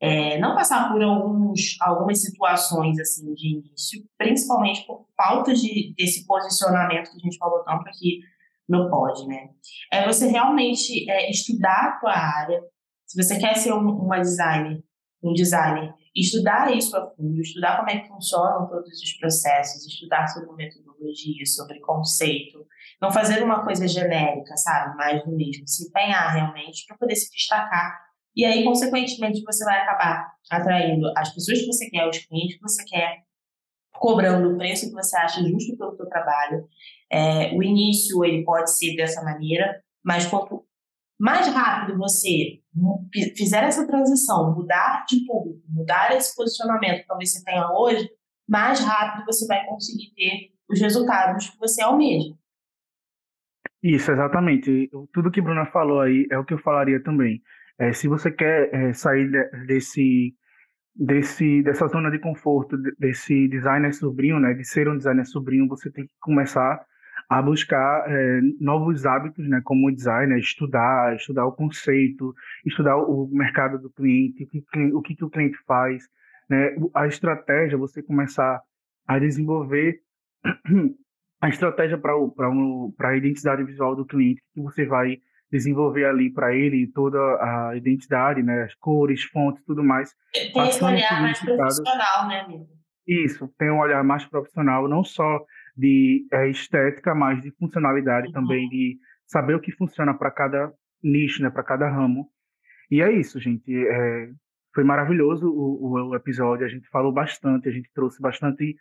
é, 0.03 0.37
não 0.37 0.53
passar 0.53 0.91
por 0.91 1.01
alguns, 1.01 1.77
algumas 1.79 2.21
situações 2.21 2.99
assim 2.99 3.33
de 3.33 3.57
início, 3.57 4.03
principalmente 4.17 4.85
por 4.85 5.07
falta 5.15 5.53
de, 5.53 5.93
desse 5.97 6.25
posicionamento 6.25 7.09
que 7.09 7.17
a 7.17 7.19
gente 7.19 7.37
falou 7.37 7.63
tanto 7.63 7.87
aqui 7.87 8.19
no 8.67 8.89
pod, 8.89 9.25
né? 9.27 9.49
É 9.91 10.05
você 10.05 10.27
realmente 10.27 11.09
é, 11.09 11.29
estudar 11.29 11.85
a 11.85 11.99
tua 11.99 12.13
área. 12.13 12.61
Se 13.05 13.21
você 13.21 13.39
quer 13.39 13.55
ser 13.55 13.73
um, 13.73 13.89
uma 13.89 14.19
designer, 14.19 14.83
um 15.23 15.33
designer, 15.33 15.93
estudar 16.15 16.75
isso 16.75 16.95
a 16.95 17.09
fundo, 17.11 17.41
estudar 17.41 17.77
como 17.77 17.89
é 17.89 17.99
que 17.99 18.07
funcionam 18.07 18.67
todos 18.67 19.01
os 19.01 19.13
processos, 19.13 19.85
estudar 19.85 20.27
sobre 20.27 20.51
metodologia, 20.53 21.45
sobre 21.45 21.79
conceito, 21.79 22.65
não 23.01 23.11
fazer 23.11 23.43
uma 23.43 23.63
coisa 23.63 23.87
genérica, 23.87 24.55
sabe? 24.57 24.95
Mais 24.95 25.23
do 25.23 25.35
mesmo, 25.35 25.67
se 25.67 25.87
empenhar 25.87 26.33
realmente 26.33 26.85
para 26.85 26.97
poder 26.97 27.15
se 27.15 27.31
destacar. 27.31 27.99
E 28.35 28.45
aí, 28.45 28.63
consequentemente, 28.63 29.43
você 29.43 29.63
vai 29.65 29.79
acabar 29.79 30.33
atraindo 30.49 31.11
as 31.17 31.33
pessoas 31.33 31.59
que 31.59 31.67
você 31.67 31.89
quer, 31.89 32.07
os 32.07 32.17
clientes 32.17 32.55
que 32.55 32.61
você 32.61 32.83
quer, 32.85 33.23
cobrando 33.93 34.53
o 34.53 34.57
preço 34.57 34.87
que 34.87 34.93
você 34.93 35.15
acha 35.17 35.43
justo 35.43 35.77
pelo 35.77 35.95
seu 35.95 36.07
trabalho. 36.07 36.67
É, 37.11 37.51
o 37.53 37.61
início 37.61 38.23
ele 38.25 38.43
pode 38.43 38.75
ser 38.75 38.95
dessa 38.95 39.23
maneira, 39.23 39.81
mas 40.03 40.25
quanto 40.25 40.65
mais 41.23 41.47
rápido 41.47 41.97
você 41.97 42.59
fizer 43.37 43.63
essa 43.63 43.87
transição, 43.87 44.53
mudar 44.53 45.05
de 45.07 45.25
público, 45.25 45.63
mudar 45.69 46.13
esse 46.17 46.35
posicionamento 46.35 46.99
que 46.99 47.07
talvez 47.07 47.31
você 47.31 47.41
tenha 47.45 47.71
hoje, 47.71 48.09
mais 48.45 48.81
rápido 48.81 49.25
você 49.25 49.47
vai 49.47 49.65
conseguir 49.65 50.13
ter 50.17 50.51
os 50.69 50.81
resultados 50.81 51.49
que 51.49 51.57
você 51.57 51.81
almeja. 51.81 52.35
Isso, 53.81 54.11
exatamente. 54.11 54.89
Tudo 55.13 55.31
que 55.31 55.39
a 55.39 55.43
Bruna 55.43 55.65
falou 55.67 56.01
aí 56.01 56.27
é 56.29 56.37
o 56.37 56.43
que 56.43 56.55
eu 56.55 56.57
falaria 56.57 57.01
também. 57.01 57.41
É, 57.79 57.93
se 57.93 58.09
você 58.09 58.29
quer 58.29 58.69
é, 58.73 58.91
sair 58.91 59.31
de, 59.31 59.65
desse 59.65 60.35
desse 60.93 61.63
dessa 61.63 61.87
zona 61.87 62.11
de 62.11 62.19
conforto 62.19 62.77
desse 62.99 63.47
designer 63.47 63.93
sobrinho, 63.93 64.39
né, 64.41 64.53
de 64.53 64.65
ser 64.65 64.89
um 64.89 64.97
designer 64.97 65.25
sobrinho, 65.25 65.69
você 65.69 65.89
tem 65.89 66.05
que 66.05 66.13
começar 66.19 66.85
a 67.29 67.41
buscar 67.41 68.05
é, 68.07 68.41
novos 68.59 69.05
hábitos, 69.05 69.47
né, 69.47 69.61
como 69.63 69.91
designer, 69.91 70.37
estudar, 70.37 71.15
estudar 71.15 71.45
o 71.45 71.51
conceito, 71.51 72.33
estudar 72.65 72.97
o 72.97 73.27
mercado 73.31 73.79
do 73.79 73.89
cliente, 73.89 74.43
o 74.43 74.47
que 74.47 74.63
o, 74.93 75.01
que, 75.01 75.15
que 75.15 75.25
o 75.25 75.29
cliente 75.29 75.57
faz, 75.65 76.03
né, 76.49 76.75
a 76.93 77.07
estratégia, 77.07 77.77
você 77.77 78.03
começar 78.03 78.61
a 79.07 79.19
desenvolver 79.19 79.99
a 81.41 81.49
estratégia 81.49 81.97
para 81.97 82.17
um, 82.17 82.93
a 82.99 83.15
identidade 83.15 83.63
visual 83.63 83.95
do 83.95 84.05
cliente 84.05 84.41
que 84.53 84.61
você 84.61 84.85
vai 84.85 85.17
desenvolver 85.51 86.05
ali 86.05 86.31
para 86.33 86.55
ele 86.55 86.87
toda 86.87 87.19
a 87.19 87.75
identidade, 87.75 88.41
né, 88.41 88.63
as 88.63 88.73
cores, 88.75 89.23
fontes, 89.25 89.63
tudo 89.65 89.83
mais. 89.83 90.11
Tem 90.31 90.67
esse 90.67 90.83
olhar 90.83 91.21
mais 91.21 91.39
profissional, 91.39 92.27
né, 92.27 92.39
amigo? 92.41 92.67
Isso, 93.07 93.47
tem 93.57 93.69
um 93.69 93.79
olhar 93.79 94.03
mais 94.03 94.25
profissional, 94.25 94.87
não 94.87 95.03
só 95.03 95.39
de 95.75 96.27
é, 96.31 96.49
estética, 96.49 97.15
mas 97.15 97.41
de 97.41 97.51
funcionalidade 97.51 98.27
uhum. 98.27 98.33
também, 98.33 98.69
de 98.69 98.97
saber 99.25 99.55
o 99.55 99.59
que 99.59 99.71
funciona 99.71 100.13
para 100.13 100.31
cada 100.31 100.71
nicho, 101.01 101.41
né, 101.41 101.49
para 101.49 101.63
cada 101.63 101.89
ramo. 101.89 102.29
E 102.89 103.01
é 103.01 103.11
isso, 103.11 103.39
gente. 103.39 103.73
É, 103.75 104.29
foi 104.73 104.83
maravilhoso 104.83 105.47
o, 105.49 106.09
o, 106.09 106.15
episódio, 106.15 106.65
a 106.65 106.69
gente 106.69 106.87
falou 106.89 107.11
bastante, 107.11 107.69
a 107.69 107.71
gente 107.71 107.89
trouxe 107.93 108.21
bastante 108.21 108.75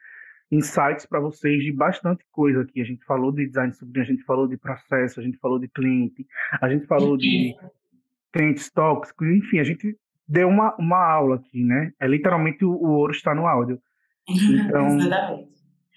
insights 0.50 1.06
para 1.06 1.20
vocês 1.20 1.62
de 1.62 1.72
bastante 1.72 2.24
coisa 2.30 2.62
aqui. 2.62 2.80
A 2.80 2.84
gente 2.84 3.04
falou 3.04 3.32
de 3.32 3.46
design 3.46 3.72
sobrinho, 3.74 4.04
a 4.04 4.08
gente 4.08 4.22
falou 4.24 4.46
de 4.46 4.56
processo, 4.56 5.20
a 5.20 5.22
gente 5.22 5.38
falou 5.38 5.58
de 5.58 5.68
cliente, 5.68 6.26
a 6.60 6.68
gente 6.68 6.86
falou 6.86 7.16
de 7.16 7.54
clientes 8.32 8.70
tóxicos, 8.70 9.28
enfim, 9.28 9.58
a 9.58 9.64
gente 9.64 9.96
deu 10.26 10.48
uma, 10.48 10.74
uma 10.76 10.98
aula 10.98 11.36
aqui, 11.36 11.62
né? 11.62 11.92
É 12.00 12.06
literalmente 12.06 12.64
o, 12.64 12.70
o 12.70 12.90
ouro 12.92 13.12
está 13.12 13.34
no 13.34 13.46
áudio. 13.46 13.80
Então, 14.28 14.98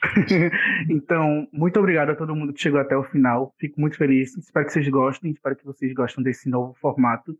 então, 0.89 1.47
muito 1.51 1.79
obrigado 1.79 2.11
a 2.11 2.15
todo 2.15 2.35
mundo 2.35 2.53
que 2.53 2.61
chegou 2.61 2.79
até 2.79 2.95
o 2.95 3.03
final. 3.03 3.53
Fico 3.57 3.79
muito 3.79 3.97
feliz. 3.97 4.35
Espero 4.37 4.65
que 4.65 4.73
vocês 4.73 4.87
gostem. 4.89 5.31
Espero 5.31 5.55
que 5.55 5.65
vocês 5.65 5.93
gostem 5.93 6.23
desse 6.23 6.49
novo 6.49 6.73
formato 6.75 7.35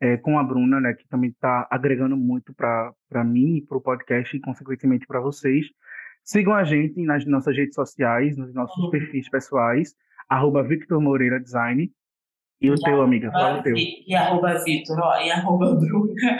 é, 0.00 0.16
com 0.16 0.38
a 0.38 0.44
Bruna, 0.44 0.80
né, 0.80 0.94
que 0.94 1.08
também 1.08 1.30
está 1.30 1.66
agregando 1.70 2.16
muito 2.16 2.52
para 2.54 3.24
mim 3.24 3.56
e 3.56 3.62
para 3.62 3.78
o 3.78 3.80
podcast 3.80 4.36
e, 4.36 4.40
consequentemente, 4.40 5.06
para 5.06 5.20
vocês. 5.20 5.66
Sigam 6.22 6.54
a 6.54 6.64
gente 6.64 7.02
nas 7.02 7.24
nossas 7.24 7.56
redes 7.56 7.74
sociais, 7.74 8.36
nos 8.36 8.52
nossos 8.52 8.84
uhum. 8.84 8.90
perfis 8.90 9.28
pessoais, 9.28 9.94
arroba 10.28 10.62
Victor 10.62 11.00
Moreira 11.00 11.40
Design. 11.40 11.90
E 12.60 12.70
o 12.70 12.74
teu, 12.74 13.00
amiga? 13.00 13.30
Fala 13.32 13.60
o 13.60 13.62
teu. 13.62 13.74
E 13.76 14.14
arroba 14.14 14.62
Vitor, 14.62 14.98
e 15.24 15.30
arroba 15.30 15.74
Bruna, 15.80 16.38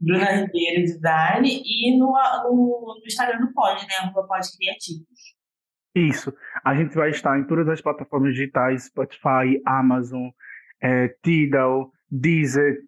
Bruna 0.00 0.32
Ribeiro 0.32 0.82
Design. 0.82 1.62
E 1.64 1.98
no, 1.98 2.12
no, 2.44 2.98
no 3.00 3.06
Instagram 3.06 3.40
do 3.40 3.52
Pod, 3.52 3.84
né? 3.86 3.94
Arroba 4.00 4.28
Pod 4.28 4.46
Criativos. 4.56 5.36
Isso. 5.94 6.32
A 6.64 6.74
gente 6.74 6.94
vai 6.94 7.10
estar 7.10 7.38
em 7.38 7.46
todas 7.46 7.68
as 7.68 7.80
plataformas 7.80 8.34
digitais, 8.34 8.84
Spotify, 8.84 9.60
Amazon, 9.66 10.28
é, 10.80 11.08
Tidal, 11.24 11.90
Deezer, 12.10 12.82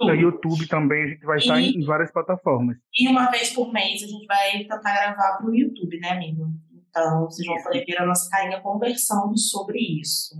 no 0.00 0.14
YouTube 0.14 0.66
também, 0.66 1.04
a 1.04 1.06
gente 1.08 1.26
vai 1.26 1.38
estar 1.38 1.60
em 1.60 1.84
várias 1.84 2.10
plataformas. 2.10 2.76
E 2.98 3.06
uma 3.08 3.30
vez 3.30 3.52
por 3.52 3.70
mês 3.72 4.02
a 4.02 4.06
gente 4.06 4.26
vai 4.26 4.58
tentar 4.58 4.80
gravar 4.80 5.36
para 5.36 5.46
o 5.46 5.54
YouTube, 5.54 5.98
né, 6.00 6.10
amigo? 6.10 6.46
Então, 6.88 7.26
vocês 7.26 7.46
vão 7.46 7.62
poder 7.62 7.84
ver 7.84 7.98
a 7.98 8.06
nossa 8.06 8.30
carinha 8.30 8.60
conversando 8.60 9.36
sobre 9.36 9.78
isso. 9.78 10.34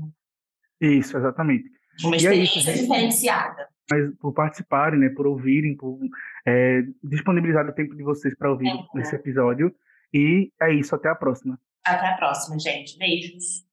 Isso, 0.81 1.17
exatamente. 1.17 1.71
Uma 2.05 2.17
e 2.17 2.19
experiência 2.19 2.59
é 2.59 2.63
isso, 2.63 2.83
diferenciada. 2.83 3.69
Mas 3.91 4.15
por 4.17 4.33
participarem, 4.33 4.99
né, 4.99 5.09
por 5.09 5.27
ouvirem, 5.27 5.77
por 5.77 5.99
é, 6.47 6.83
disponibilizar 7.03 7.67
o 7.67 7.73
tempo 7.73 7.97
de 7.97 8.03
vocês 8.03 8.37
para 8.37 8.51
ouvir 8.51 8.69
é, 8.69 9.01
esse 9.01 9.15
episódio. 9.15 9.75
E 10.13 10.53
é 10.61 10.73
isso, 10.73 10.95
até 10.95 11.09
a 11.09 11.15
próxima. 11.15 11.59
Até 11.85 12.09
a 12.09 12.17
próxima, 12.17 12.59
gente. 12.59 12.99
Beijos. 12.99 13.68